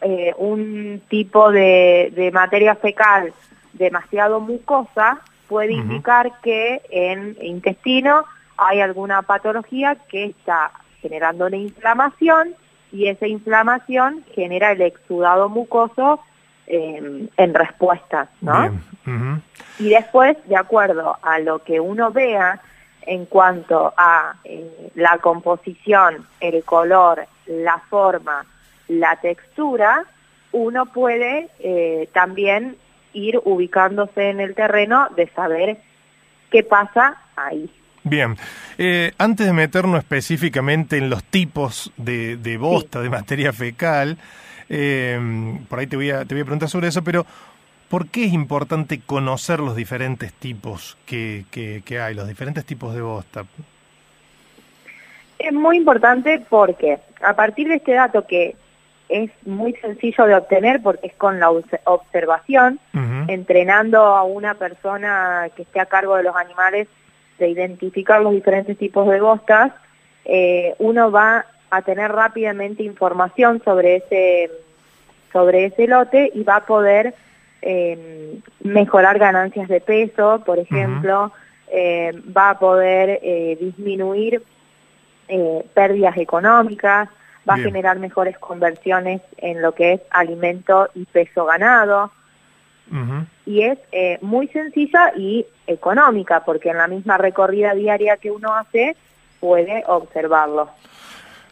eh, 0.01 0.33
un 0.39 1.03
tipo 1.09 1.51
de, 1.51 2.13
de 2.15 2.31
materia 2.31 2.77
fecal 2.77 3.33
demasiado 3.81 4.41
mucosa 4.41 5.21
puede 5.49 5.73
indicar 5.73 6.41
que 6.43 6.81
en 6.91 7.37
intestino 7.43 8.25
hay 8.57 8.81
alguna 8.81 9.23
patología 9.23 9.97
que 10.09 10.27
está 10.27 10.71
generando 11.01 11.47
una 11.47 11.57
inflamación 11.57 12.55
y 12.93 13.09
esa 13.09 13.27
inflamación 13.27 14.25
genera 14.35 14.71
el 14.73 14.83
exudado 14.83 15.49
mucoso 15.49 16.21
eh, 16.67 17.29
en 17.37 17.55
respuesta, 17.55 18.29
¿no? 18.43 18.79
Y 19.79 19.89
después, 19.89 20.37
de 20.47 20.57
acuerdo 20.57 21.17
a 21.23 21.41
lo 21.41 21.65
que 21.65 21.81
uno 21.81 22.13
vea 22.13 22.61
en 23.03 23.25
cuanto 23.25 23.93
a 23.97 24.35
eh, 24.45 24.91
la 24.95 25.19
composición, 25.19 26.29
el 26.39 26.63
color, 26.63 27.27
la 27.47 27.79
forma, 27.89 28.45
la 28.89 29.17
textura, 29.17 30.05
uno 30.53 30.87
puede 30.87 31.49
eh, 31.61 32.09
también 32.13 32.77
ir 33.13 33.41
ubicándose 33.45 34.31
en 34.31 34.41
el 34.41 34.55
terreno 34.55 35.09
de 35.17 35.29
saber 35.29 35.79
qué 36.51 36.63
pasa 36.63 37.21
ahí. 37.37 37.71
Bien. 38.03 38.37
Eh, 38.79 39.13
antes 39.19 39.47
de 39.47 39.53
meternos 39.53 39.99
específicamente 39.99 40.97
en 40.97 41.11
los 41.11 41.23
tipos 41.25 41.93
de, 41.97 42.37
de 42.37 42.57
bosta, 42.57 43.01
de 43.01 43.11
materia 43.11 43.53
fecal, 43.53 44.17
eh, 44.69 45.59
por 45.69 45.79
ahí 45.79 45.87
te 45.87 45.97
voy, 45.97 46.11
a, 46.11 46.25
te 46.25 46.35
voy 46.35 46.43
a 46.43 46.45
preguntar 46.45 46.69
sobre 46.69 46.89
eso, 46.89 47.05
pero 47.05 47.27
¿por 47.89 48.09
qué 48.09 48.25
es 48.25 48.33
importante 48.33 49.01
conocer 49.01 49.61
los 49.61 49.77
diferentes 49.77 50.33
tipos 50.33 50.97
que, 51.05 51.45
que, 51.51 51.83
que 51.85 52.01
hay, 52.01 52.15
los 52.15 52.29
diferentes 52.29 52.65
tipos 52.65 52.95
de 52.95 53.03
bosta? 53.03 53.45
Es 55.39 55.53
muy 55.53 55.77
importante 55.77 56.45
porque 56.49 56.99
a 57.23 57.35
partir 57.35 57.69
de 57.69 57.77
este 57.77 57.93
dato 57.93 58.27
que 58.27 58.57
es 59.11 59.31
muy 59.45 59.73
sencillo 59.75 60.27
de 60.27 60.35
obtener 60.37 60.81
porque 60.83 61.09
es 61.09 61.15
con 61.15 61.41
la 61.41 61.51
obs- 61.51 61.81
observación, 61.85 62.79
entrenando 63.29 64.01
a 64.05 64.23
una 64.25 64.55
persona 64.55 65.49
que 65.57 65.63
esté 65.63 65.81
a 65.81 65.87
cargo 65.87 66.17
de 66.17 66.23
los 66.23 66.37
animales 66.37 66.89
de 67.39 67.49
identificar 67.49 68.21
los 68.23 68.33
diferentes 68.33 68.77
tipos 68.79 69.09
de 69.09 69.21
bostas, 69.21 69.73
eh, 70.25 70.75
uno 70.79 71.11
va 71.11 71.47
a 71.71 71.83
tener 71.83 72.13
rápidamente 72.13 72.83
información 72.83 73.63
sobre 73.65 73.97
ese 73.97 74.51
sobre 75.33 75.67
ese 75.67 75.87
lote 75.87 76.31
y 76.35 76.43
va 76.43 76.57
a 76.57 76.67
poder 76.67 77.15
eh, 77.63 78.39
mejorar 78.65 79.19
ganancias 79.19 79.69
de 79.69 79.81
peso, 79.81 80.43
por 80.45 80.59
ejemplo, 80.59 81.31
eh, 81.71 82.13
va 82.37 82.51
a 82.51 82.59
poder 82.59 83.21
eh, 83.23 83.57
disminuir 83.61 84.43
eh, 85.29 85.65
pérdidas 85.73 86.17
económicas, 86.17 87.09
va 87.49 87.55
Bien. 87.55 87.67
a 87.67 87.71
generar 87.71 87.99
mejores 87.99 88.39
conversiones 88.39 89.23
en 89.39 89.63
lo 89.63 89.73
que 89.73 89.95
es 89.95 90.01
alimento 90.11 90.89
y 90.95 91.05
peso 91.05 91.45
ganado 91.45 92.11
y 93.47 93.63
es 93.63 93.79
eh, 93.93 94.19
muy 94.21 94.49
sencilla 94.49 95.13
y 95.17 95.47
económica 95.67 96.45
porque 96.45 96.71
en 96.71 96.79
la 96.79 96.89
misma 96.89 97.19
recorrida 97.19 97.75
diaria 97.75 98.17
que 98.17 98.31
uno 98.31 98.55
hace 98.55 98.97
puede 99.39 99.85
observarlo. 99.87 100.71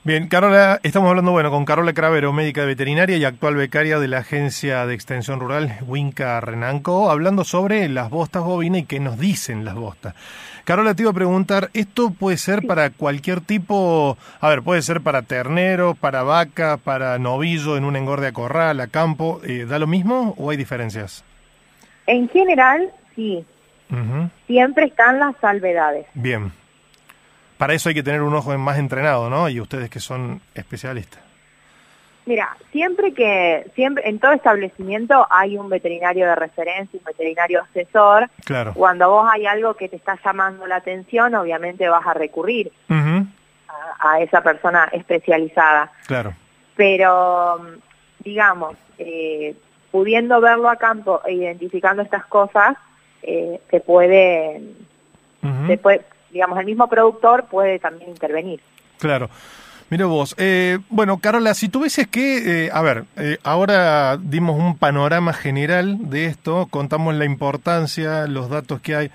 Bien, 0.09 0.27
Carola, 0.27 0.81
estamos 0.85 1.11
hablando, 1.11 1.33
bueno, 1.33 1.51
con 1.51 1.67
Carola 1.67 1.93
Cravero, 1.93 2.33
médica 2.33 2.65
veterinaria 2.65 3.19
y 3.19 3.27
actual 3.27 3.57
becaria 3.57 3.99
de 3.99 4.09
la 4.09 4.21
Agencia 4.21 4.87
de 4.87 4.95
Extensión 4.95 5.39
Rural 5.39 5.81
Winca 5.87 6.41
Renanco, 6.41 7.11
hablando 7.11 7.45
sobre 7.45 7.87
las 7.91 8.09
bostas 8.09 8.43
bovinas 8.43 8.81
y 8.81 8.85
qué 8.85 9.01
nos 9.01 9.19
dicen 9.19 9.67
las 9.67 9.75
bostas. 9.75 10.15
Carola, 10.65 10.95
te 10.95 11.03
iba 11.03 11.11
a 11.11 11.15
preguntar, 11.15 11.69
¿esto 11.75 12.09
puede 12.09 12.39
ser 12.39 12.67
para 12.67 12.89
cualquier 12.89 13.43
tipo, 13.43 14.17
a 14.41 14.49
ver, 14.49 14.63
puede 14.63 14.81
ser 14.81 15.03
para 15.03 15.21
ternero, 15.21 15.93
para 15.95 16.23
vaca, 16.23 16.79
para 16.79 17.19
novillo, 17.19 17.77
en 17.77 17.85
un 17.85 17.95
engorde 17.95 18.29
a 18.29 18.33
corral, 18.33 18.81
a 18.81 18.87
campo, 18.87 19.43
eh, 19.45 19.67
¿da 19.69 19.79
lo 19.79 19.87
mismo 19.87 20.35
o 20.39 20.49
hay 20.49 20.57
diferencias? 20.57 21.23
En 22.07 22.31
general, 22.31 22.91
sí, 23.15 23.45
siempre 24.47 24.87
están 24.87 25.19
las 25.19 25.37
salvedades. 25.43 26.07
Bien. 26.15 26.51
Para 27.59 27.75
eso 27.75 27.89
hay 27.89 27.95
que 27.95 28.03
tener 28.03 28.23
un 28.23 28.35
ojo 28.35 28.57
más 28.57 28.79
entrenado, 28.79 29.29
¿no? 29.29 29.49
Y 29.49 29.61
ustedes 29.61 29.91
que 29.91 30.01
son 30.01 30.41
especialistas. 30.55 31.21
Mira, 32.25 32.57
siempre 32.73 33.15
que, 33.15 33.71
siempre, 33.75 34.09
en 34.09 34.19
todo 34.19 34.33
establecimiento 34.33 35.27
hay 35.31 35.57
un 35.57 35.69
veterinario 35.69 36.27
de 36.27 36.35
referencia, 36.35 36.99
un 36.99 37.05
veterinario 37.05 37.63
asesor. 37.63 38.29
Claro. 38.45 38.75
Cuando 38.75 39.11
vos 39.11 39.29
hay 39.33 39.47
algo 39.47 39.75
que 39.75 39.89
te 39.89 39.97
está 39.97 40.19
llamando 40.23 40.67
la 40.67 40.77
atención, 40.77 41.35
obviamente 41.35 41.89
vas 41.89 42.07
a 42.07 42.15
recurrir 42.15 42.71
a, 42.89 43.25
a 43.99 44.21
esa 44.21 44.43
persona 44.43 44.89
especializada. 44.93 45.91
Claro. 46.07 46.35
Pero, 46.77 47.61
digamos, 48.19 48.77
eh, 48.99 49.57
pudiendo 49.91 50.41
verlo 50.41 50.69
a 50.69 50.77
campo 50.77 51.23
e 51.25 51.33
identificando 51.33 52.03
estas 52.03 52.27
cosas, 52.27 52.77
eh, 53.23 53.61
se 53.71 53.81
puede, 53.81 54.61
se 55.67 55.79
puede, 55.79 56.03
digamos, 56.31 56.59
el 56.59 56.67
mismo 56.67 56.89
productor 56.89 57.47
puede 57.47 57.79
también 57.79 58.11
intervenir. 58.11 58.61
Claro. 58.99 59.29
Mira 59.91 60.05
vos, 60.05 60.35
eh, 60.37 60.81
bueno, 60.91 61.19
Carola, 61.19 61.55
si 61.55 61.71
tuvieses 61.71 62.07
que, 62.09 62.67
eh, 62.67 62.71
a 62.71 62.83
ver, 62.83 63.05
eh, 63.17 63.39
ahora 63.43 64.19
dimos 64.19 64.59
un 64.59 64.77
panorama 64.77 65.33
general 65.33 66.11
de 66.11 66.27
esto, 66.27 66.67
contamos 66.71 67.15
la 67.15 67.25
importancia, 67.25 68.27
los 68.27 68.51
datos 68.51 68.83
que 68.83 68.97
hay. 68.97 69.11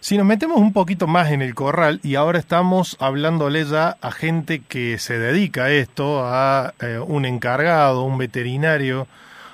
Si 0.00 0.16
nos 0.16 0.24
metemos 0.24 0.58
un 0.58 0.72
poquito 0.72 1.06
más 1.06 1.32
en 1.32 1.42
el 1.42 1.54
corral 1.54 2.00
y 2.02 2.14
ahora 2.14 2.38
estamos 2.38 2.96
hablándole 3.00 3.64
ya 3.64 3.96
a 4.00 4.12
gente 4.12 4.60
que 4.60 4.98
se 4.98 5.18
dedica 5.18 5.64
a 5.64 5.70
esto, 5.70 6.24
a 6.24 6.74
eh, 6.80 6.98
un 7.04 7.24
encargado, 7.24 8.04
un 8.04 8.16
veterinario, 8.16 9.08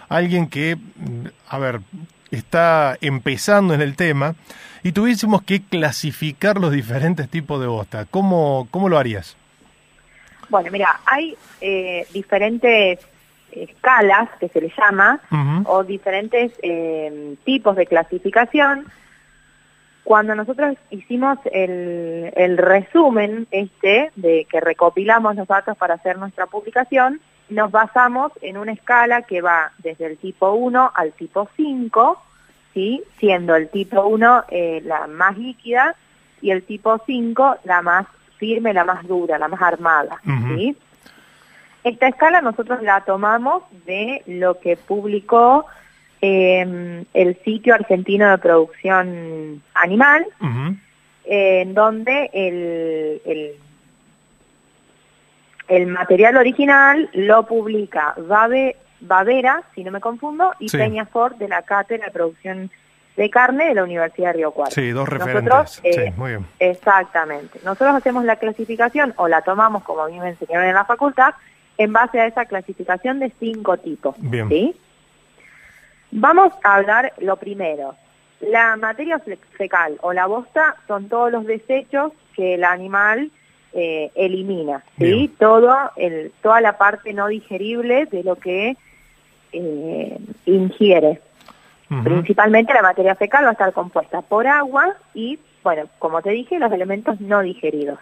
alguien 0.09 0.49
que, 0.49 0.77
mm, 0.77 1.27
a 1.49 1.59
ver, 1.59 1.81
está 2.31 2.99
empezando 3.01 3.73
en 3.73 3.81
el 3.81 3.97
tema 3.97 4.35
y 4.83 4.92
tuviésemos 4.92 5.42
que 5.42 5.62
clasificar 5.62 6.59
los 6.59 6.73
diferentes 6.73 7.29
tipos 7.29 7.61
de 7.61 7.66
bosta, 7.66 8.07
¿cómo, 8.11 8.66
cómo 8.71 8.88
lo 8.88 8.99
harías? 8.99 9.37
Bueno, 10.49 10.71
mira, 10.71 11.01
hay 11.07 11.37
eh, 11.61 12.07
diferentes 12.12 12.99
escalas 13.53 14.29
que 14.40 14.49
se 14.49 14.61
le 14.61 14.73
llama, 14.77 15.21
o 15.64 15.85
diferentes 15.85 16.53
eh, 16.62 17.37
tipos 17.45 17.77
de 17.77 17.87
clasificación. 17.87 18.87
Cuando 20.05 20.35
nosotros 20.35 20.77
hicimos 20.90 21.38
el, 21.53 22.33
el 22.35 22.59
resumen 22.59 23.47
este, 23.51 24.11
de 24.16 24.47
que 24.51 24.61
recopilamos 24.61 25.37
los 25.37 25.47
datos 25.47 25.77
para 25.77 25.95
hacer 25.95 26.18
nuestra 26.18 26.47
publicación, 26.47 27.21
nos 27.49 27.71
basamos 27.71 28.33
en 28.40 28.57
una 28.57 28.73
escala 28.73 29.23
que 29.23 29.42
va 29.42 29.73
desde 29.79 30.07
el 30.07 30.18
tipo 30.18 30.53
1 30.53 30.92
al 30.95 31.12
tipo 31.12 31.49
5, 31.57 32.23
¿sí? 32.75 33.03
siendo 33.19 33.57
el 33.57 33.69
tipo 33.69 34.07
1 34.07 34.45
eh, 34.49 34.83
la 34.85 35.07
más 35.07 35.37
líquida 35.39 35.95
y 36.41 36.51
el 36.51 36.63
tipo 36.63 37.01
5 37.05 37.57
la 37.65 37.83
más 37.83 38.07
firme, 38.39 38.73
la 38.73 38.85
más 38.85 39.07
dura, 39.07 39.39
la 39.39 39.49
más 39.49 39.63
armada. 39.63 40.21
¿sí? 40.55 40.77
Esta 41.85 42.09
escala 42.09 42.41
nosotros 42.41 42.83
la 42.83 43.03
tomamos 43.03 43.63
de 43.87 44.23
lo 44.27 44.59
que 44.59 44.77
publicó 44.77 45.67
eh, 46.21 47.05
el 47.15 47.39
sitio 47.45 47.75
argentino 47.75 48.31
de 48.31 48.39
producción 48.39 49.63
animal, 49.75 50.27
en 51.25 51.75
donde 51.75 52.31
el, 52.33 53.23
el, 53.25 53.53
el 55.69 55.87
material 55.87 56.37
original 56.37 57.09
lo 57.13 57.47
publica 57.47 58.15
Babe, 58.17 58.77
Babera, 59.03 59.62
si 59.75 59.85
no 59.85 59.91
me 59.91 60.01
confundo, 60.01 60.53
y 60.59 60.69
Sí. 60.69 60.79
Peñafort 60.79 61.37
de 61.38 61.49
la 61.49 61.62
Cátedra 61.62 62.07
de 62.07 62.12
Producción 62.12 62.71
de 63.17 63.29
Carne 63.29 63.67
de 63.67 63.75
la 63.75 63.85
Universidad 63.85 64.29
de 64.29 64.33
Río 64.38 64.53
Cuarto. 64.53 64.75
Sí, 64.75 64.91
dos 64.91 65.07
Nosotros, 65.11 65.27
referentes. 65.35 65.81
eh, 65.85 65.93
sí, 66.07 66.19
muy 66.19 66.31
bien. 66.31 66.47
Exactamente. 66.59 67.61
Nosotros 67.65 67.95
hacemos 67.97 68.25
la 68.25 68.37
clasificación 68.37 69.12
o 69.17 69.29
la 69.29 69.43
tomamos, 69.43 69.83
como 69.83 70.01
a 70.01 70.09
mí 70.09 70.19
me 70.19 70.31
enseñaron 70.31 70.67
en 70.67 70.75
la 70.75 70.85
facultad, 70.87 71.35
en 71.77 71.93
base 71.93 72.21
a 72.21 72.27
esa 72.27 72.47
clasificación 72.47 73.19
de 73.19 73.31
cinco 73.38 73.77
tipos. 73.77 74.15
Bien. 74.19 74.49
¿sí? 74.49 74.75
Vamos 76.11 76.53
a 76.62 76.77
hablar 76.77 77.12
lo 77.19 77.37
primero. 77.37 77.95
La 78.41 78.77
materia 78.77 79.19
fe- 79.19 79.38
fecal 79.57 79.99
o 80.03 80.12
la 80.12 80.27
bosta 80.27 80.77
son 80.87 81.09
todos 81.09 81.31
los 81.31 81.47
desechos 81.47 82.12
que 82.35 82.55
el 82.55 82.65
animal 82.65 83.31
eh, 83.75 84.11
elimina, 84.15 84.83
¿sí? 84.99 85.05
Bien. 85.05 85.29
Todo 85.38 85.75
el, 85.97 86.33
toda 86.43 86.61
la 86.61 86.77
parte 86.77 87.12
no 87.15 87.29
digerible 87.29 88.07
de 88.07 88.23
lo 88.23 88.37
que 88.37 88.77
eh, 89.53 90.19
ingiere. 90.47 91.21
Principalmente 92.03 92.73
la 92.73 92.81
materia 92.81 93.15
fecal 93.15 93.45
va 93.45 93.51
a 93.51 93.53
estar 93.53 93.73
compuesta 93.75 94.23
por 94.23 94.47
agua 94.47 94.95
y, 95.12 95.38
bueno, 95.62 95.83
como 95.99 96.23
te 96.23 96.31
dije, 96.31 96.59
los 96.59 96.73
elementos 96.73 97.21
no 97.21 97.43
digeridos. 97.43 97.99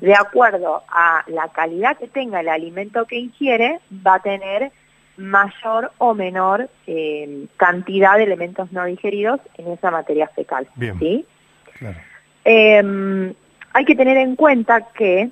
De 0.00 0.14
acuerdo 0.14 0.82
a 0.88 1.22
la 1.28 1.48
calidad 1.48 1.98
que 1.98 2.08
tenga 2.08 2.40
el 2.40 2.48
alimento 2.48 3.04
que 3.04 3.18
ingiere, 3.18 3.78
va 4.04 4.14
a 4.14 4.20
tener 4.20 4.72
mayor 5.16 5.92
o 5.98 6.14
menor 6.14 6.70
eh, 6.86 7.46
cantidad 7.56 8.16
de 8.16 8.24
elementos 8.24 8.72
no 8.72 8.86
digeridos 8.86 9.38
en 9.58 9.70
esa 9.70 9.90
materia 9.90 10.26
fecal. 10.28 10.66
Bien. 10.74 10.98
¿sí? 10.98 11.24
Claro. 11.78 11.98
Eh, 12.44 13.34
hay 13.72 13.84
que 13.84 13.94
tener 13.94 14.16
en 14.16 14.34
cuenta 14.34 14.88
que 14.92 15.30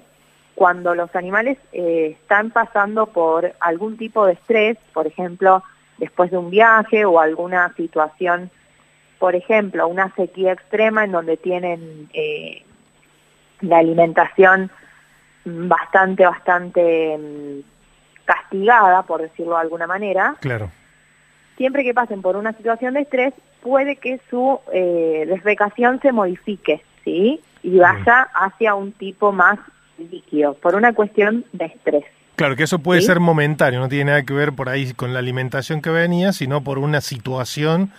cuando 0.59 0.97
los 0.97 1.15
animales 1.15 1.57
eh, 1.73 2.17
están 2.21 2.51
pasando 2.51 3.07
por 3.07 3.55
algún 3.61 3.97
tipo 3.97 4.27
de 4.27 4.33
estrés, 4.33 4.77
por 4.93 5.07
ejemplo, 5.07 5.63
después 5.99 6.33
de 6.33 6.37
un 6.37 6.51
viaje 6.51 7.05
o 7.05 7.21
alguna 7.21 7.73
situación, 7.77 8.51
por 9.21 9.37
ejemplo, 9.37 9.87
una 9.87 10.13
sequía 10.17 10.55
extrema 10.55 11.05
en 11.05 11.13
donde 11.13 11.37
tienen 11.37 12.09
eh, 12.13 12.65
la 13.61 13.79
alimentación 13.79 14.69
bastante, 15.45 16.27
bastante 16.27 17.17
mm, 17.17 17.61
castigada, 18.25 19.05
por 19.05 19.23
decirlo 19.23 19.55
de 19.55 19.61
alguna 19.61 19.87
manera, 19.87 20.35
Claro. 20.41 20.73
siempre 21.57 21.85
que 21.85 21.95
pasen 21.95 22.21
por 22.21 22.35
una 22.35 22.53
situación 22.55 22.95
de 22.95 23.03
estrés, 23.03 23.33
puede 23.63 23.95
que 23.95 24.21
su 24.29 24.59
eh, 24.73 25.41
se 26.03 26.11
modifique, 26.13 26.83
¿sí? 27.05 27.41
Y 27.63 27.79
vaya 27.79 28.29
hacia 28.35 28.75
un 28.75 28.91
tipo 28.91 29.31
más 29.31 29.61
líquido, 30.29 30.55
por 30.55 30.75
una 30.75 30.93
cuestión 30.93 31.45
de 31.53 31.67
estrés. 31.67 32.05
Claro, 32.37 32.55
que 32.55 32.63
eso 32.65 32.79
puede 32.79 33.01
¿Sí? 33.01 33.07
ser 33.07 33.19
momentario, 33.21 33.81
no 33.81 33.89
tiene 33.89 34.07
nada 34.07 34.23
que 34.23 34.33
ver 34.33 34.53
por 34.53 34.69
ahí 34.69 34.93
con 34.95 35.13
la 35.13 35.19
alimentación 35.19 35.83
que 35.83 35.91
venía, 35.91 36.33
sino 36.33 36.63
por 36.63 36.79
una 36.79 37.01
situación 37.01 37.91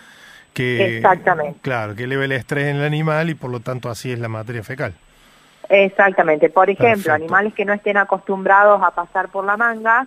que... 0.54 0.96
Exactamente. 0.96 1.58
Claro, 1.62 1.94
que 1.94 2.04
eleve 2.04 2.24
el 2.24 2.32
estrés 2.32 2.68
en 2.68 2.76
el 2.76 2.84
animal 2.84 3.28
y 3.30 3.34
por 3.34 3.50
lo 3.50 3.60
tanto 3.60 3.90
así 3.90 4.10
es 4.12 4.18
la 4.18 4.28
materia 4.28 4.62
fecal. 4.62 4.94
Exactamente. 5.68 6.48
Por 6.48 6.68
ejemplo, 6.70 6.88
Perfecto. 6.88 7.12
animales 7.12 7.54
que 7.54 7.64
no 7.64 7.72
estén 7.72 7.96
acostumbrados 7.96 8.82
a 8.82 8.90
pasar 8.92 9.28
por 9.28 9.44
la 9.44 9.56
manga, 9.56 10.06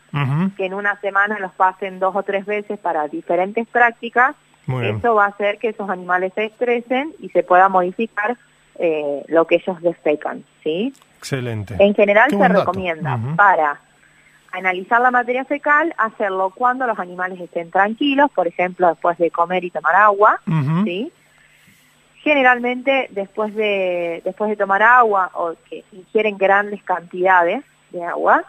que 0.58 0.66
en 0.66 0.74
una 0.74 1.00
semana 1.00 1.40
los 1.40 1.52
pasen 1.54 2.00
dos 2.00 2.16
o 2.16 2.24
tres 2.24 2.46
veces 2.46 2.80
para 2.80 3.08
diferentes 3.08 3.68
prácticas, 3.68 4.36
Muy 4.66 4.82
bien. 4.82 4.98
eso 4.98 5.16
va 5.16 5.26
a 5.26 5.30
hacer 5.30 5.60
que 5.60 5.70
esos 5.70 5.90
animales 5.90 6.34
se 6.36 6.46
estresen 6.46 7.14
y 7.20 7.30
se 7.30 7.44
pueda 7.44 7.70
modificar 7.70 8.36
eh, 8.80 9.24
lo 9.28 9.46
que 9.46 9.56
ellos 9.56 9.82
defecan, 9.82 10.44
¿sí? 10.64 10.94
Excelente. 11.18 11.76
En 11.80 11.94
general 11.96 12.30
se 12.30 12.48
recomienda 12.48 13.18
para 13.36 13.80
analizar 14.54 15.02
la 15.02 15.10
materia 15.10 15.46
fecal, 15.46 15.94
hacerlo 15.98 16.52
cuando 16.56 16.86
los 16.86 17.00
animales 17.00 17.40
estén 17.40 17.72
tranquilos, 17.72 18.30
por 18.32 18.48
ejemplo, 18.48 18.88
después 18.88 19.18
de 19.18 19.32
comer 19.32 19.64
y 19.64 19.72
tomar 19.72 19.96
agua. 19.96 20.40
¿sí? 20.84 21.12
Generalmente 22.18 23.08
después 23.12 23.54
de 23.56 24.22
después 24.24 24.50
de 24.50 24.56
tomar 24.56 24.84
agua 24.84 25.32
o 25.34 25.56
que 25.70 25.84
ingieren 25.92 26.38
grandes 26.38 26.84
cantidades 26.84 27.64
de 27.92 28.04
agua, 28.04 28.44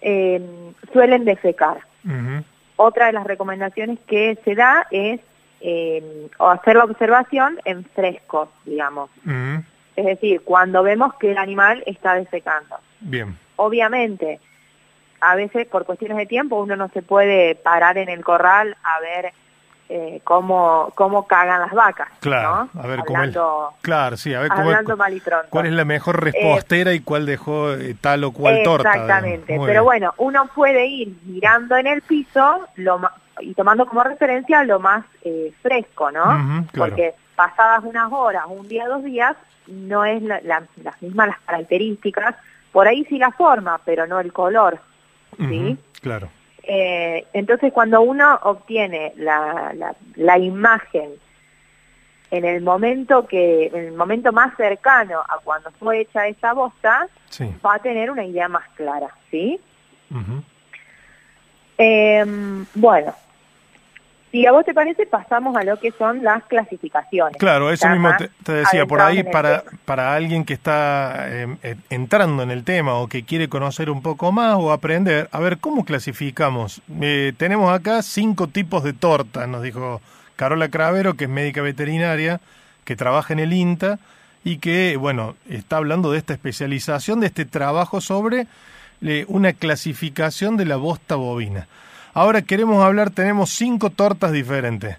eh, 0.00 0.72
suelen 0.92 1.24
defecar. 1.24 1.78
Otra 2.76 3.06
de 3.06 3.12
las 3.12 3.26
recomendaciones 3.26 3.98
que 4.06 4.38
se 4.44 4.54
da 4.54 4.86
es 4.90 5.20
eh, 5.60 6.28
o 6.38 6.48
hacer 6.48 6.76
la 6.76 6.84
observación 6.84 7.58
en 7.64 7.84
fresco, 7.84 8.50
digamos. 8.64 9.10
Ujú. 9.24 9.64
Es 9.96 10.06
decir, 10.06 10.42
cuando 10.42 10.82
vemos 10.82 11.14
que 11.14 11.32
el 11.32 11.38
animal 11.38 11.82
está 11.86 12.14
defecando. 12.14 12.76
Bien. 13.00 13.36
Obviamente, 13.56 14.40
a 15.20 15.34
veces 15.34 15.66
por 15.66 15.84
cuestiones 15.84 16.16
de 16.16 16.26
tiempo 16.26 16.60
uno 16.60 16.76
no 16.76 16.88
se 16.90 17.02
puede 17.02 17.56
parar 17.56 17.98
en 17.98 18.08
el 18.08 18.24
corral 18.24 18.76
a 18.84 19.00
ver 19.00 19.32
eh, 19.90 20.20
cómo, 20.24 20.92
cómo 20.94 21.26
cagan 21.26 21.60
las 21.62 21.72
vacas. 21.72 22.08
Claro, 22.20 22.68
¿no? 22.74 22.82
a 22.82 22.86
ver 22.86 23.00
cómo 23.06 23.22
es. 23.22 23.28
Hablando, 23.36 23.74
Claro, 23.80 24.16
sí, 24.16 24.34
a 24.34 24.40
ver 24.40 24.50
cómo 24.50 24.62
hablando 24.62 24.96
mal 24.96 25.14
y 25.14 25.20
pronto. 25.20 25.46
cuál 25.50 25.66
es 25.66 25.72
la 25.72 25.84
mejor 25.84 26.22
repostera 26.22 26.92
y 26.92 27.00
cuál 27.00 27.24
dejó 27.26 27.72
eh, 27.72 27.96
tal 28.00 28.24
o 28.24 28.32
cual 28.32 28.62
torta. 28.62 28.90
Exactamente, 28.90 29.46
pero 29.46 29.64
bien. 29.66 29.84
bueno, 29.84 30.14
uno 30.18 30.46
puede 30.54 30.86
ir 30.86 31.16
mirando 31.24 31.76
en 31.76 31.86
el 31.86 32.02
piso 32.02 32.66
lo 32.76 33.00
y 33.40 33.54
tomando 33.54 33.86
como 33.86 34.02
referencia 34.02 34.64
lo 34.64 34.80
más 34.80 35.04
eh, 35.22 35.52
fresco, 35.62 36.10
¿no? 36.10 36.24
Claro. 36.72 36.90
Porque 36.90 37.14
pasadas 37.36 37.84
unas 37.84 38.10
horas, 38.12 38.44
un 38.48 38.66
día, 38.66 38.88
dos 38.88 39.04
días, 39.04 39.36
no 39.68 40.04
es 40.04 40.20
la- 40.22 40.40
la- 40.42 40.64
las 40.82 41.00
mismas 41.00 41.28
las 41.28 41.38
características, 41.46 42.34
por 42.72 42.88
ahí 42.88 43.04
sí 43.04 43.16
la 43.16 43.30
forma, 43.30 43.78
pero 43.84 44.06
no 44.08 44.18
el 44.20 44.32
color, 44.32 44.80
¿sí? 45.38 45.78
Claro. 46.00 46.28
Eh, 46.62 47.26
entonces, 47.32 47.72
cuando 47.72 48.00
uno 48.02 48.38
obtiene 48.42 49.12
la, 49.16 49.72
la, 49.74 49.94
la 50.16 50.38
imagen 50.38 51.12
en 52.30 52.44
el 52.44 52.60
momento 52.62 53.26
que, 53.26 53.66
en 53.68 53.76
el 53.86 53.92
momento 53.92 54.32
más 54.32 54.54
cercano 54.56 55.20
a 55.20 55.38
cuando 55.42 55.70
fue 55.72 56.00
hecha 56.00 56.26
esa 56.26 56.52
bosta, 56.52 57.08
Sí. 57.30 57.50
va 57.64 57.74
a 57.74 57.78
tener 57.78 58.10
una 58.10 58.24
idea 58.24 58.48
más 58.48 58.68
clara, 58.76 59.08
¿sí? 59.30 59.58
Eh, 61.78 62.24
bueno, 62.74 63.14
si 64.30 64.46
a 64.46 64.52
vos 64.52 64.64
te 64.64 64.74
parece, 64.74 65.06
pasamos 65.06 65.56
a 65.56 65.64
lo 65.64 65.78
que 65.78 65.90
son 65.92 66.22
las 66.22 66.44
clasificaciones. 66.44 67.36
Claro, 67.38 67.70
eso 67.70 67.88
mismo 67.88 68.10
te, 68.16 68.30
te 68.42 68.52
decía, 68.52 68.86
por 68.86 69.00
ahí 69.00 69.22
para, 69.24 69.64
para 69.84 70.14
alguien 70.14 70.44
que 70.44 70.54
está 70.54 71.26
eh, 71.28 71.56
eh, 71.62 71.76
entrando 71.90 72.42
en 72.42 72.50
el 72.50 72.64
tema 72.64 72.94
o 72.94 73.08
que 73.08 73.24
quiere 73.24 73.48
conocer 73.48 73.90
un 73.90 74.02
poco 74.02 74.32
más 74.32 74.56
o 74.58 74.72
aprender, 74.72 75.28
a 75.32 75.40
ver, 75.40 75.58
¿cómo 75.58 75.84
clasificamos? 75.84 76.82
Eh, 77.00 77.32
tenemos 77.36 77.72
acá 77.72 78.02
cinco 78.02 78.48
tipos 78.48 78.84
de 78.84 78.92
tortas, 78.92 79.48
nos 79.48 79.62
dijo 79.62 80.00
Carola 80.36 80.68
Cravero, 80.68 81.14
que 81.14 81.24
es 81.24 81.30
médica 81.30 81.62
veterinaria, 81.62 82.40
que 82.84 82.96
trabaja 82.96 83.32
en 83.32 83.40
el 83.40 83.52
INTA 83.52 83.98
y 84.44 84.58
que, 84.58 84.96
bueno, 84.96 85.36
está 85.48 85.76
hablando 85.76 86.12
de 86.12 86.18
esta 86.18 86.32
especialización, 86.32 87.20
de 87.20 87.26
este 87.26 87.44
trabajo 87.44 88.00
sobre 88.00 88.46
eh, 89.02 89.24
una 89.28 89.52
clasificación 89.52 90.56
de 90.56 90.64
la 90.64 90.76
bosta 90.76 91.16
bovina. 91.16 91.66
Ahora 92.14 92.42
queremos 92.42 92.84
hablar, 92.84 93.10
tenemos 93.10 93.50
cinco 93.50 93.90
tortas 93.90 94.32
diferentes. 94.32 94.96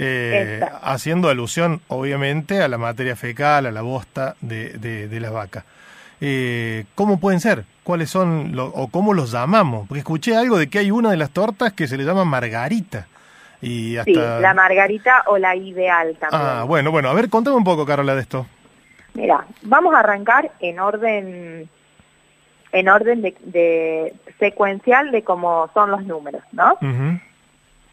Eh, 0.00 0.60
haciendo 0.82 1.28
alusión, 1.28 1.80
obviamente, 1.88 2.62
a 2.62 2.68
la 2.68 2.78
materia 2.78 3.16
fecal, 3.16 3.66
a 3.66 3.72
la 3.72 3.82
bosta 3.82 4.36
de, 4.40 4.70
de, 4.78 5.08
de 5.08 5.20
la 5.20 5.30
vaca. 5.30 5.64
Eh, 6.20 6.84
¿Cómo 6.94 7.18
pueden 7.18 7.40
ser? 7.40 7.64
¿Cuáles 7.82 8.08
son 8.10 8.54
lo- 8.54 8.66
o 8.66 8.88
cómo 8.88 9.12
los 9.14 9.32
llamamos? 9.32 9.88
Porque 9.88 9.98
escuché 10.00 10.36
algo 10.36 10.56
de 10.58 10.68
que 10.68 10.78
hay 10.78 10.90
una 10.92 11.10
de 11.10 11.16
las 11.16 11.30
tortas 11.30 11.72
que 11.72 11.88
se 11.88 11.96
le 11.96 12.04
llama 12.04 12.24
margarita. 12.24 13.06
Y 13.60 13.96
hasta... 13.96 14.12
Sí, 14.36 14.42
la 14.42 14.54
margarita 14.54 15.24
o 15.26 15.36
la 15.38 15.56
ideal 15.56 16.16
también. 16.20 16.42
Ah, 16.44 16.62
bueno, 16.64 16.92
bueno, 16.92 17.08
a 17.08 17.14
ver, 17.14 17.28
contame 17.28 17.56
un 17.56 17.64
poco, 17.64 17.84
Carola, 17.84 18.14
de 18.14 18.20
esto. 18.20 18.46
Mira, 19.14 19.44
vamos 19.62 19.92
a 19.94 19.98
arrancar 20.00 20.52
en 20.60 20.78
orden 20.78 21.68
en 22.72 22.88
orden 22.88 23.22
de, 23.22 23.34
de 23.42 24.14
secuencial 24.38 25.10
de 25.10 25.22
cómo 25.22 25.70
son 25.74 25.90
los 25.90 26.04
números, 26.04 26.42
¿no? 26.52 26.76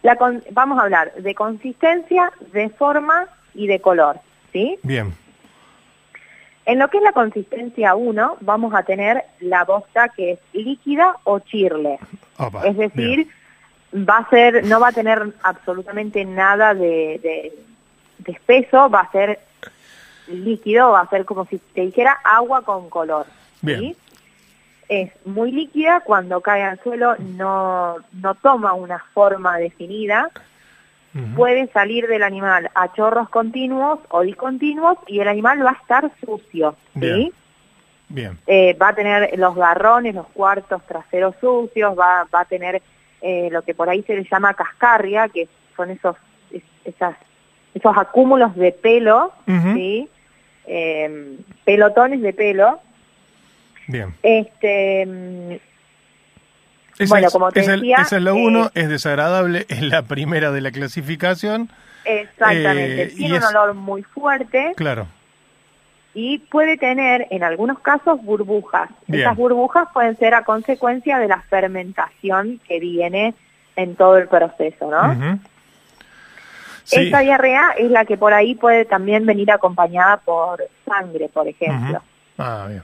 La 0.04 0.16
con- 0.18 0.44
vamos 0.52 0.78
a 0.80 0.84
hablar 0.84 1.14
de 1.16 1.34
consistencia, 1.36 2.32
de 2.54 2.70
forma 2.70 3.26
y 3.54 3.68
de 3.68 3.80
color, 3.80 4.20
¿sí? 4.54 4.78
Bien, 4.84 5.14
En 6.66 6.80
lo 6.80 6.88
que 6.90 6.98
es 6.98 7.04
la 7.04 7.12
consistencia 7.14 7.96
1, 7.96 8.38
vamos 8.42 8.74
a 8.74 8.84
tener 8.84 9.24
la 9.40 9.64
bosta 9.66 10.10
que 10.10 10.32
es 10.34 10.40
líquida 10.54 11.16
o 11.24 11.40
chirle. 11.40 12.00
Opa, 12.38 12.66
es 12.68 12.76
decir, 12.76 13.28
bien. 13.94 14.06
va 14.10 14.18
a 14.18 14.30
ser, 14.30 14.66
no 14.66 14.80
va 14.80 14.90
a 14.90 14.92
tener 14.92 15.24
absolutamente 15.44 16.26
nada 16.26 16.74
de, 16.74 17.20
de, 17.24 17.54
de 18.20 18.32
espeso, 18.32 18.90
va 18.90 19.02
a 19.02 19.12
ser 19.12 19.40
líquido, 20.28 20.92
va 20.92 21.02
a 21.02 21.10
ser 21.10 21.24
como 21.26 21.46
si 21.46 21.60
te 21.60 21.82
dijera 21.82 22.18
agua 22.24 22.64
con 22.64 22.90
color. 22.90 23.26
Bien. 23.62 23.96
Es 24.88 25.12
muy 25.26 25.52
líquida, 25.52 26.02
cuando 26.02 26.42
cae 26.42 26.62
al 26.64 26.80
suelo 26.84 27.16
no, 27.20 27.96
no 28.14 28.36
toma 28.36 28.74
una 28.74 29.00
forma 29.14 29.58
definida, 29.58 30.30
puede 31.34 31.68
salir 31.72 32.08
del 32.08 32.24
animal 32.24 32.70
a 32.76 32.92
chorros 32.92 33.30
continuos 33.30 34.00
o 34.10 34.22
discontinuos 34.22 34.98
y 35.08 35.22
el 35.22 35.30
animal 35.30 35.66
va 35.66 35.70
a 35.72 35.82
estar 35.82 36.12
sucio, 36.20 36.76
¿sí? 36.94 37.00
Bien. 37.00 37.34
Bien, 38.08 38.38
Eh, 38.46 38.74
va 38.80 38.90
a 38.90 38.96
tener 38.96 39.40
los 39.40 39.56
garrones, 39.56 40.14
los 40.14 40.28
cuartos 40.28 40.84
traseros 40.86 41.34
sucios, 41.42 41.98
va, 41.98 42.28
va 42.34 42.42
a 42.42 42.46
tener 42.46 42.82
eh, 43.22 43.50
lo 43.52 43.62
que 43.64 43.74
por 43.74 43.90
ahí 43.90 44.04
se 44.04 44.16
le 44.16 44.28
llama 44.30 44.54
cascarria, 44.54 45.28
que 45.30 45.48
son 45.76 45.90
esos 45.90 46.16
es- 46.52 46.62
esas, 46.84 47.16
esos 47.74 47.98
acúmulos 47.98 48.54
de 48.56 48.72
pelo. 48.74 49.32
¿sí? 49.74 50.10
Eh, 50.68 51.38
pelotones 51.64 52.22
de 52.22 52.34
pelo. 52.34 52.80
Bien. 53.88 54.14
Este, 54.24 55.62
Esa 56.98 57.10
Bueno, 57.14 57.28
es- 57.28 57.34
como 57.34 57.52
te 57.52 57.60
decía, 57.62 57.98
esa 57.98 58.16
es 58.18 58.24
la 58.24 58.30
eh, 58.32 58.34
uno, 58.34 58.72
es 58.74 58.88
desagradable, 58.88 59.66
es 59.68 59.82
la 59.82 60.04
primera 60.04 60.52
de 60.52 60.62
la 60.62 60.72
clasificación. 60.72 61.70
exactamente, 62.06 63.04
Eh, 63.04 63.08
tiene 63.18 63.34
un 63.38 63.44
es- 63.44 63.50
olor 63.50 63.74
muy 63.74 64.04
fuerte 64.04 64.74
Claro, 64.78 65.08
y 66.14 66.38
puede 66.40 66.78
tener 66.78 67.28
en 67.32 67.44
algunos 67.44 67.80
casos 67.80 68.22
burbujas. 68.24 68.90
Bien. 69.08 69.24
Esas 69.24 69.36
burbujas 69.36 69.90
pueden 69.94 70.16
ser 70.18 70.34
a 70.36 70.44
consecuencia 70.46 71.18
de 71.20 71.28
la 71.28 71.42
fermentación 71.42 72.62
que 72.66 72.80
viene 72.80 73.34
en 73.76 73.96
todo 73.98 74.18
el 74.18 74.30
proceso, 74.30 74.90
¿no? 74.90 75.40
Sí, 76.86 77.08
Esta 77.08 77.20
diarrea 77.22 77.72
es 77.78 77.90
la 77.92 78.06
que 78.06 78.16
por 78.16 78.32
ahí 78.34 78.56
puede 78.56 78.86
también 78.86 79.26
venir 79.26 79.52
acompañada 79.52 80.18
por 80.18 80.64
sangre, 80.88 81.28
por 81.28 81.48
ejemplo. 81.48 82.02
Ah, 82.38 82.68
bien. 82.70 82.84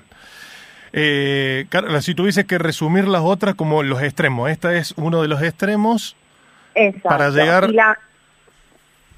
Eh, 0.93 1.65
Carla, 1.69 2.01
si 2.01 2.13
tuviese 2.15 2.45
que 2.45 2.57
resumir 2.57 3.07
las 3.07 3.21
otras 3.21 3.55
como 3.55 3.81
los 3.83 4.01
extremos, 4.03 4.49
esta 4.49 4.73
es 4.75 4.93
uno 4.97 5.21
de 5.21 5.27
los 5.27 5.41
extremos. 5.41 6.15
Exacto. 6.75 7.09
Para 7.09 7.29
llegar- 7.29 7.69
la, 7.71 7.97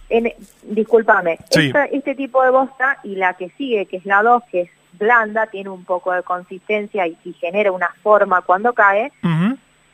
en, 0.10 0.32
discúlpame, 0.64 1.40
Sí. 1.50 1.68
esta- 1.68 1.86
este 1.86 2.16
tipo 2.16 2.44
de 2.44 2.52
bosta 2.52 3.00
y 3.04 3.16
la 3.16 3.34
que 3.34 3.50
sigue, 3.58 3.86
que 3.88 3.98
es 3.98 4.06
la 4.06 4.22
2, 4.22 4.44
que 4.52 4.62
es 4.62 4.70
blanda, 5.00 5.48
tiene 5.48 5.70
un 5.70 5.84
poco 5.86 6.12
de 6.14 6.22
consistencia 6.24 7.08
y, 7.08 7.18
y 7.26 7.34
genera 7.34 7.72
una 7.72 7.90
forma 8.04 8.42
cuando 8.42 8.74
cae, 8.74 9.12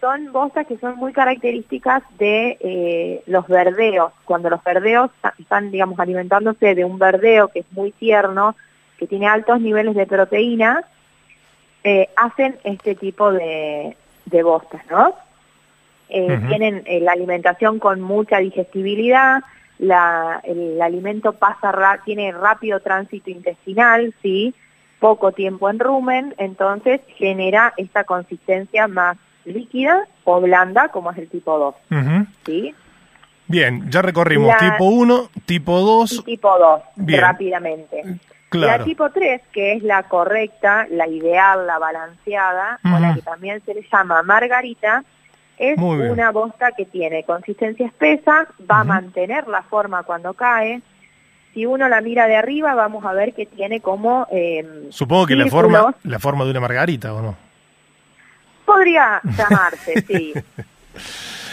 son 0.01 0.31
bostas 0.31 0.65
que 0.67 0.77
son 0.77 0.95
muy 0.97 1.11
características 1.13 2.03
de 2.17 2.57
eh, 2.61 3.23
los 3.27 3.47
verdeos. 3.47 4.11
Cuando 4.25 4.49
los 4.49 4.63
verdeos 4.63 5.11
están, 5.37 5.71
digamos, 5.71 5.99
alimentándose 5.99 6.73
de 6.75 6.85
un 6.85 6.97
verdeo 6.99 7.49
que 7.49 7.59
es 7.59 7.65
muy 7.71 7.91
tierno, 7.91 8.55
que 8.97 9.07
tiene 9.07 9.27
altos 9.27 9.59
niveles 9.61 9.95
de 9.95 10.05
proteína, 10.05 10.83
eh, 11.83 12.09
hacen 12.15 12.57
este 12.63 12.95
tipo 12.95 13.31
de, 13.31 13.95
de 14.25 14.43
bostas, 14.43 14.81
¿no? 14.89 15.13
Eh. 16.09 16.39
Tienen 16.47 16.81
eh, 16.85 16.99
la 17.01 17.11
alimentación 17.11 17.77
con 17.79 18.01
mucha 18.01 18.39
digestibilidad, 18.39 19.41
la, 19.77 20.41
el 20.43 20.81
alimento 20.81 21.33
pasa 21.33 21.71
ra- 21.71 22.01
tiene 22.03 22.31
rápido 22.31 22.79
tránsito 22.79 23.29
intestinal, 23.29 24.13
sí, 24.21 24.53
poco 24.99 25.31
tiempo 25.31 25.69
en 25.69 25.79
rumen, 25.79 26.33
entonces 26.37 26.99
genera 27.15 27.73
esta 27.77 28.03
consistencia 28.03 28.87
más 28.87 29.17
líquida 29.45 30.07
o 30.25 30.41
blanda, 30.41 30.89
como 30.89 31.11
es 31.11 31.17
el 31.19 31.29
tipo 31.29 31.57
2, 31.57 31.75
Ujú. 31.91 32.25
¿sí? 32.45 32.75
Bien, 33.47 33.89
ya 33.89 34.01
recorrimos 34.01 34.47
La- 34.47 34.57
tipo 34.71 34.85
1, 34.85 35.29
tipo 35.45 35.79
Y 35.79 35.85
2. 35.85 36.23
tipo 36.25 36.57
2, 36.59 36.81
Bien. 36.97 37.21
rápidamente. 37.21 38.03
La 38.51 38.83
tipo 38.83 39.09
3, 39.11 39.41
que 39.51 39.73
es 39.73 39.83
la 39.83 40.03
correcta, 40.03 40.87
la 40.89 41.07
ideal, 41.07 41.67
la 41.67 41.77
balanceada, 41.77 42.79
o 42.83 42.99
la 42.99 43.13
que 43.15 43.21
también 43.21 43.61
se 43.65 43.73
le 43.75 43.85
llama 43.91 44.23
margarita, 44.23 45.03
es 45.57 45.77
una 46.11 46.31
bosta 46.31 46.71
que 46.71 46.85
tiene 46.85 47.23
consistencia 47.25 47.85
espesa, 47.85 48.47
va 48.69 48.79
a 48.79 48.83
mantener 48.85 49.47
la 49.47 49.61
forma 49.61 50.03
cuando 50.03 50.33
cae. 50.33 50.81
Si 51.53 51.65
uno 51.65 51.89
la 51.89 51.99
mira 52.01 52.27
de 52.27 52.37
arriba, 52.37 52.73
vamos 52.75 53.03
a 53.05 53.13
ver 53.13 53.33
que 53.33 53.45
tiene 53.45 53.81
como... 53.81 54.27
eh, 54.31 54.87
Supongo 54.89 55.25
que 55.27 55.35
la 55.35 55.45
forma, 55.47 55.95
la 56.03 56.19
forma 56.19 56.45
de 56.45 56.51
una 56.51 56.59
margarita, 56.61 57.13
¿o 57.13 57.21
no? 57.21 57.35
podría 58.65 59.19
llamarse, 59.37 60.03
sí. 60.07 60.33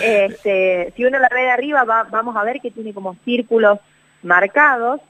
Este, 0.00 0.92
si 0.96 1.04
uno 1.04 1.18
la 1.18 1.28
ve 1.34 1.42
de 1.42 1.50
arriba, 1.50 1.84
va- 1.84 2.04
vamos 2.10 2.36
a 2.36 2.44
ver 2.44 2.60
que 2.60 2.70
tiene 2.70 2.92
como 2.92 3.16
círculos 3.24 3.78
marcados. 4.22 5.00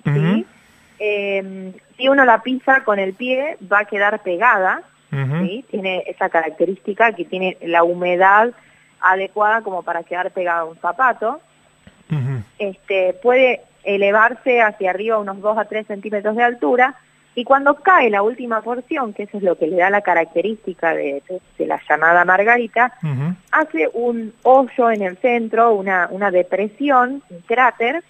Eh, 0.98 1.72
si 1.96 2.08
uno 2.08 2.24
la 2.24 2.42
pisa 2.42 2.84
con 2.84 2.98
el 2.98 3.14
pie, 3.14 3.58
va 3.70 3.80
a 3.80 3.84
quedar 3.84 4.22
pegada. 4.22 4.82
Tiene 5.70 6.02
esa 6.06 6.28
característica 6.28 7.12
que 7.12 7.24
tiene 7.24 7.56
la 7.62 7.84
humedad 7.84 8.52
adecuada 9.00 9.62
como 9.62 9.82
para 9.82 10.02
quedar 10.02 10.30
pegada 10.30 10.60
a 10.60 10.64
un 10.64 10.76
zapato. 10.76 11.40
Este, 12.58 13.14
puede 13.22 13.62
elevarse 13.82 14.60
hacia 14.60 14.90
arriba 14.90 15.18
unos 15.18 15.40
2 15.40 15.56
a 15.56 15.64
3 15.64 15.86
centímetros 15.86 16.36
de 16.36 16.42
altura 16.42 16.96
y 17.34 17.44
cuando 17.44 17.74
cae 17.74 18.08
la 18.08 18.22
última 18.22 18.62
porción, 18.62 19.12
que 19.12 19.24
eso 19.24 19.36
es 19.36 19.42
lo 19.42 19.58
que 19.58 19.66
le 19.66 19.76
da 19.76 19.90
la 19.90 20.00
característica 20.00 20.94
de, 20.94 21.22
la 21.58 21.78
llamada 21.86 22.24
margarita, 22.24 22.94
hace 23.52 23.90
un 23.92 24.32
hoyo 24.42 24.90
en 24.90 25.02
el 25.02 25.18
centro, 25.18 25.74
una, 25.74 26.08
una 26.10 26.30
depresión, 26.30 27.22
un 27.28 27.40
cráter. 27.40 28.02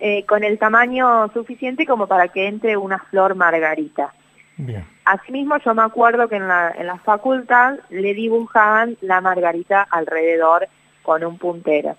Eh, 0.00 0.24
con 0.26 0.44
el 0.44 0.58
tamaño 0.58 1.28
suficiente 1.32 1.86
como 1.86 2.06
para 2.06 2.28
que 2.28 2.46
entre 2.46 2.76
una 2.76 2.98
flor 2.98 3.34
margarita. 3.34 4.12
Bien. 4.56 4.84
Asimismo, 5.04 5.56
yo 5.58 5.74
me 5.74 5.82
acuerdo 5.82 6.28
que 6.28 6.36
en 6.36 6.48
la, 6.48 6.72
en 6.76 6.86
la 6.86 6.98
facultad 6.98 7.76
le 7.90 8.12
dibujaban 8.14 8.96
la 9.00 9.20
margarita 9.20 9.86
alrededor 9.90 10.68
con 11.02 11.24
un 11.24 11.38
puntero. 11.38 11.96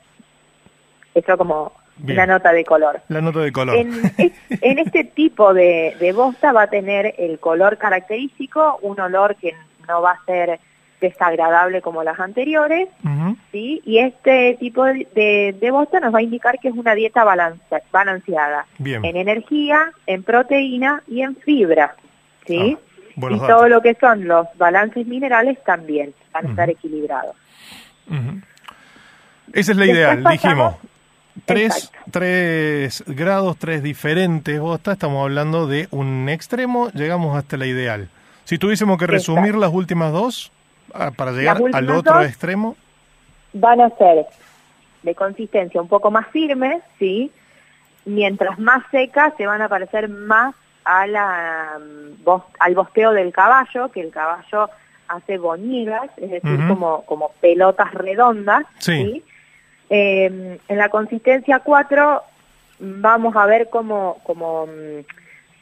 Eso 1.14 1.38
como 1.38 1.72
Bien. 1.98 2.18
una 2.18 2.28
nota 2.28 2.52
de 2.52 2.64
color. 2.64 3.02
La 3.08 3.22
nota 3.22 3.40
de 3.40 3.52
color. 3.52 3.76
En, 3.76 3.94
es- 4.18 4.32
en 4.62 4.80
este 4.80 5.04
tipo 5.06 5.54
de, 5.54 5.96
de 6.00 6.12
bosta 6.14 6.52
va 6.52 6.64
a 6.64 6.68
tener 6.70 7.16
el 7.18 7.40
color 7.40 7.78
característico, 7.78 8.78
un 8.82 9.00
olor 9.00 9.36
que 9.36 9.56
no 9.88 10.02
va 10.02 10.12
a 10.12 10.26
ser 10.26 10.60
desagradable 11.02 11.82
como 11.82 12.04
las 12.04 12.20
anteriores. 12.20 12.90
¿sí? 13.52 13.82
Y 13.86 14.00
este 14.00 14.58
tipo 14.60 14.84
de, 14.86 15.08
de, 15.16 15.56
de 15.60 15.72
bosta 15.72 16.00
nos 16.00 16.14
va 16.14 16.20
a 16.20 16.22
indicar 16.24 16.60
que 16.60 16.68
es 16.70 16.76
una 16.76 16.94
dieta 16.96 17.24
balance- 17.24 17.84
balanceada 17.92 18.66
Bien. 18.78 19.04
en 19.06 19.16
energía, 19.16 19.92
en 20.08 20.24
proteína 20.24 21.02
y 21.08 21.22
en 21.22 21.36
fibra, 21.38 21.96
¿sí? 22.46 22.78
Ah, 22.78 23.28
y 23.30 23.34
datos. 23.34 23.48
todo 23.48 23.68
lo 23.68 23.82
que 23.82 23.96
son 23.96 24.28
los 24.28 24.48
balances 24.58 25.06
minerales 25.06 25.58
también 25.66 26.14
van 26.32 26.48
a 26.48 26.50
estar 26.52 26.70
equilibrados. 26.70 27.36
Esa 29.54 29.72
es 29.72 29.78
la 29.78 29.86
Después 29.86 29.90
ideal, 29.90 30.24
dijimos. 30.32 30.76
Tres, 31.46 31.92
tres 32.12 33.04
grados, 33.08 33.58
tres 33.58 33.82
diferentes 33.82 34.60
bostas. 34.60 34.94
Estamos 34.94 35.24
hablando 35.24 35.68
de 35.68 35.88
un 35.92 36.28
extremo, 36.28 36.90
llegamos 36.92 37.38
hasta 37.38 37.56
la 37.56 37.66
ideal. 37.66 38.10
Si 38.44 38.58
tuviésemos 38.58 38.98
que 38.98 39.08
resumir 39.08 39.46
Exacto. 39.46 39.60
las 39.62 39.74
últimas 39.74 40.12
dos, 40.12 40.52
ah, 40.94 41.12
para 41.12 41.32
llegar 41.32 41.62
al 41.74 41.90
otro 41.90 42.22
extremo, 42.22 42.76
Van 43.52 43.82
a 43.82 43.90
ser 43.98 44.28
de 45.02 45.16
consistencia 45.16 45.82
un 45.82 45.88
poco 45.88 46.12
más 46.12 46.28
firmes, 46.28 46.84
¿sí? 47.00 47.32
Mientras 48.06 48.60
más 48.60 48.84
secas 48.92 49.34
se 49.38 49.48
van 49.48 49.62
a 49.62 49.70
parecer 49.70 50.08
más 50.08 50.54
a 50.86 51.08
la, 51.08 51.80
mm, 51.80 52.30
al 52.60 52.76
bosteo 52.76 53.12
del 53.12 53.32
caballo, 53.32 53.90
que 53.90 54.02
el 54.02 54.12
caballo 54.12 54.70
hace 55.08 55.38
boñigas, 55.40 56.10
es 56.18 56.30
decir, 56.30 56.60
como, 56.68 57.04
como 57.06 57.32
pelotas 57.42 57.92
redondas, 57.94 58.64
Sí. 58.78 59.04
¿sí? 59.04 59.24
Eh, 59.90 60.60
en 60.68 60.78
la 60.78 60.90
consistencia 60.90 61.60
4 61.60 62.22
vamos 62.80 63.36
a 63.36 63.46
ver 63.48 63.70
como, 63.70 64.20
como 64.24 64.68
mm, 64.68 65.00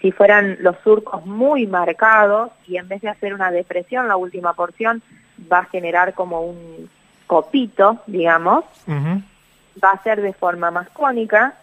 si 0.02 0.12
fueran 0.12 0.58
los 0.60 0.76
surcos 0.84 1.26
muy 1.26 1.66
marcados 1.66 2.52
y 2.68 2.78
en 2.78 2.88
vez 2.88 3.02
de 3.02 3.10
hacer 3.10 3.34
una 3.34 3.52
depresión, 3.52 4.08
la 4.08 4.18
última 4.18 4.54
porción 4.54 5.02
va 5.52 5.60
a 5.60 5.66
generar 5.66 6.14
como 6.14 6.42
un 6.42 6.90
copito, 7.26 8.02
digamos, 8.08 8.64
va 9.84 9.92
a 9.92 10.04
ser 10.04 10.22
de 10.22 10.34
forma 10.34 10.72
más 10.72 10.90
cónica, 10.90 11.56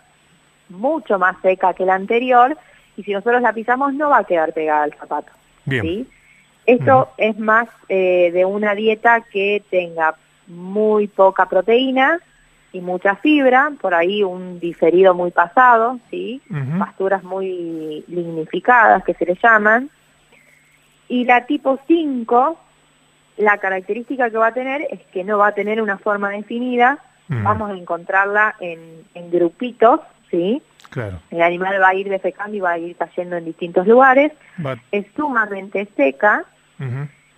mucho 0.68 1.18
más 1.18 1.36
seca 1.42 1.74
que 1.74 1.86
la 1.86 1.94
anterior 1.94 2.56
y 2.96 3.02
si 3.02 3.12
nosotros 3.12 3.42
la 3.42 3.52
pisamos 3.52 3.94
no 3.94 4.10
va 4.10 4.18
a 4.18 4.24
quedar 4.24 4.52
pegada 4.52 4.84
al 4.84 4.94
zapato. 4.94 5.32
bien. 5.64 5.82
¿sí? 5.82 6.08
Esto 6.66 7.10
es 7.18 7.38
más 7.38 7.68
eh, 7.88 8.30
de 8.32 8.44
una 8.44 8.74
dieta 8.74 9.20
que 9.20 9.62
tenga 9.70 10.14
muy 10.46 11.08
poca 11.08 11.46
proteína 11.46 12.20
y 12.74 12.80
mucha 12.80 13.14
fibra, 13.16 13.72
por 13.80 13.94
ahí 13.94 14.24
un 14.24 14.58
diferido 14.58 15.14
muy 15.14 15.30
pasado, 15.30 16.00
¿sí? 16.10 16.42
Pasturas 16.78 17.22
muy 17.22 18.04
lignificadas 18.08 19.04
que 19.04 19.14
se 19.14 19.24
le 19.24 19.38
llaman. 19.40 19.90
Y 21.08 21.24
la 21.24 21.46
tipo 21.46 21.78
5, 21.86 22.58
la 23.36 23.58
característica 23.58 24.28
que 24.28 24.38
va 24.38 24.48
a 24.48 24.54
tener 24.54 24.86
es 24.90 25.00
que 25.12 25.22
no 25.22 25.38
va 25.38 25.48
a 25.48 25.52
tener 25.52 25.80
una 25.80 25.98
forma 25.98 26.30
definida, 26.30 26.98
vamos 27.28 27.70
a 27.70 27.74
encontrarla 27.74 28.56
en, 28.58 28.80
en 29.14 29.30
grupitos, 29.30 30.00
¿sí? 30.30 30.60
Claro. 30.90 31.20
El 31.30 31.42
animal 31.42 31.80
va 31.80 31.88
a 31.88 31.94
ir 31.94 32.08
defecando 32.08 32.56
y 32.56 32.60
va 32.60 32.72
a 32.72 32.78
ir 32.78 32.96
cayendo 32.96 33.36
en 33.36 33.44
distintos 33.44 33.86
lugares, 33.86 34.32
es 34.90 35.06
sumamente 35.14 35.86
seca 35.96 36.44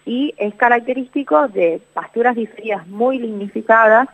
y 0.07 0.35
es 0.39 0.55
característico 0.55 1.49
de 1.49 1.83
pasturas 1.93 2.37
diferidas 2.37 2.87
muy 2.87 3.19
lignificadas, 3.19 4.09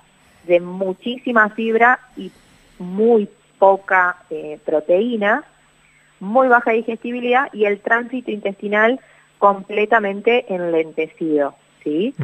de 0.47 0.61
muchísima 0.61 1.49
fibra 1.51 1.99
y 2.16 2.30
muy 2.78 3.28
poca 3.59 4.16
eh, 4.30 4.59
proteína, 4.64 5.45
muy 6.20 6.49
baja 6.49 6.72
digestibilidad 6.72 7.49
y 7.53 7.64
el 7.64 7.80
tránsito 7.80 8.30
intestinal 8.30 9.01
completamente 9.38 10.53
enlentecido, 10.55 11.55
¿sí? 11.82 12.14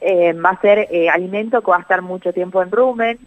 Eh, 0.00 0.32
va 0.34 0.50
a 0.50 0.60
ser 0.60 0.88
eh, 0.90 1.08
alimento 1.10 1.60
que 1.62 1.70
va 1.70 1.78
a 1.78 1.80
estar 1.80 2.02
mucho 2.02 2.32
tiempo 2.32 2.62
en 2.62 2.70
rumen, 2.70 3.18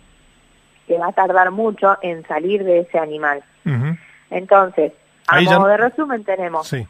que 0.87 0.97
va 0.97 1.07
a 1.07 1.11
tardar 1.13 1.51
mucho 1.51 1.97
en 2.01 2.25
salir 2.27 2.63
de 2.63 2.79
ese 2.79 2.97
animal. 2.97 3.43
Entonces, 4.29 4.93
a 5.27 5.35
Ahí 5.35 5.45
ya- 5.45 5.59
modo 5.59 5.69
de 5.69 5.77
resumen 5.77 6.23
tenemos 6.23 6.67
Sí. 6.67 6.87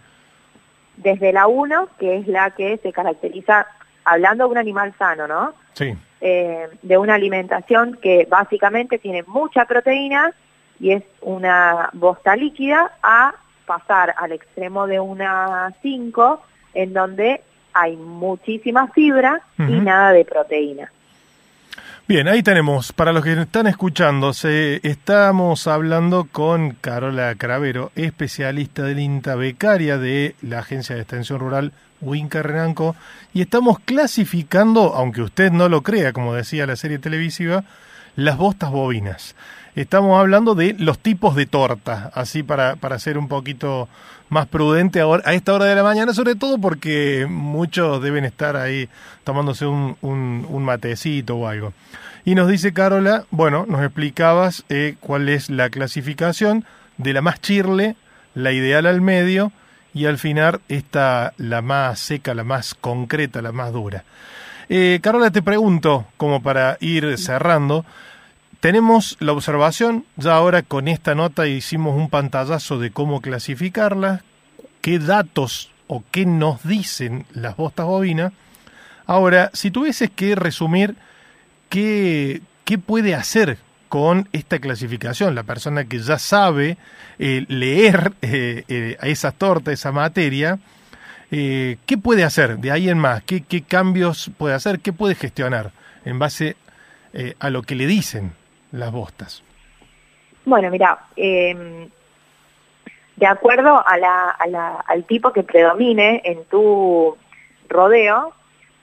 desde 0.98 1.34
la 1.34 1.48
1, 1.48 1.88
que 2.00 2.18
es 2.18 2.28
la 2.28 2.52
que 2.52 2.78
se 2.78 2.94
caracteriza, 2.94 3.68
hablando 4.06 4.46
de 4.46 4.52
un 4.52 4.58
animal 4.58 4.94
sano, 4.98 5.28
¿no? 5.28 5.54
Sí. 5.74 5.94
Eh, 6.24 6.68
de 6.84 6.98
una 7.00 7.16
alimentación 7.16 7.98
que 8.00 8.28
básicamente 8.30 9.00
tiene 9.00 9.24
mucha 9.24 9.66
proteína 9.66 10.32
y 10.80 10.92
es 10.92 11.04
una 11.22 11.90
bosta 11.94 12.36
líquida, 12.36 12.92
a 13.02 13.34
pasar 13.66 14.14
al 14.18 14.32
extremo 14.32 14.86
de 14.86 15.00
una 15.00 15.74
5, 15.82 16.42
en 16.76 16.94
donde 16.94 17.42
hay 17.74 17.96
muchísima 17.96 18.88
fibra 18.90 19.42
y 19.58 19.80
nada 19.80 20.12
de 20.12 20.24
proteína. 20.24 20.92
Bien, 22.08 22.28
ahí 22.28 22.44
tenemos, 22.44 22.92
para 22.92 23.14
los 23.14 23.24
que 23.24 23.40
están 23.40 23.68
escuchando, 23.68 24.32
estamos 24.34 25.68
hablando 25.68 26.28
con 26.30 26.72
Carola 26.72 27.36
Cravero, 27.36 27.92
especialista 27.96 28.84
del 28.84 29.00
INTA, 29.00 29.36
becaria 29.36 29.98
de 29.98 30.36
la 30.42 30.60
Agencia 30.60 30.96
de 30.96 31.02
Extensión 31.02 31.40
Rural 31.40 31.72
Winca 32.02 32.42
Renanco, 32.42 32.96
y 33.34 33.42
estamos 33.42 33.80
clasificando, 33.80 34.94
aunque 34.96 35.22
usted 35.22 35.52
no 35.52 35.70
lo 35.70 35.84
crea, 35.84 36.12
como 36.12 36.34
decía 36.34 36.66
la 36.66 36.76
serie 36.76 37.00
televisiva, 37.00 37.64
las 38.16 38.36
bostas 38.36 38.72
bovinas. 38.72 39.36
Estamos 39.76 40.20
hablando 40.20 40.54
de 40.54 40.76
los 40.78 41.00
tipos 41.00 41.36
de 41.36 41.46
torta, 41.46 42.12
así 42.14 42.44
para, 42.44 42.76
para 42.76 43.00
ser 43.00 43.18
un 43.18 43.30
poquito 43.30 43.88
más 44.32 44.48
prudente 44.48 45.02
ahora, 45.02 45.22
a 45.26 45.34
esta 45.34 45.54
hora 45.54 45.66
de 45.66 45.76
la 45.76 45.84
mañana, 45.84 46.14
sobre 46.14 46.36
todo 46.36 46.58
porque 46.58 47.28
muchos 47.30 48.02
deben 48.02 48.24
estar 48.24 48.56
ahí 48.56 48.88
tomándose 49.26 49.66
un, 49.66 49.98
un, 50.02 50.48
un 50.50 50.64
matecito 50.64 51.36
o 51.36 51.48
algo. 51.48 51.74
Y 52.24 52.34
nos 52.34 52.48
dice 52.48 52.72
Carola, 52.72 53.26
bueno, 53.30 53.66
nos 53.68 53.84
explicabas 53.84 54.64
eh, 54.70 54.96
cuál 55.02 55.28
es 55.28 55.50
la 55.50 55.70
clasificación 55.70 56.64
de 56.98 57.12
la 57.12 57.22
más 57.22 57.42
chirle, 57.42 57.98
la 58.34 58.54
ideal 58.54 58.86
al 58.86 59.02
medio 59.02 59.52
y 59.94 60.06
al 60.06 60.18
final 60.18 60.62
esta 60.70 61.34
la 61.36 61.62
más 61.62 62.00
seca, 62.00 62.34
la 62.34 62.46
más 62.46 62.74
concreta, 62.74 63.42
la 63.42 63.52
más 63.52 63.74
dura. 63.74 64.06
Eh, 64.70 65.00
Carola, 65.04 65.32
te 65.32 65.42
pregunto, 65.42 66.06
como 66.16 66.42
para 66.42 66.78
ir 66.80 67.18
cerrando, 67.18 67.84
tenemos 68.62 69.18
la 69.20 69.34
observación, 69.34 70.06
ya 70.18 70.36
ahora 70.36 70.62
con 70.62 70.88
esta 70.88 71.16
nota 71.16 71.48
hicimos 71.48 71.98
un 71.98 72.10
pantallazo 72.10 72.78
de 72.80 72.92
cómo 72.92 73.20
clasificarlas, 73.20 74.22
qué 74.82 75.00
datos 75.00 75.72
o 75.88 76.04
qué 76.12 76.26
nos 76.26 76.64
dicen 76.64 77.26
las 77.34 77.58
bostas 77.58 77.88
bovinas. 77.88 78.34
Ahora, 79.08 79.50
si 79.54 79.72
tuvieses 79.72 80.12
que 80.12 80.36
resumir 80.36 80.96
qué, 81.70 82.42
qué 82.64 82.78
puede 82.78 83.16
hacer 83.16 83.58
con 83.90 84.30
esta 84.32 84.60
clasificación, 84.60 85.34
la 85.34 85.44
persona 85.44 85.86
que 85.86 86.00
ya 86.00 86.20
sabe 86.20 86.78
eh, 87.18 87.46
leer 87.50 88.14
eh, 88.22 88.64
eh, 88.68 88.98
esas 89.02 89.34
tortas, 89.34 89.74
esa 89.74 89.92
materia, 89.92 90.60
eh, 91.32 91.78
¿qué 91.88 91.98
puede 91.98 92.24
hacer 92.24 92.60
de 92.60 92.72
ahí 92.72 92.90
en 92.90 93.00
más? 93.00 93.24
¿Qué, 93.24 93.42
¿Qué 93.42 93.64
cambios 93.64 94.30
puede 94.38 94.54
hacer? 94.54 94.80
¿Qué 94.82 94.94
puede 94.94 95.16
gestionar 95.16 95.72
en 96.06 96.20
base 96.20 96.58
eh, 97.14 97.36
a 97.40 97.50
lo 97.50 97.64
que 97.64 97.76
le 97.76 97.88
dicen 97.88 98.34
las 98.72 98.92
bostas? 98.92 99.44
Bueno, 100.46 100.70
mira, 100.70 101.00
eh, 101.16 101.88
de 103.16 103.26
acuerdo 103.28 103.86
a 103.86 103.98
la, 103.98 104.30
a 104.32 104.48
la- 104.48 104.84
al 104.88 105.04
tipo 105.06 105.32
que 105.32 105.44
predomine 105.44 106.22
en 106.26 106.44
tu 106.46 107.16
rodeo, 107.70 108.34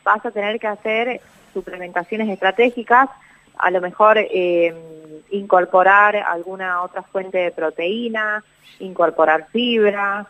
vas 0.04 0.24
a 0.24 0.30
tener 0.30 0.58
que 0.60 0.66
hacer 0.68 1.20
suplementaciones 1.52 2.28
estratégicas, 2.28 3.08
a 3.58 3.70
lo 3.70 3.80
mejor 3.80 4.16
eh, 4.18 4.72
incorporar 5.30 6.16
alguna 6.16 6.82
otra 6.82 7.02
fuente 7.02 7.38
de 7.38 7.50
proteína, 7.50 8.44
incorporar 8.78 9.48
fibra, 9.50 10.26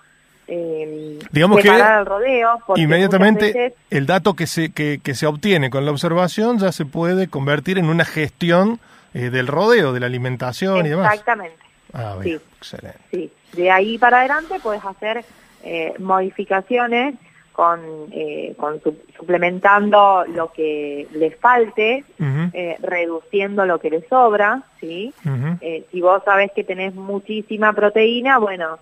eh, 0.51 1.19
Digamos 1.31 1.59
que 1.63 1.69
el 1.69 2.07
rodeo. 2.07 2.59
Inmediatamente 2.77 3.45
veces- 3.53 3.73
el 3.91 4.07
dato 4.07 4.33
que 4.35 4.47
se, 4.47 4.73
que, 4.73 4.99
que 5.03 5.15
se 5.15 5.27
obtiene 5.27 5.69
con 5.69 5.85
la 5.85 5.91
observación 5.91 6.59
ya 6.59 6.73
se 6.73 6.87
puede 6.87 7.29
convertir 7.29 7.77
en 7.79 7.91
una 7.91 8.07
gestión 8.07 8.81
eh, 9.19 9.31
del 9.31 9.47
rodeo, 9.47 9.93
de 9.93 10.01
la 10.01 10.07
alimentación 10.07 10.85
y 10.87 10.89
demás. 10.91 11.13
Exactamente. 11.13 11.59
Ah, 11.93 12.17
bien, 12.23 12.39
Sí. 12.39 12.45
excelente. 12.59 12.99
Sí, 13.11 13.33
de 13.53 13.71
ahí 13.71 13.99
para 13.99 14.19
adelante 14.21 14.61
puedes 14.61 14.85
hacer 14.85 15.25
eh, 15.63 15.95
modificaciones 15.99 17.15
con, 17.53 17.81
eh, 18.13 18.55
con 18.57 18.81
su- 18.83 18.97
suplementando 19.17 20.25
lo 20.29 20.53
que 20.53 21.09
le 21.13 21.33
falte, 21.33 22.05
eh, 22.53 22.77
reduciendo 22.81 23.67
lo 23.67 23.81
que 23.81 23.91
le 23.91 24.07
sobra, 24.09 24.63
¿sí? 24.79 25.13
Eh, 25.61 25.85
si 25.91 26.01
vos 26.01 26.23
sabés 26.25 26.53
que 26.55 26.63
tenés 26.63 26.95
muchísima 26.95 27.73
proteína, 27.73 28.39
bueno, 28.39 28.79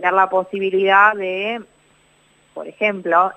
dar 0.00 0.12
la 0.14 0.28
posibilidad 0.28 1.14
de, 1.14 1.60
por 2.54 2.66
ejemplo, 2.66 3.30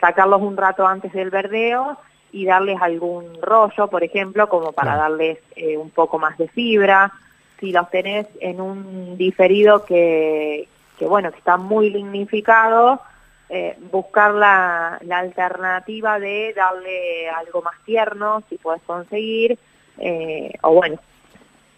sacarlos 0.00 0.40
un 0.40 0.56
rato 0.56 0.86
antes 0.86 1.12
del 1.12 1.30
verdeo 1.30 1.98
y 2.32 2.44
darles 2.44 2.80
algún 2.80 3.40
rollo, 3.40 3.88
por 3.88 4.02
ejemplo, 4.04 4.48
como 4.48 4.72
para 4.72 4.92
Claro. 4.94 5.10
darles 5.10 5.38
eh, 5.56 5.76
un 5.76 5.90
poco 5.90 6.18
más 6.18 6.36
de 6.38 6.48
fibra. 6.48 7.12
Si 7.60 7.72
los 7.72 7.88
tenés 7.90 8.26
en 8.40 8.60
un 8.60 9.16
diferido 9.16 9.84
que, 9.84 10.68
que 10.98 11.06
bueno, 11.06 11.30
que 11.32 11.38
está 11.38 11.56
muy 11.56 11.90
lignificado, 11.90 13.00
eh, 13.48 13.76
buscar 13.90 14.34
la, 14.34 14.98
la 15.02 15.18
alternativa 15.18 16.18
de 16.18 16.52
darle 16.54 17.28
algo 17.30 17.62
más 17.62 17.76
tierno, 17.84 18.42
si 18.48 18.58
puedes 18.58 18.82
conseguir, 18.82 19.58
eh, 19.98 20.52
o 20.62 20.74
bueno, 20.74 20.98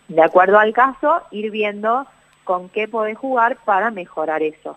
de 0.08 0.22
acuerdo 0.22 0.58
al 0.58 0.72
caso, 0.72 1.22
ir 1.30 1.50
viendo 1.50 2.06
con 2.44 2.70
qué 2.70 2.88
podés 2.88 3.18
jugar 3.18 3.58
para 3.64 3.90
mejorar 3.90 4.42
eso. 4.42 4.76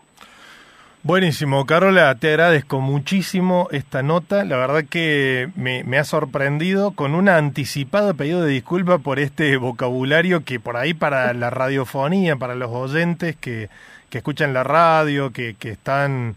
Buenísimo, 1.04 1.66
Carola, 1.66 2.14
te 2.14 2.30
agradezco 2.30 2.80
muchísimo 2.80 3.68
esta 3.72 4.04
nota. 4.04 4.46
La 4.46 4.56
verdad 4.56 4.84
que 4.88 5.50
me, 5.56 5.98
ha 5.98 6.04
sorprendido 6.04 6.92
con 6.92 7.16
un 7.16 7.28
anticipado 7.28 8.14
pedido 8.14 8.44
de 8.44 8.52
disculpa 8.52 9.00
por 9.00 9.18
este 9.18 9.58
vocabulario 9.58 10.46
que 10.46 10.60
por 10.60 10.78
ahí 10.78 10.94
para 10.94 11.34
la 11.34 11.50
radiofonía, 11.50 12.36
para 12.36 12.54
los 12.54 12.70
oyentes 12.70 13.36
que, 13.36 13.70
que 14.12 14.20
escuchan 14.20 14.54
la 14.54 14.64
radio, 14.64 15.32
que, 15.32 15.56
que 15.58 15.72
están 15.72 16.36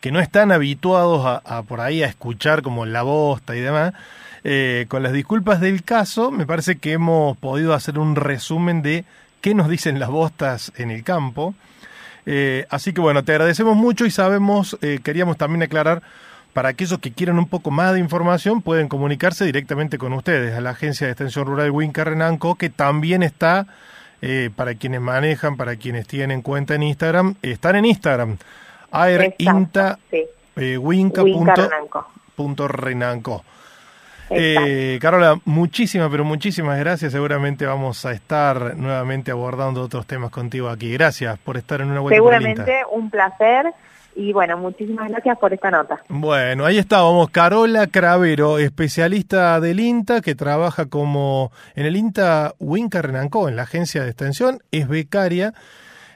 que 0.00 0.12
no 0.12 0.20
están 0.20 0.52
habituados 0.52 1.26
a, 1.26 1.42
a 1.44 1.62
por 1.62 1.80
ahí 1.80 2.04
a 2.04 2.06
escuchar 2.06 2.62
como 2.62 2.86
la 2.86 3.02
bosta 3.02 3.56
y 3.56 3.60
demás, 3.60 3.94
eh, 4.44 4.84
con 4.88 5.02
las 5.02 5.12
disculpas 5.12 5.60
del 5.60 5.82
caso, 5.82 6.30
me 6.30 6.46
parece 6.46 6.76
que 6.76 6.92
hemos 6.92 7.36
podido 7.38 7.74
hacer 7.74 7.98
un 7.98 8.14
resumen 8.14 8.80
de 8.82 9.04
qué 9.40 9.54
nos 9.54 9.68
dicen 9.68 9.98
las 9.98 10.10
bostas 10.10 10.72
en 10.76 10.92
el 10.92 11.02
campo. 11.02 11.54
Eh, 12.26 12.66
así 12.70 12.92
que 12.92 13.00
bueno, 13.00 13.22
te 13.24 13.32
agradecemos 13.32 13.76
mucho 13.76 14.06
y 14.06 14.10
sabemos, 14.10 14.78
eh, 14.82 15.00
queríamos 15.02 15.36
también 15.36 15.62
aclarar, 15.62 16.02
para 16.52 16.68
aquellos 16.68 17.00
que 17.00 17.12
quieran 17.12 17.38
un 17.38 17.48
poco 17.48 17.70
más 17.72 17.92
de 17.94 17.98
información, 17.98 18.62
pueden 18.62 18.88
comunicarse 18.88 19.44
directamente 19.44 19.98
con 19.98 20.12
ustedes, 20.12 20.54
a 20.56 20.60
la 20.60 20.70
Agencia 20.70 21.06
de 21.06 21.12
Extensión 21.12 21.46
Rural 21.46 21.70
Winca 21.72 22.04
Renanco, 22.04 22.54
que 22.54 22.70
también 22.70 23.22
está, 23.24 23.66
eh, 24.22 24.50
para 24.54 24.74
quienes 24.76 25.00
manejan, 25.00 25.56
para 25.56 25.74
quienes 25.76 26.06
tienen 26.06 26.42
cuenta 26.42 26.76
en 26.76 26.84
Instagram, 26.84 27.34
están 27.42 27.74
en 27.76 27.84
Instagram, 27.86 28.36
sí. 30.10 30.24
eh, 30.56 30.76
punto- 30.76 32.68
Renanco. 32.68 33.44
Renanco. 34.30 34.60
Eh, 34.66 34.98
Carola, 35.00 35.38
muchísimas, 35.44 36.10
pero 36.10 36.24
muchísimas 36.24 36.78
gracias. 36.78 37.12
Seguramente 37.12 37.66
vamos 37.66 38.04
a 38.06 38.12
estar 38.12 38.76
nuevamente 38.76 39.30
abordando 39.30 39.82
otros 39.82 40.06
temas 40.06 40.30
contigo 40.30 40.68
aquí. 40.68 40.92
Gracias 40.92 41.38
por 41.38 41.56
estar 41.56 41.80
en 41.80 41.90
una 41.90 42.00
por 42.00 42.12
Inta. 42.12 42.64
Seguramente 42.64 42.82
un 42.90 43.10
placer 43.10 43.66
y 44.16 44.32
bueno, 44.32 44.56
muchísimas 44.56 45.08
gracias 45.08 45.36
por 45.38 45.52
esta 45.52 45.70
nota. 45.70 46.00
Bueno, 46.08 46.64
ahí 46.64 46.78
estábamos. 46.78 47.30
Carola 47.30 47.86
Cravero, 47.88 48.58
especialista 48.58 49.60
del 49.60 49.80
INTA, 49.80 50.20
que 50.20 50.34
trabaja 50.34 50.86
como 50.86 51.50
en 51.74 51.86
el 51.86 51.96
INTA 51.96 52.54
Winca 52.60 53.02
Renancó, 53.02 53.48
en 53.48 53.56
la 53.56 53.62
agencia 53.62 54.02
de 54.04 54.10
extensión, 54.10 54.60
es 54.70 54.86
becaria. 54.88 55.52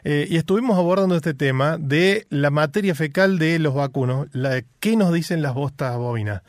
eh, 0.05 0.27
y 0.31 0.37
estuvimos 0.37 0.79
abordando 0.79 1.17
este 1.17 1.35
tema 1.35 1.77
de 1.77 2.27
la 2.31 2.51
materia 2.51 2.95
fecal 2.95 3.39
de 3.39 3.59
los 3.59 3.75
vacunos. 3.75 4.29
La, 4.33 4.63
¿Qué 4.79 4.97
nos 4.97 5.13
dicen 5.13 5.43
las 5.43 5.55
bostas 5.55 5.97
bovinas? 5.97 6.43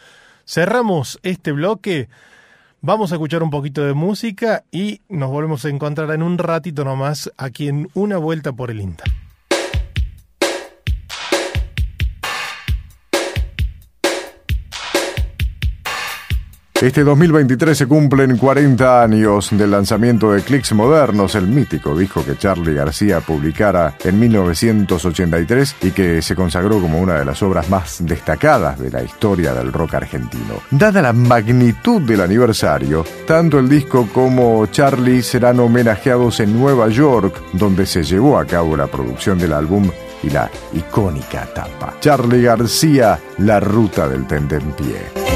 Cerramos 0.50 1.20
este 1.22 1.52
bloque. 1.52 2.10
Vamos 2.82 3.12
a 3.12 3.16
escuchar 3.16 3.44
un 3.44 3.52
poquito 3.52 3.86
de 3.86 3.94
música 3.94 4.64
y 4.72 5.00
nos 5.08 5.30
volvemos 5.30 5.64
a 5.64 5.70
encontrar 5.70 6.10
en 6.10 6.24
un 6.24 6.40
ratito 6.40 6.84
nomás 6.84 7.32
aquí 7.38 7.68
en 7.68 7.88
Una 7.94 8.18
Vuelta 8.18 8.52
por 8.52 8.72
el 8.72 8.82
INTA. 8.82 9.04
Este 16.82 17.04
2023 17.04 17.78
se 17.78 17.88
cumplen 17.88 18.38
40 18.38 19.04
años 19.04 19.50
del 19.52 19.72
lanzamiento 19.72 20.32
de 20.32 20.42
Clicks 20.42 20.72
Modernos, 20.72 21.36
el 21.36 21.46
mítico 21.46 21.94
disco 21.94 22.24
que 22.24 22.38
Charlie 22.38 22.74
García 22.74 23.20
publicara 23.20 23.96
en 24.02 24.18
1983 24.18 25.76
y 25.82 25.92
que 25.92 26.22
se 26.22 26.38
consagró 26.38 26.80
como 26.80 27.02
una 27.02 27.20
de 27.20 27.26
las 27.26 27.44
obras 27.44 27.70
más 27.70 27.98
destacadas 28.06 28.80
de 28.80 28.92
la 28.92 29.04
historia 29.04 29.54
del 29.54 29.74
rock 29.74 29.96
argentino. 29.96 30.54
Dada 30.72 31.02
la 31.02 31.12
magnitud 31.12 32.02
del 32.02 32.22
aniversario, 32.22 33.04
tanto 33.28 33.60
el 33.60 33.68
disco 33.68 34.08
como 34.14 34.66
Charlie 34.68 35.22
serán 35.22 35.60
homenajeados 35.60 36.40
en 36.40 36.58
Nueva 36.58 36.88
York, 36.88 37.44
donde 37.52 37.86
se 37.86 38.04
llevó 38.04 38.40
a 38.40 38.46
cabo 38.46 38.78
la 38.78 38.88
producción 38.88 39.38
del 39.38 39.52
álbum 39.52 39.92
y 40.24 40.30
la 40.30 40.50
icónica 40.72 41.46
tapa. 41.54 41.96
Charlie 42.00 42.44
García, 42.44 43.20
La 43.40 43.60
Ruta 43.60 44.08
del 44.08 44.26
Tentempié. 44.26 45.29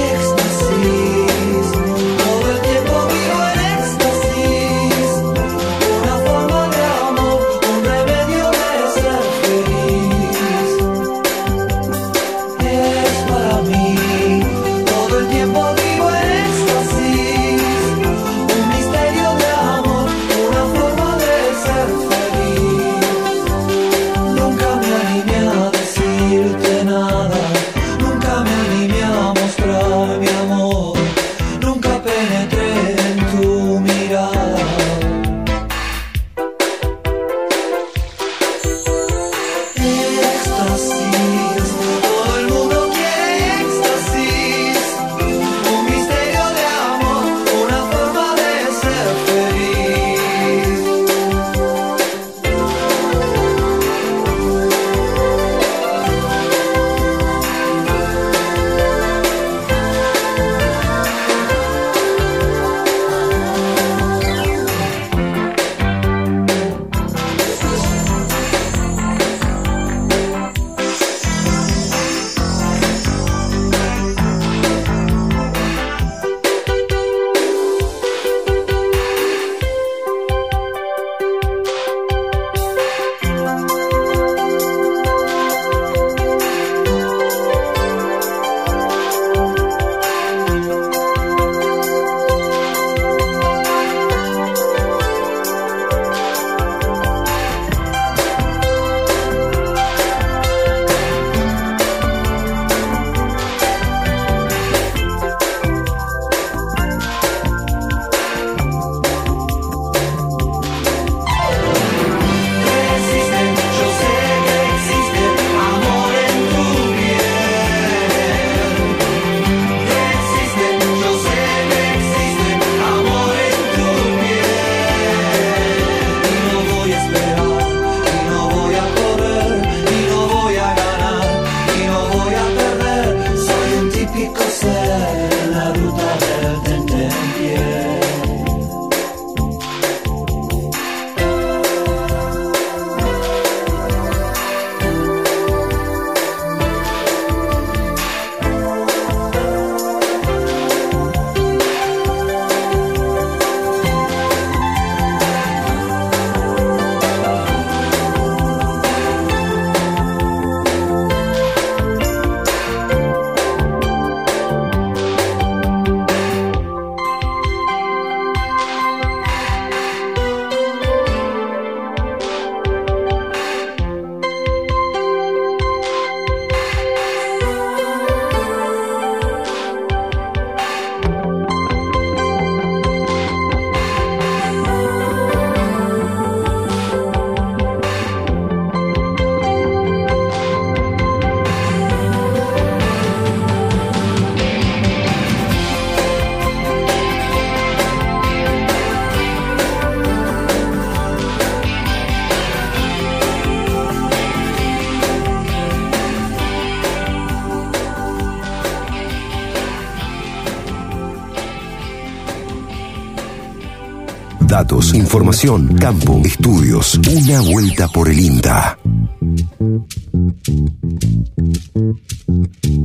Información, 214.93 215.75
campo, 215.77 216.21
estudios. 216.23 216.95
Una 216.97 217.41
vuelta 217.41 217.87
por 217.87 218.09
el 218.09 218.19
INTA. 218.19 218.77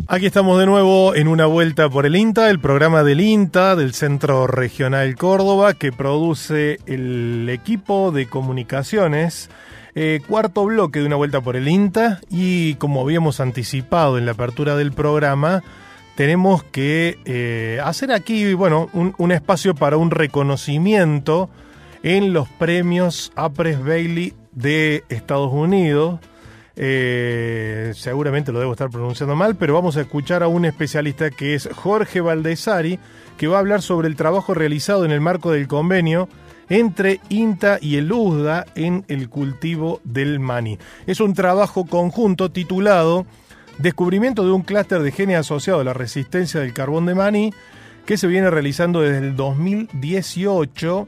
Aquí 0.06 0.24
estamos 0.24 0.58
de 0.58 0.64
nuevo 0.64 1.14
en 1.14 1.28
una 1.28 1.44
vuelta 1.44 1.90
por 1.90 2.06
el 2.06 2.16
INTA, 2.16 2.48
el 2.48 2.60
programa 2.60 3.02
del 3.02 3.20
INTA, 3.20 3.76
del 3.76 3.92
Centro 3.92 4.46
Regional 4.46 5.16
Córdoba, 5.16 5.74
que 5.74 5.92
produce 5.92 6.78
el 6.86 7.46
equipo 7.50 8.10
de 8.10 8.26
comunicaciones. 8.26 9.50
Eh, 9.94 10.20
cuarto 10.26 10.64
bloque 10.64 11.00
de 11.00 11.06
una 11.06 11.16
vuelta 11.16 11.42
por 11.42 11.56
el 11.56 11.68
INTA 11.68 12.20
y 12.30 12.74
como 12.76 13.02
habíamos 13.02 13.38
anticipado 13.40 14.16
en 14.16 14.24
la 14.24 14.32
apertura 14.32 14.76
del 14.76 14.92
programa, 14.92 15.62
tenemos 16.14 16.64
que 16.64 17.18
eh, 17.26 17.80
hacer 17.84 18.12
aquí, 18.12 18.54
bueno, 18.54 18.88
un 18.92 19.32
espacio 19.32 19.74
para 19.74 19.98
un 19.98 20.10
reconocimiento 20.10 21.50
en 22.02 22.32
los 22.32 22.48
premios 22.48 23.32
Apres 23.36 23.82
Bailey 23.82 24.34
de 24.52 25.04
Estados 25.08 25.52
Unidos. 25.52 26.20
Eh, 26.76 27.92
seguramente 27.96 28.52
lo 28.52 28.60
debo 28.60 28.72
estar 28.72 28.90
pronunciando 28.90 29.34
mal, 29.34 29.56
pero 29.56 29.74
vamos 29.74 29.96
a 29.96 30.02
escuchar 30.02 30.42
a 30.42 30.48
un 30.48 30.64
especialista 30.64 31.30
que 31.30 31.54
es 31.54 31.68
Jorge 31.74 32.20
Valdesari, 32.20 32.98
que 33.36 33.48
va 33.48 33.56
a 33.56 33.60
hablar 33.60 33.82
sobre 33.82 34.08
el 34.08 34.16
trabajo 34.16 34.54
realizado 34.54 35.04
en 35.04 35.10
el 35.10 35.20
marco 35.20 35.50
del 35.50 35.66
convenio 35.66 36.28
entre 36.68 37.20
INTA 37.30 37.78
y 37.80 37.96
el 37.96 38.12
USDA 38.12 38.66
en 38.74 39.04
el 39.08 39.28
cultivo 39.28 40.00
del 40.04 40.38
maní. 40.38 40.78
Es 41.06 41.20
un 41.20 41.34
trabajo 41.34 41.86
conjunto 41.86 42.50
titulado 42.50 43.26
Descubrimiento 43.78 44.44
de 44.44 44.50
un 44.50 44.62
clúster 44.62 45.02
de 45.02 45.12
genes 45.12 45.38
asociado 45.38 45.80
a 45.80 45.84
la 45.84 45.94
resistencia 45.94 46.60
del 46.60 46.74
carbón 46.74 47.06
de 47.06 47.14
maní, 47.14 47.54
que 48.06 48.16
se 48.16 48.26
viene 48.26 48.50
realizando 48.50 49.00
desde 49.00 49.18
el 49.18 49.36
2018 49.36 51.06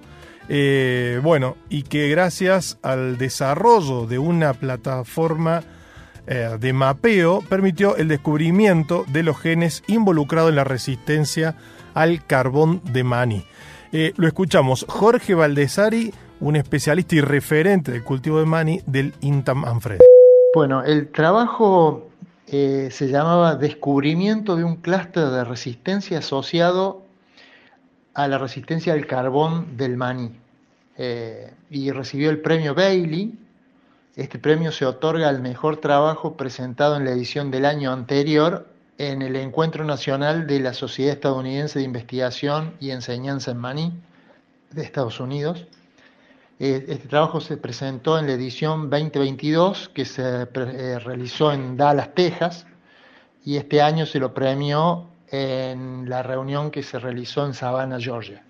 eh, 0.52 1.20
bueno, 1.22 1.56
y 1.68 1.84
que 1.84 2.08
gracias 2.08 2.76
al 2.82 3.18
desarrollo 3.18 4.08
de 4.08 4.18
una 4.18 4.52
plataforma 4.52 5.62
eh, 6.26 6.56
de 6.58 6.72
mapeo 6.72 7.40
permitió 7.48 7.94
el 7.96 8.08
descubrimiento 8.08 9.04
de 9.06 9.22
los 9.22 9.38
genes 9.38 9.84
involucrados 9.86 10.50
en 10.50 10.56
la 10.56 10.64
resistencia 10.64 11.54
al 11.94 12.26
carbón 12.26 12.82
de 12.92 13.04
maní. 13.04 13.44
Eh, 13.92 14.12
lo 14.16 14.26
escuchamos, 14.26 14.84
Jorge 14.88 15.34
Valdesari, 15.34 16.12
un 16.40 16.56
especialista 16.56 17.14
y 17.14 17.20
referente 17.20 17.92
del 17.92 18.02
cultivo 18.02 18.40
de 18.40 18.46
maní 18.46 18.80
del 18.86 19.14
INTA 19.20 19.54
Manfred. 19.54 20.00
Bueno, 20.52 20.82
el 20.82 21.12
trabajo 21.12 22.08
se 22.48 22.90
llamaba 23.06 23.54
Descubrimiento 23.54 24.56
de 24.56 24.64
un 24.64 24.74
clúster 24.74 25.28
de 25.28 25.44
resistencia 25.44 26.18
asociado 26.18 27.04
a 28.14 28.26
la 28.26 28.38
resistencia 28.38 28.94
al 28.94 29.06
carbón 29.06 29.76
del 29.76 29.96
maní. 29.96 30.39
Eh, 31.02 31.50
y 31.70 31.90
recibió 31.92 32.28
el 32.28 32.40
premio 32.40 32.74
Bailey. 32.74 33.32
Este 34.16 34.38
premio 34.38 34.70
se 34.70 34.84
otorga 34.84 35.30
al 35.30 35.40
mejor 35.40 35.78
trabajo 35.78 36.36
presentado 36.36 36.96
en 36.96 37.06
la 37.06 37.12
edición 37.12 37.50
del 37.50 37.64
año 37.64 37.90
anterior 37.90 38.68
en 38.98 39.22
el 39.22 39.34
Encuentro 39.36 39.82
Nacional 39.82 40.46
de 40.46 40.60
la 40.60 40.74
Sociedad 40.74 41.14
Estadounidense 41.14 41.78
de 41.78 41.86
Investigación 41.86 42.74
y 42.80 42.90
Enseñanza 42.90 43.52
en 43.52 43.56
Maní 43.56 43.94
de 44.72 44.82
Estados 44.82 45.20
Unidos. 45.20 45.66
Eh, 46.58 46.84
Este 46.86 47.08
trabajo 47.08 47.40
se 47.40 47.56
presentó 47.56 48.18
en 48.18 48.26
la 48.26 48.34
edición 48.34 48.90
2022 48.90 49.88
que 49.94 50.04
se 50.04 50.22
eh, 50.22 50.98
realizó 50.98 51.50
en 51.50 51.78
Dallas, 51.78 52.14
Texas, 52.14 52.66
y 53.42 53.56
este 53.56 53.80
año 53.80 54.04
se 54.04 54.18
lo 54.18 54.34
premió 54.34 55.06
en 55.30 56.10
la 56.10 56.22
reunión 56.22 56.70
que 56.70 56.82
se 56.82 56.98
realizó 56.98 57.46
en 57.46 57.54
Savannah, 57.54 57.98
Georgia. 57.98 58.44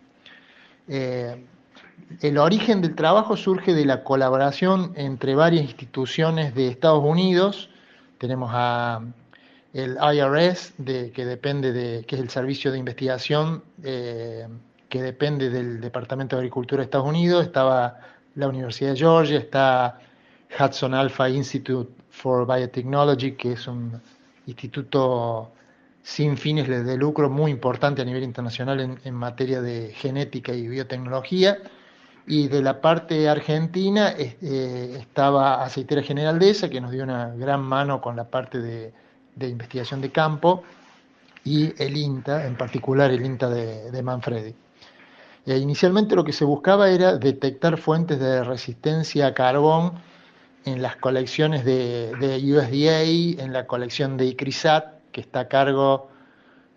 El 2.21 2.39
origen 2.39 2.81
del 2.83 2.95
trabajo 2.95 3.37
surge 3.37 3.73
de 3.73 3.85
la 3.85 4.03
colaboración 4.03 4.93
entre 4.97 5.35
varias 5.35 5.65
instituciones 5.65 6.55
de 6.55 6.69
Estados 6.69 7.05
Unidos. 7.05 7.71
Tenemos 8.19 8.51
a 8.53 9.01
el 9.73 9.97
IRS, 9.97 10.75
que 10.85 11.25
depende 11.25 11.73
de, 11.73 12.05
que 12.05 12.17
es 12.17 12.23
el 12.23 12.29
Servicio 12.29 12.73
de 12.73 12.79
Investigación 12.79 13.63
eh, 13.85 14.49
que 14.89 15.01
depende 15.01 15.49
del 15.51 15.81
Departamento 15.81 16.35
de 16.35 16.41
Agricultura 16.41 16.81
de 16.81 16.85
Estados 16.87 17.07
Unidos. 17.07 17.47
Estaba 17.47 18.01
la 18.35 18.49
Universidad 18.49 18.91
de 18.91 18.97
Georgia, 18.97 19.39
está 19.39 20.01
Hudson 20.59 20.95
Alpha 20.95 21.29
Institute 21.29 21.93
for 22.11 22.45
Biotechnology, 22.45 23.33
que 23.33 23.53
es 23.53 23.69
un 23.69 24.03
instituto 24.47 25.53
sin 26.03 26.37
fines 26.37 26.67
de 26.67 26.97
lucro 26.97 27.31
muy 27.31 27.53
importante 27.53 28.03
a 28.03 28.05
nivel 28.05 28.25
internacional 28.25 28.99
en 29.05 29.15
materia 29.15 29.61
de 29.61 29.93
genética 29.95 30.53
y 30.53 30.67
biotecnología. 30.67 31.59
Y 32.27 32.49
de 32.49 32.63
la 32.63 32.81
parte 32.81 33.29
argentina 33.29 34.15
eh, 34.17 34.97
estaba 34.99 35.65
Aceitera 35.65 36.03
General 36.03 36.39
Dehesa, 36.39 36.69
que 36.69 36.81
nos 36.81 36.93
dio 36.93 37.03
una 37.03 37.35
gran 37.35 37.63
mano 37.63 38.01
con 38.01 38.17
la 38.17 38.25
parte 38.25 38.61
de, 38.61 38.93
de 39.37 39.49
investigación 39.49 40.01
de 40.01 40.11
campo, 40.11 40.63
y 41.45 41.73
el 41.83 41.97
INTA, 41.97 42.47
en 42.47 42.57
particular 42.57 43.11
el 43.11 43.25
INTA 43.25 43.49
de, 43.49 43.91
de 43.91 44.03
Manfredi. 44.03 44.55
Eh, 45.47 45.57
inicialmente 45.57 46.15
lo 46.15 46.25
que 46.25 46.33
se 46.33 46.45
buscaba 46.45 46.91
era 46.91 47.17
detectar 47.17 47.79
fuentes 47.79 48.21
de 48.21 48.45
resistencia 48.45 49.29
a 49.29 49.35
carbón 49.35 49.95
en 50.65 50.83
las 50.83 50.97
colecciones 50.97 51.65
de, 51.65 52.13
de 52.21 52.37
USDA, 52.37 53.43
en 53.43 53.53
la 53.53 53.67
colección 53.67 54.17
de 54.17 54.27
ICRISAT, 54.27 55.01
que 55.13 55.23
está 55.23 55.41
a 55.41 55.49
cargo 55.49 56.09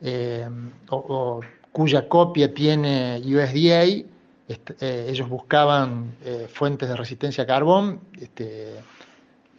eh, 0.01 0.47
o 0.89 1.41
cuya 1.71 2.07
copia 2.07 2.53
tiene 2.53 3.21
USDA. 3.25 4.07
Est- 4.53 4.81
eh, 4.81 5.07
ellos 5.09 5.27
buscaban 5.29 6.15
eh, 6.25 6.47
fuentes 6.51 6.87
de 6.89 6.95
resistencia 6.95 7.43
a 7.43 7.47
carbón 7.47 7.99
este, 8.19 8.75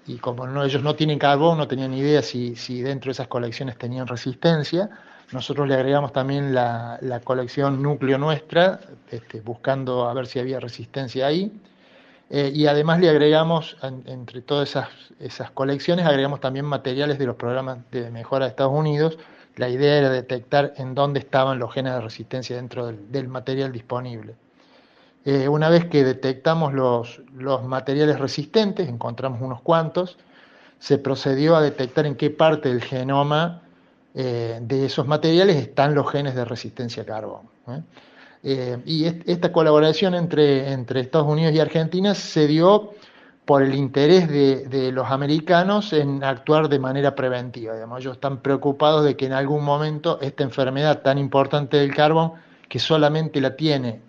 y 0.06 0.18
como 0.18 0.46
ellos 0.62 0.82
no 0.82 0.94
tienen 0.94 1.18
carbón, 1.18 1.58
no 1.58 1.66
tenían 1.68 1.94
idea 1.94 2.22
si, 2.22 2.54
dentro 2.82 3.08
de 3.08 3.12
esas 3.12 3.28
colecciones 3.28 3.76
tenían 3.78 4.06
resistencia. 4.06 4.90
Nosotros 5.32 5.66
le 5.66 5.74
agregamos 5.74 6.12
también 6.12 6.54
la, 6.54 6.98
colección 7.24 7.82
núcleo 7.82 8.18
nuestra, 8.18 8.80
este, 9.10 9.40
buscando 9.40 10.08
a 10.08 10.14
ver 10.14 10.26
si 10.26 10.38
había 10.38 10.60
resistencia 10.60 11.26
ahí. 11.26 11.52
Eh, 12.30 12.50
y 12.54 12.66
además 12.66 13.00
le 13.00 13.08
agregamos, 13.10 13.76
en- 13.82 14.02
entre 14.06 14.42
todas 14.42 14.76
esas, 15.20 15.50
colecciones, 15.52 16.06
agregamos 16.06 16.40
también 16.40 16.64
materiales 16.66 17.18
de 17.18 17.26
los 17.26 17.36
programas 17.36 17.78
de 17.90 18.10
mejora 18.10 18.44
de 18.46 18.50
Estados 18.50 18.72
Unidos. 18.74 19.18
La 19.56 19.68
idea 19.68 19.98
era 19.98 20.10
detectar 20.10 20.74
en 20.76 20.94
dónde 20.94 21.20
estaban 21.20 21.58
los 21.58 21.72
genes 21.72 21.94
de 21.94 22.00
resistencia 22.00 22.56
dentro 22.56 22.92
del 22.92 23.28
material 23.28 23.72
disponible. 23.72 24.34
Eh, 25.24 25.48
una 25.48 25.68
vez 25.70 25.86
que 25.86 26.04
detectamos 26.04 26.74
los, 26.74 27.22
los 27.36 27.64
materiales 27.64 28.18
resistentes, 28.18 28.88
encontramos 28.88 29.40
unos 29.40 29.60
cuantos, 29.62 30.18
se 30.78 30.98
procedió 30.98 31.56
a 31.56 31.62
detectar 31.62 32.04
en 32.04 32.14
qué 32.14 32.28
parte 32.30 32.68
del 32.68 32.82
genoma 32.82 33.62
eh, 34.14 34.58
de 34.60 34.84
esos 34.86 35.06
materiales 35.06 35.56
están 35.56 35.94
los 35.94 36.10
genes 36.10 36.34
de 36.34 36.44
resistencia 36.44 37.04
a 37.04 37.06
carbón. 37.06 37.42
¿eh? 38.42 38.78
Y 38.84 39.06
est- 39.06 39.26
esta 39.26 39.50
colaboración 39.50 40.14
entre, 40.14 40.70
entre 40.70 41.00
Estados 41.00 41.26
Unidos 41.26 41.54
y 41.54 41.60
Argentina 41.60 42.14
se 42.14 42.46
dio 42.46 42.90
por 43.46 43.62
el 43.62 43.74
interés 43.74 44.28
de, 44.28 44.66
de 44.66 44.92
los 44.92 45.10
americanos 45.10 45.94
en 45.94 46.22
actuar 46.22 46.68
de 46.68 46.78
manera 46.78 47.14
preventiva. 47.14 47.72
Digamos. 47.74 48.00
Ellos 48.00 48.14
están 48.16 48.38
preocupados 48.38 49.04
de 49.04 49.16
que 49.16 49.24
en 49.26 49.32
algún 49.32 49.64
momento 49.64 50.18
esta 50.20 50.44
enfermedad 50.44 51.00
tan 51.00 51.16
importante 51.16 51.78
del 51.78 51.94
carbón, 51.94 52.32
que 52.68 52.78
solamente 52.78 53.40
la 53.40 53.56
tiene 53.56 54.00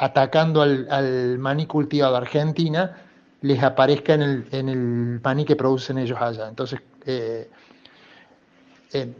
atacando 0.00 0.62
al, 0.62 0.88
al 0.90 1.38
maní 1.38 1.66
cultivado 1.66 2.16
Argentina, 2.16 2.96
les 3.42 3.62
aparezca 3.62 4.14
en 4.14 4.22
el, 4.22 4.46
en 4.50 5.20
maní 5.22 5.44
que 5.44 5.56
producen 5.56 5.98
ellos 5.98 6.18
allá. 6.20 6.48
Entonces, 6.48 6.80
eh, 7.04 7.50
eh, 8.92 9.14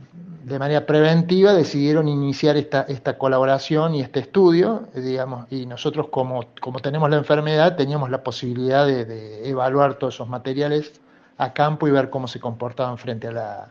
de 0.45 0.59
manera 0.59 0.87
preventiva 0.87 1.53
decidieron 1.53 2.09
iniciar 2.09 2.57
esta, 2.57 2.83
esta 2.89 3.19
colaboración 3.19 3.95
y 3.95 4.01
este 4.01 4.21
estudio, 4.21 4.89
digamos, 4.95 5.47
y 5.53 5.67
nosotros 5.67 6.09
como, 6.09 6.47
como 6.61 6.81
tenemos 6.81 7.11
la 7.11 7.19
enfermedad 7.19 7.77
teníamos 7.77 8.11
la 8.11 8.23
posibilidad 8.23 8.87
de, 8.87 9.05
de 9.05 9.49
evaluar 9.49 9.95
todos 9.95 10.15
esos 10.15 10.29
materiales 10.29 11.01
a 11.37 11.53
campo 11.53 11.87
y 11.87 11.91
ver 11.91 12.09
cómo 12.09 12.27
se 12.27 12.41
comportaban 12.41 12.97
frente 12.97 13.29
a 13.29 13.33
la, 13.33 13.71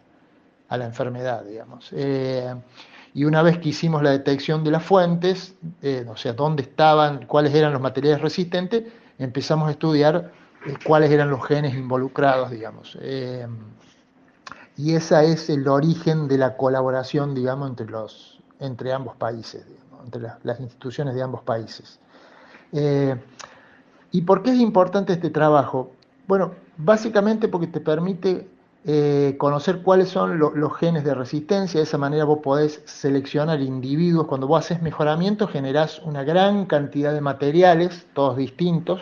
a 0.70 0.78
la 0.78 0.86
enfermedad, 0.86 1.44
digamos. 1.44 1.90
Eh, 1.92 2.54
y 3.14 3.26
una 3.26 3.42
vez 3.42 3.58
que 3.60 3.70
hicimos 3.70 4.04
la 4.04 4.12
detección 4.12 4.64
de 4.64 4.72
las 4.72 4.84
fuentes, 4.84 5.56
eh, 5.82 6.06
o 6.08 6.16
sea, 6.16 6.34
dónde 6.34 6.64
estaban, 6.64 7.26
cuáles 7.26 7.54
eran 7.56 7.74
los 7.74 7.82
materiales 7.82 8.22
resistentes, 8.22 8.84
empezamos 9.18 9.68
a 9.68 9.72
estudiar 9.72 10.32
eh, 10.66 10.74
cuáles 10.86 11.10
eran 11.12 11.30
los 11.30 11.46
genes 11.46 11.74
involucrados, 11.74 12.52
digamos. 12.52 12.98
Eh, 13.02 13.48
y 14.78 14.96
ese 14.96 15.32
es 15.32 15.50
el 15.50 15.68
origen 15.68 16.28
de 16.28 16.38
la 16.38 16.56
colaboración, 16.56 17.34
digamos, 17.36 17.70
entre, 17.70 17.88
los, 17.88 18.40
entre 18.60 18.94
ambos 18.94 19.16
países, 19.16 19.66
entre 20.06 20.22
la- 20.22 20.40
las 20.44 20.60
instituciones 20.60 21.16
de 21.16 21.22
ambos 21.24 21.42
países. 21.42 22.00
¿Y 24.12 24.22
por 24.22 24.42
qué 24.44 24.52
es 24.52 24.60
importante 24.60 25.14
este 25.14 25.30
trabajo? 25.30 25.92
Bueno, 26.28 26.52
básicamente 26.78 27.48
porque 27.48 27.68
te 27.68 27.80
permite 27.80 28.48
eh, 28.86 29.36
conocer 29.38 29.82
cuáles 29.82 30.10
son 30.10 30.40
lo- 30.40 30.52
los 30.56 30.76
genes 30.78 31.04
de 31.04 31.14
resistencia, 31.14 31.80
de 31.80 31.84
esa 31.84 31.98
manera 31.98 32.24
vos 32.26 32.40
podés 32.42 32.82
seleccionar 32.86 33.62
individuos. 33.62 34.28
Cuando 34.28 34.48
vos 34.48 34.60
haces 34.66 34.82
mejoramiento 34.82 35.48
generás 35.48 36.00
una 36.00 36.24
gran 36.24 36.66
cantidad 36.66 37.14
de 37.14 37.22
materiales, 37.22 38.08
todos 38.14 38.38
distintos, 38.38 39.02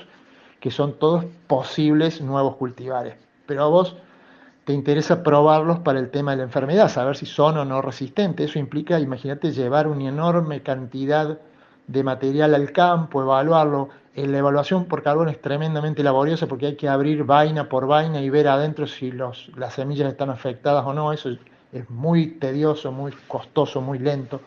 que 0.59 0.71
son 0.71 0.97
todos 0.99 1.25
posibles 1.47 2.21
nuevos 2.21 2.55
cultivares. 2.55 3.15
Pero 3.45 3.63
a 3.63 3.67
vos 3.67 3.95
te 4.65 4.73
interesa 4.73 5.23
probarlos 5.23 5.79
para 5.79 5.99
el 5.99 6.09
tema 6.11 6.31
de 6.31 6.37
la 6.37 6.43
enfermedad, 6.43 6.89
saber 6.89 7.15
si 7.15 7.25
son 7.25 7.57
o 7.57 7.65
no 7.65 7.81
resistentes. 7.81 8.49
Eso 8.49 8.59
implica, 8.59 8.99
imagínate, 8.99 9.51
llevar 9.51 9.87
una 9.87 10.09
enorme 10.09 10.61
cantidad 10.61 11.39
de 11.87 12.03
material 12.03 12.53
al 12.53 12.71
campo, 12.73 13.21
evaluarlo. 13.21 13.89
Eh, 14.17 14.25
La 14.25 14.39
evaluación 14.39 14.85
por 14.85 15.03
carbón 15.03 15.29
es 15.29 15.39
tremendamente 15.39 16.01
laboriosa 16.01 16.47
porque 16.47 16.65
hay 16.65 16.75
que 16.75 16.89
abrir 16.89 17.23
vaina 17.23 17.69
por 17.69 17.85
vaina 17.85 18.19
y 18.19 18.31
ver 18.31 18.47
adentro 18.47 18.87
si 18.87 19.11
las 19.11 19.73
semillas 19.73 20.09
están 20.09 20.31
afectadas 20.31 20.83
o 20.85 20.93
no. 20.93 21.13
Eso 21.13 21.29
es, 21.29 21.89
muy 21.89 22.39
tedioso, 22.39 22.91
muy 22.91 23.11
costoso, 23.27 23.79
muy 23.79 23.99
lento. 23.99 24.41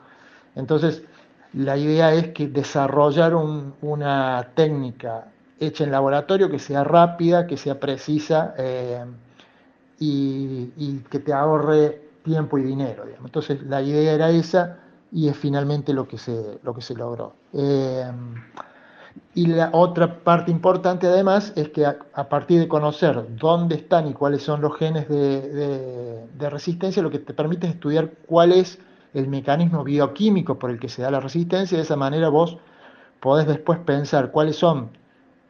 Entonces, 0.57 1.05
la 1.53 1.77
idea 1.77 2.13
es 2.13 2.29
que 2.33 2.49
desarrollar 2.49 3.35
un- 3.37 3.75
una 3.83 4.49
técnica 4.55 5.27
hecha 5.61 5.85
en 5.85 5.93
laboratorio 5.93 6.51
que 6.51 6.59
sea 6.59 6.83
rápida, 6.83 7.47
que 7.47 7.57
sea 7.57 7.79
precisa 7.79 8.55
eh, 8.59 9.05
y, 10.01 10.99
que 11.11 11.21
te 11.21 11.33
ahorre 11.33 12.03
tiempo 12.25 12.59
y 12.59 12.63
dinero. 12.63 13.05
Entonces, 13.25 13.63
la 13.63 13.81
idea 13.83 14.13
era 14.13 14.31
esa 14.31 14.79
y 15.13 15.29
es 15.29 15.37
finalmente 15.37 15.93
lo 15.93 16.09
que 16.09 16.19
se, 16.19 16.59
lo 16.65 16.75
que 16.75 16.81
se 16.81 16.95
logró. 16.95 17.35
Eh, 17.53 18.11
y 19.35 19.47
la 19.47 19.71
otra 19.73 20.19
parte 20.25 20.51
importante 20.51 21.07
además 21.07 21.53
es 21.57 21.69
que 21.71 21.87
a, 21.87 22.29
partir 22.29 22.59
de 22.61 22.69
conocer 22.69 23.27
dónde 23.37 23.77
están 23.77 24.09
y 24.09 24.13
cuáles 24.13 24.43
son 24.43 24.61
los 24.61 24.77
genes 24.77 25.09
de, 25.09 25.41
de- 25.41 26.27
de 26.37 26.51
resistencia, 26.51 27.03
lo 27.03 27.11
que 27.11 27.21
te 27.21 27.33
permite 27.35 27.67
es 27.69 27.75
estudiar 27.75 28.11
cuál 28.27 28.53
es 28.53 28.79
el 29.15 29.29
mecanismo 29.29 29.85
bioquímico 29.85 30.59
por 30.59 30.71
el 30.71 30.81
que 30.81 30.89
se 30.89 31.03
da 31.03 31.11
la 31.11 31.21
resistencia. 31.21 31.77
De 31.79 31.85
esa 31.85 31.97
manera 31.97 32.29
vos 32.29 32.59
podés 33.21 33.47
después 33.47 33.79
pensar 33.81 34.31
cuáles 34.33 34.57
son 34.57 34.91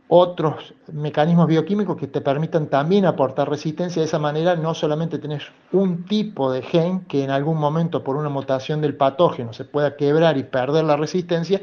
otros 0.09 0.74
mecanismos 0.93 1.47
bioquímicos 1.47 1.97
que 1.97 2.09
te 2.09 2.20
permitan 2.20 2.66
también 2.66 3.07
aportar 3.07 3.49
resistencia. 3.49 4.03
De 4.03 4.07
esa 4.07 4.18
manera 4.18 4.57
no 4.57 4.74
solamente 4.74 5.18
tenés 5.18 5.45
un 5.72 6.05
tipo 6.05 6.51
de 6.53 6.62
gen 6.62 7.01
que 7.07 7.22
en 7.24 7.31
algún 7.31 7.59
momento 7.59 8.03
por 8.03 8.16
una 8.16 8.28
mutación 8.28 8.81
del 8.81 8.97
patógeno 8.97 9.53
se 9.53 9.64
pueda 9.64 9.97
quebrar 9.97 10.37
y 10.37 10.43
perder 10.43 10.85
la 10.85 10.97
resistencia, 10.97 11.61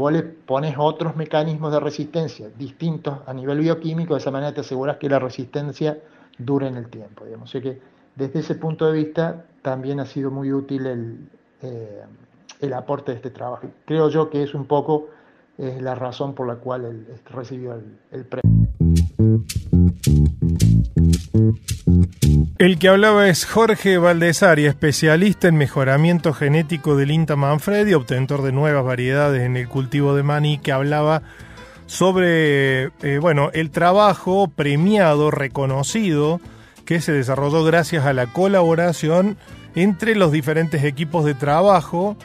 vos 0.00 0.12
le 0.12 0.22
pones 0.22 0.74
otros 0.78 1.14
mecanismos 1.14 1.72
de 1.72 1.80
resistencia 1.80 2.48
distintos 2.58 3.18
a 3.26 3.34
nivel 3.34 3.58
bioquímico, 3.60 4.14
de 4.14 4.20
esa 4.20 4.30
manera 4.30 4.52
te 4.52 4.62
aseguras 4.62 4.96
que 4.96 5.08
la 5.08 5.18
resistencia 5.18 5.98
dure 6.38 6.66
en 6.66 6.76
el 6.76 6.88
tiempo. 6.88 7.24
Digamos. 7.24 7.48
O 7.48 7.52
sea 7.52 7.60
que 7.60 7.80
desde 8.16 8.40
ese 8.40 8.54
punto 8.56 8.86
de 8.86 8.92
vista 8.92 9.44
también 9.62 10.00
ha 10.00 10.06
sido 10.06 10.30
muy 10.30 10.52
útil 10.52 10.86
el, 10.86 11.28
eh, 11.62 12.02
el 12.60 12.72
aporte 12.72 13.12
de 13.12 13.16
este 13.16 13.30
trabajo. 13.30 13.68
Creo 13.84 14.08
yo 14.08 14.30
que 14.30 14.42
es 14.42 14.54
un 14.54 14.64
poco 14.66 15.08
la 15.58 15.94
razón 15.94 16.34
por 16.34 16.46
la 16.46 16.54
cual 16.54 16.86
él 16.86 17.06
recibió 17.26 17.78
el 18.10 18.24
premio. 18.24 18.50
El 22.58 22.78
que 22.78 22.88
hablaba 22.88 23.28
es 23.28 23.44
Jorge 23.44 23.98
Valdesari, 23.98 24.66
especialista 24.66 25.48
en 25.48 25.56
mejoramiento 25.56 26.32
genético 26.32 26.96
del 26.96 27.10
INTA 27.10 27.36
Manfredi, 27.36 27.94
obtentor 27.94 28.42
de 28.42 28.52
nuevas 28.52 28.84
variedades 28.84 29.42
en 29.42 29.56
el 29.56 29.68
cultivo 29.68 30.14
de 30.14 30.22
maní, 30.22 30.58
que 30.58 30.72
hablaba 30.72 31.22
sobre 31.86 32.84
eh, 33.02 33.18
bueno, 33.20 33.50
el 33.52 33.70
trabajo 33.70 34.48
premiado, 34.48 35.30
reconocido, 35.30 36.40
que 36.84 37.00
se 37.00 37.12
desarrolló 37.12 37.64
gracias 37.64 38.06
a 38.06 38.12
la 38.12 38.26
colaboración 38.26 39.36
entre 39.74 40.14
los 40.14 40.32
diferentes 40.32 40.84
equipos 40.84 41.24
de 41.24 41.34
trabajo 41.34 42.16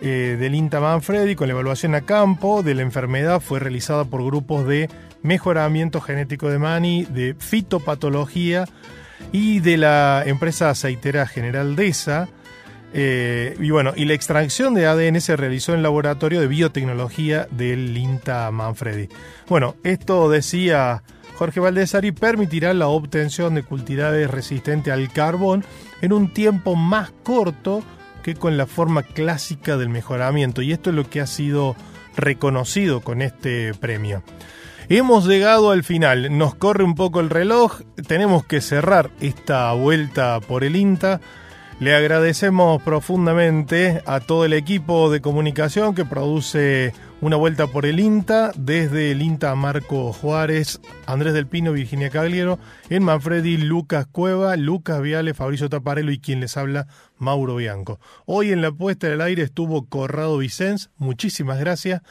eh, 0.00 0.36
del 0.38 0.54
INTA 0.54 0.80
Manfredi 0.80 1.34
con 1.34 1.48
la 1.48 1.52
evaluación 1.52 1.94
a 1.94 2.00
campo 2.00 2.62
de 2.62 2.74
la 2.74 2.82
enfermedad. 2.82 3.40
Fue 3.40 3.60
realizada 3.60 4.04
por 4.04 4.24
grupos 4.24 4.66
de 4.66 4.88
mejoramiento 5.22 6.00
genético 6.00 6.48
de 6.48 6.58
maní, 6.58 7.04
de 7.04 7.34
fitopatología 7.38 8.66
y 9.32 9.60
de 9.60 9.76
la 9.76 10.22
empresa 10.26 10.70
aceitera 10.70 11.26
General 11.26 11.76
Deza. 11.76 12.28
Eh, 12.92 13.56
y 13.60 13.70
bueno, 13.70 13.92
y 13.94 14.04
la 14.04 14.14
extracción 14.14 14.74
de 14.74 14.86
ADN 14.86 15.20
se 15.20 15.36
realizó 15.36 15.72
en 15.72 15.78
el 15.78 15.82
laboratorio 15.84 16.40
de 16.40 16.48
biotecnología 16.48 17.46
del 17.50 17.96
INTA 17.96 18.50
Manfredi. 18.50 19.08
Bueno, 19.48 19.76
esto 19.84 20.28
decía 20.28 21.04
Jorge 21.40 21.60
Valdesari, 21.60 22.12
permitirá 22.12 22.74
la 22.74 22.88
obtención 22.88 23.54
de 23.54 23.62
cultivares 23.62 24.30
resistentes 24.30 24.92
al 24.92 25.10
carbón 25.12 25.64
en 26.02 26.12
un 26.12 26.34
tiempo 26.34 26.74
más 26.76 27.12
corto 27.22 27.82
que 28.22 28.34
con 28.34 28.56
la 28.56 28.66
forma 28.66 29.02
clásica 29.02 29.76
del 29.76 29.88
mejoramiento. 29.88 30.60
Y 30.60 30.72
esto 30.72 30.90
es 30.90 30.96
lo 30.96 31.08
que 31.08 31.20
ha 31.20 31.26
sido 31.26 31.76
reconocido 32.16 33.00
con 33.00 33.22
este 33.22 33.72
premio. 33.74 34.22
Hemos 34.92 35.24
llegado 35.24 35.70
al 35.70 35.84
final, 35.84 36.36
nos 36.36 36.56
corre 36.56 36.82
un 36.82 36.96
poco 36.96 37.20
el 37.20 37.30
reloj, 37.30 37.82
tenemos 38.08 38.44
que 38.44 38.60
cerrar 38.60 39.12
esta 39.20 39.72
vuelta 39.72 40.40
por 40.40 40.64
el 40.64 40.74
INTA. 40.74 41.20
Le 41.78 41.94
agradecemos 41.94 42.82
profundamente 42.82 44.02
a 44.04 44.18
todo 44.18 44.44
el 44.44 44.52
equipo 44.52 45.08
de 45.08 45.20
comunicación 45.20 45.94
que 45.94 46.04
produce 46.04 46.92
una 47.20 47.36
vuelta 47.36 47.68
por 47.68 47.86
el 47.86 48.00
INTA, 48.00 48.50
desde 48.56 49.12
el 49.12 49.22
INTA 49.22 49.54
Marco 49.54 50.12
Juárez, 50.12 50.80
Andrés 51.06 51.34
del 51.34 51.46
Pino, 51.46 51.70
Virginia 51.70 52.10
Cagliero, 52.10 52.58
en 52.88 53.04
Manfredi, 53.04 53.58
Lucas 53.58 54.08
Cueva, 54.10 54.56
Lucas 54.56 55.00
Viale, 55.00 55.34
Fabricio 55.34 55.68
Taparello 55.68 56.10
y 56.10 56.18
quien 56.18 56.40
les 56.40 56.56
habla, 56.56 56.88
Mauro 57.16 57.54
Bianco. 57.54 58.00
Hoy 58.26 58.50
en 58.50 58.60
la 58.60 58.72
puesta 58.72 59.06
del 59.06 59.20
aire 59.20 59.44
estuvo 59.44 59.86
Corrado 59.86 60.36
Vicens, 60.38 60.90
muchísimas 60.98 61.60
gracias. 61.60 62.02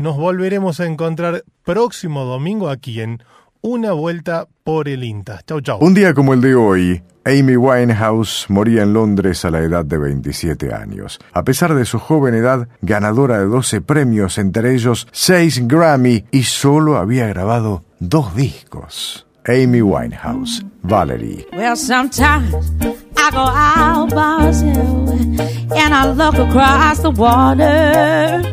Nos 0.00 0.16
volveremos 0.16 0.80
a 0.80 0.86
encontrar 0.86 1.44
próximo 1.62 2.24
domingo 2.24 2.70
aquí 2.70 3.02
en 3.02 3.22
Una 3.60 3.92
Vuelta 3.92 4.48
por 4.64 4.88
el 4.88 5.04
INTA. 5.04 5.42
Chau, 5.46 5.60
chau. 5.60 5.78
Un 5.78 5.92
día 5.92 6.14
como 6.14 6.32
el 6.32 6.40
de 6.40 6.54
hoy, 6.54 7.02
Amy 7.26 7.54
Winehouse 7.58 8.46
moría 8.48 8.82
en 8.82 8.94
Londres 8.94 9.44
a 9.44 9.50
la 9.50 9.58
edad 9.58 9.84
de 9.84 9.98
27 9.98 10.72
años. 10.72 11.18
A 11.34 11.44
pesar 11.44 11.74
de 11.74 11.84
su 11.84 11.98
joven 11.98 12.32
edad, 12.32 12.66
ganadora 12.80 13.40
de 13.40 13.44
12 13.44 13.82
premios, 13.82 14.38
entre 14.38 14.72
ellos 14.72 15.06
6 15.12 15.68
Grammy, 15.68 16.24
y 16.30 16.44
solo 16.44 16.96
había 16.96 17.26
grabado 17.26 17.84
dos 17.98 18.34
discos. 18.34 19.26
Amy 19.46 19.82
Winehouse, 19.82 20.64
Valerie. 20.82 21.46
Well, 21.52 21.76
sometimes 21.76 22.54
I 23.18 23.30
go 23.32 23.40
out 23.40 24.14
by 24.14 24.46
myself 24.46 25.10
and 25.76 25.92
I 25.92 26.06
look 26.06 26.38
across 26.38 27.02
the 27.02 27.10
water. 27.10 28.50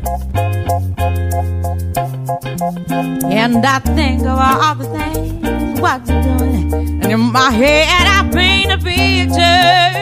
And 2.30 3.66
I 3.66 3.80
think 3.80 4.22
of 4.22 4.38
all 4.38 4.76
the 4.76 4.84
things 4.98 5.80
what 5.80 6.06
you're 6.08 6.22
doing. 6.24 6.74
And 7.02 7.12
in 7.12 7.20
my 7.20 7.52
head, 7.52 8.06
I 8.06 8.30
paint 8.30 8.72
a 8.72 8.78
picture. 8.78 9.96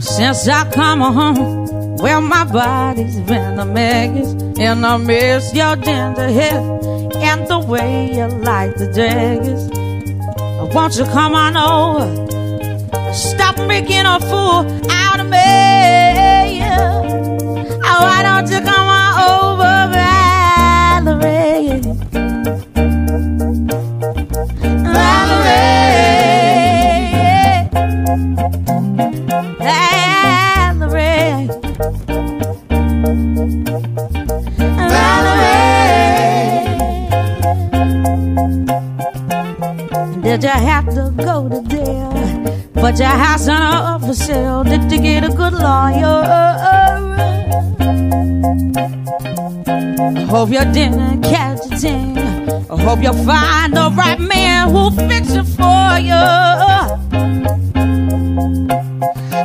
Since 0.00 0.48
I 0.48 0.70
come 0.70 1.00
home, 1.00 1.96
well, 1.96 2.20
my 2.22 2.44
body's 2.44 3.20
been 3.20 3.58
a 3.58 3.66
mess. 3.66 4.32
And 4.58 4.86
I 4.86 4.96
miss 4.96 5.54
your 5.54 5.76
ginger 5.76 6.28
hair 6.28 6.60
and 7.16 7.46
the 7.48 7.58
way 7.58 8.14
you 8.14 8.26
like 8.26 8.76
the 8.76 8.86
daggers. 8.86 9.70
Won't 10.74 10.96
you 10.96 11.04
come 11.04 11.34
on 11.34 11.56
over? 11.56 13.12
Stop 13.12 13.58
making 13.66 14.06
a 14.06 14.18
fool 14.20 14.64
out 14.90 15.20
of 15.20 15.28
me. 15.28 16.01
Why 18.00 18.22
don't 18.22 18.48
you 18.50 18.60
come 18.60 18.88
on 19.00 19.10
over, 19.30 19.74
Valerie? 19.92 21.80
Valerie. 25.52 25.82
Valerie. 29.58 31.48
Valerie. 40.12 40.22
Did 40.22 40.42
you 40.42 40.48
have 40.48 40.86
to 40.94 41.12
go 41.16 41.48
to 41.48 41.62
jail? 41.68 42.12
Put 42.74 42.98
your 42.98 43.08
house 43.08 43.48
on 43.48 44.00
for 44.00 44.14
sale. 44.14 44.64
Did 44.64 44.90
you 44.90 45.00
get 45.00 45.24
a 45.24 45.28
good 45.28 45.52
lawyer? 45.52 47.01
Hope 50.32 50.48
you 50.48 50.64
didn't 50.72 51.20
catch 51.20 51.60
a 51.70 51.76
thing. 51.76 52.16
I 52.16 52.82
hope 52.82 53.02
you 53.02 53.12
find 53.12 53.76
the 53.76 53.92
right 53.94 54.18
man 54.18 54.70
who'll 54.70 54.90
fix 54.90 55.28
it 55.32 55.44
for 55.44 55.98
you. 56.00 56.24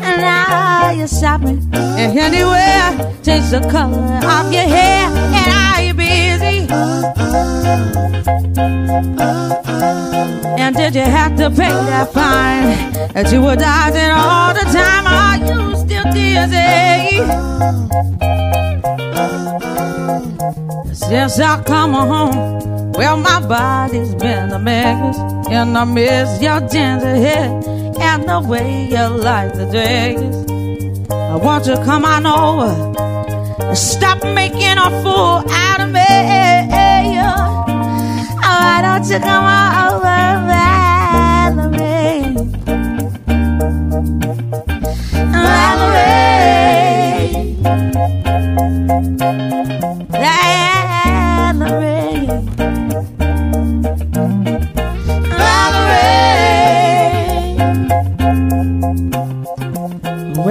And 0.07 0.17
now 0.21 0.91
you're 0.91 1.09
shopping 1.09 1.59
and 1.73 2.17
anywhere. 2.17 3.13
Change 3.21 3.49
the 3.49 3.59
color 3.69 3.99
of 4.35 4.53
your 4.53 4.63
hair. 4.63 5.09
And 5.39 5.51
are 5.65 5.81
you 5.83 5.93
busy? 5.93 6.67
And 10.57 10.73
did 10.73 10.95
you 10.95 11.01
have 11.01 11.35
to 11.35 11.49
pay 11.49 11.75
that 11.89 12.13
fine 12.13 12.93
that 13.11 13.29
you 13.33 13.41
were 13.41 13.57
dodging 13.57 14.11
all 14.11 14.53
the 14.53 14.63
time? 14.71 15.05
Are 15.05 15.37
you 15.47 15.75
still 15.75 16.05
dizzy? 16.13 16.77
Since 21.07 21.39
I 21.39 21.63
come 21.63 21.93
home, 21.93 22.91
well, 22.91 23.15
my 23.15 23.39
body's 23.39 24.13
been 24.15 24.51
a 24.51 24.59
mess, 24.59 25.17
and 25.49 25.77
I 25.77 25.85
miss 25.85 26.41
your 26.41 26.59
ginger 26.59 27.15
hair 27.15 27.49
and 27.99 28.27
the 28.27 28.41
way 28.45 28.87
you 28.87 29.07
like 29.07 29.53
the 29.53 29.65
dress. 29.71 30.19
I 31.09 31.35
want 31.37 31.65
you 31.65 31.75
to 31.75 31.83
come 31.85 32.03
on 32.03 32.25
over 32.25 32.73
and 33.63 33.77
stop 33.77 34.21
making 34.23 34.77
a 34.77 34.89
fool 35.01 35.43
out 35.49 35.79
of 35.79 35.91
me. 35.91 36.01
Oh, 37.23 37.55
why 38.41 38.81
don't 38.81 39.09
you 39.09 39.19
come 39.19 39.45
on 39.45 39.86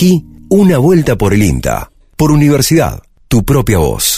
Aquí, 0.00 0.24
una 0.48 0.78
vuelta 0.78 1.16
por 1.16 1.34
el 1.34 1.42
INTA. 1.42 1.92
Por 2.16 2.32
universidad, 2.32 3.02
tu 3.28 3.44
propia 3.44 3.76
voz. 3.76 4.09